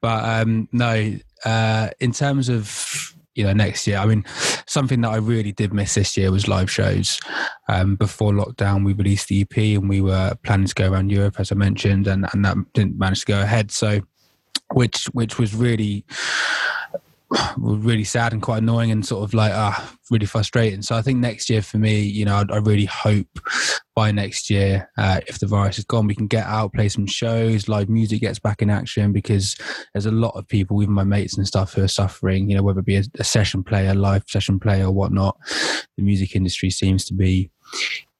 But 0.00 0.24
um, 0.24 0.68
no, 0.72 1.16
uh, 1.44 1.88
in 1.98 2.12
terms 2.12 2.48
of 2.48 3.14
you 3.34 3.44
know 3.44 3.52
next 3.52 3.86
year, 3.86 3.98
I 3.98 4.06
mean 4.06 4.24
something 4.66 5.00
that 5.00 5.10
I 5.10 5.16
really 5.16 5.52
did 5.52 5.72
miss 5.72 5.94
this 5.94 6.16
year 6.16 6.30
was 6.30 6.48
live 6.48 6.70
shows. 6.70 7.18
Um, 7.68 7.96
before 7.96 8.32
lockdown, 8.32 8.84
we 8.84 8.92
released 8.92 9.28
the 9.28 9.42
EP 9.42 9.56
and 9.78 9.88
we 9.88 10.00
were 10.00 10.34
planning 10.42 10.66
to 10.66 10.74
go 10.74 10.90
around 10.90 11.10
Europe, 11.10 11.36
as 11.38 11.50
I 11.50 11.56
mentioned, 11.56 12.06
and 12.06 12.26
and 12.32 12.44
that 12.44 12.56
didn't 12.74 12.98
manage 12.98 13.20
to 13.20 13.26
go 13.26 13.40
ahead. 13.40 13.70
So, 13.70 14.00
which 14.72 15.06
which 15.06 15.38
was 15.38 15.54
really 15.54 16.04
really 17.58 18.04
sad 18.04 18.32
and 18.32 18.42
quite 18.42 18.58
annoying 18.58 18.90
and 18.90 19.06
sort 19.06 19.22
of 19.22 19.34
like 19.34 19.52
ah 19.54 19.96
really 20.10 20.26
frustrating. 20.26 20.82
So 20.82 20.96
i 20.96 21.02
think 21.02 21.20
next 21.20 21.48
year 21.48 21.62
for 21.62 21.78
me 21.78 22.00
you 22.00 22.24
know 22.24 22.34
i, 22.34 22.54
I 22.54 22.56
really 22.56 22.86
hope 22.86 23.28
by 23.94 24.10
next 24.10 24.50
year 24.50 24.90
uh, 24.98 25.20
if 25.26 25.38
the 25.38 25.46
virus 25.46 25.78
is 25.78 25.84
gone 25.84 26.06
we 26.06 26.14
can 26.14 26.26
get 26.26 26.46
out 26.46 26.72
play 26.72 26.88
some 26.88 27.06
shows 27.06 27.68
live 27.68 27.88
music 27.88 28.20
gets 28.20 28.38
back 28.38 28.62
in 28.62 28.70
action 28.70 29.12
because 29.12 29.56
there's 29.92 30.06
a 30.06 30.10
lot 30.10 30.34
of 30.34 30.48
people 30.48 30.82
even 30.82 30.94
my 30.94 31.04
mates 31.04 31.36
and 31.36 31.46
stuff 31.46 31.74
who 31.74 31.82
are 31.82 31.88
suffering 31.88 32.48
you 32.50 32.56
know 32.56 32.62
whether 32.62 32.80
it 32.80 32.86
be 32.86 32.96
a, 32.96 33.04
a 33.18 33.24
session 33.24 33.62
player 33.62 33.94
live 33.94 34.24
session 34.26 34.58
player 34.58 34.86
or 34.86 34.90
whatnot. 34.92 35.36
The 35.96 36.02
music 36.02 36.34
industry 36.34 36.70
seems 36.70 37.04
to 37.06 37.14
be 37.14 37.50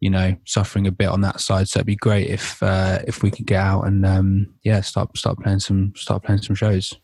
you 0.01 0.11
know 0.11 0.37
suffering 0.47 0.87
a 0.87 0.93
bit 0.93 1.09
on 1.09 1.21
that 1.23 1.41
side. 1.41 1.69
So 1.69 1.79
it'd 1.79 1.87
be 1.87 1.97
great 1.97 2.29
if 2.29 2.63
uh, 2.63 3.01
if 3.07 3.23
we 3.23 3.31
could 3.31 3.47
get 3.47 3.61
out 3.61 3.87
and 3.87 4.05
um, 4.07 4.55
yeah 4.63 4.81
start 4.81 5.17
start 5.17 5.39
playing 5.39 5.61
some 5.61 5.93
start 5.97 6.23
playing 6.23 6.43
some 6.43 6.57
shows 6.57 6.95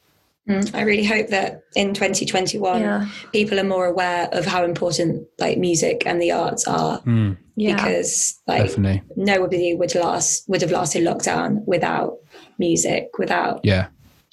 I 0.48 0.82
really 0.82 1.04
hope 1.04 1.28
that 1.28 1.62
in 1.74 1.92
2021 1.92 2.80
Yeah. 2.80 3.08
people 3.32 3.58
are 3.58 3.64
more 3.64 3.86
aware 3.86 4.28
of 4.32 4.44
how 4.46 4.64
important 4.64 5.26
like 5.38 5.58
music 5.58 6.04
and 6.06 6.22
the 6.22 6.30
arts 6.32 6.68
are 6.68 7.00
Mm, 7.02 7.36
Yeah. 7.56 7.74
because 7.74 8.40
like 8.46 8.66
definitely. 8.68 9.02
nobody 9.16 9.74
would 9.74 9.94
last 9.96 10.48
would 10.48 10.60
have 10.60 10.70
lasted 10.70 11.02
lockdown 11.02 11.64
without 11.66 12.18
music, 12.58 13.08
without 13.18 13.60
Yeah. 13.64 13.86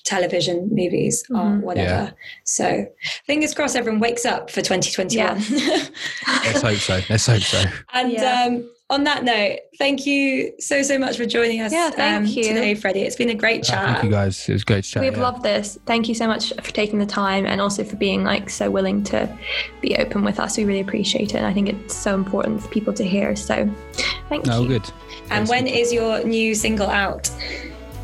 television, 0.06 0.70
movies, 0.72 1.24
art, 1.34 1.60
Mhm. 1.60 1.62
whatever. 1.62 1.90
Yeah. 1.90 2.12
So 2.44 2.86
fingers 3.26 3.54
crossed 3.56 3.76
everyone 3.76 4.00
wakes 4.02 4.26
up 4.26 4.52
for 4.52 4.62
2021. 4.62 5.38
Let's 6.46 6.62
hope 6.62 6.78
so. 6.78 7.00
Let's 7.10 7.26
hope 7.26 7.42
so. 7.42 7.64
and 7.94 8.12
Yeah. 8.12 8.44
um, 8.46 8.70
on 8.90 9.06
that 9.06 9.24
note, 9.24 9.60
thank 9.78 10.06
you 10.06 10.54
so 10.60 10.84
so 10.84 11.00
much 11.00 11.18
for 11.18 11.26
joining 11.26 11.62
us 11.62 11.72
Yeah, 11.72 11.90
thank 11.90 12.18
um, 12.18 12.26
you. 12.26 12.44
today, 12.44 12.76
Freddie. 12.76 13.02
It's 13.02 13.16
been 13.16 13.30
a 13.30 13.36
great 13.36 13.64
chat. 13.64 13.86
Thank 13.86 14.04
you 14.04 14.10
guys. 14.10 14.48
It 14.48 14.54
was 14.54 14.64
great 14.64 14.84
chat. 14.84 15.02
We've 15.02 15.14
yeah. 15.16 15.22
loved 15.24 15.42
this. 15.42 15.80
Thank 15.86 16.08
you 16.10 16.16
so 16.16 16.28
much 16.28 16.54
for 16.62 16.72
taking 16.72 17.00
the 17.00 17.06
time 17.06 17.46
and 17.46 17.62
also 17.62 17.84
for 17.84 17.96
being 17.96 18.24
like 18.24 18.50
so 18.50 18.70
willing 18.70 19.04
to 19.06 19.36
be 19.82 19.96
open 19.96 20.24
with 20.24 20.40
us. 20.40 20.58
We 20.58 20.66
really 20.66 20.82
appreciate 20.82 21.34
it. 21.34 21.38
And 21.38 21.46
I 21.46 21.54
think 21.54 21.70
it's 21.70 21.96
so 21.96 22.14
important 22.14 22.62
for 22.62 22.68
people 22.70 22.94
to 22.94 23.04
hear. 23.04 23.36
So 23.36 23.70
thank 24.30 24.46
No, 24.46 24.62
you. 24.62 24.68
good. 24.68 24.90
And 25.32 25.48
when 25.48 25.66
is 25.66 25.92
your 25.92 26.24
new 26.24 26.54
single 26.54 26.90
out? 26.90 27.32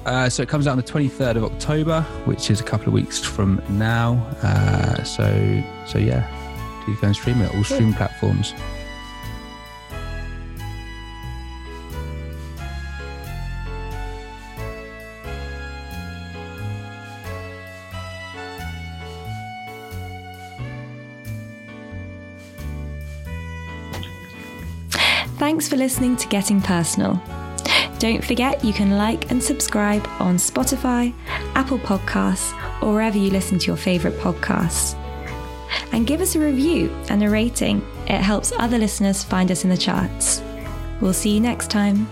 Uh, 0.05 0.29
so 0.29 0.41
it 0.41 0.49
comes 0.49 0.65
out 0.65 0.71
on 0.71 0.77
the 0.77 0.83
23rd 0.83 1.35
of 1.35 1.43
October, 1.43 2.01
which 2.23 2.49
is 2.49 2.61
a 2.61 2.63
couple 2.63 2.87
of 2.87 2.93
weeks 2.93 3.19
from 3.19 3.61
now. 3.69 4.13
Uh, 4.41 5.03
so, 5.03 5.63
so 5.85 5.99
yeah, 5.99 6.25
do 6.85 6.95
go 6.95 7.07
and 7.07 7.15
stream 7.15 7.41
it 7.41 7.53
all 7.53 7.63
stream 7.65 7.93
platforms. 7.93 8.53
Thanks 25.49 25.67
for 25.67 25.77
listening 25.77 26.15
to 26.17 26.27
Getting 26.27 26.61
Personal. 26.61 27.19
Don't 27.97 28.23
forget 28.23 28.63
you 28.63 28.71
can 28.71 28.91
like 28.99 29.31
and 29.31 29.41
subscribe 29.41 30.07
on 30.19 30.35
Spotify, 30.35 31.11
Apple 31.55 31.79
Podcasts, 31.79 32.53
or 32.83 32.93
wherever 32.93 33.17
you 33.17 33.31
listen 33.31 33.57
to 33.57 33.65
your 33.65 33.75
favourite 33.75 34.15
podcasts. 34.19 34.93
And 35.91 36.05
give 36.05 36.21
us 36.21 36.35
a 36.35 36.39
review 36.39 36.95
and 37.09 37.23
a 37.23 37.31
rating. 37.31 37.83
It 38.05 38.21
helps 38.21 38.53
other 38.59 38.77
listeners 38.77 39.23
find 39.23 39.49
us 39.49 39.63
in 39.63 39.71
the 39.71 39.75
charts. 39.75 40.43
We'll 41.01 41.13
see 41.13 41.33
you 41.33 41.39
next 41.39 41.71
time. 41.71 42.07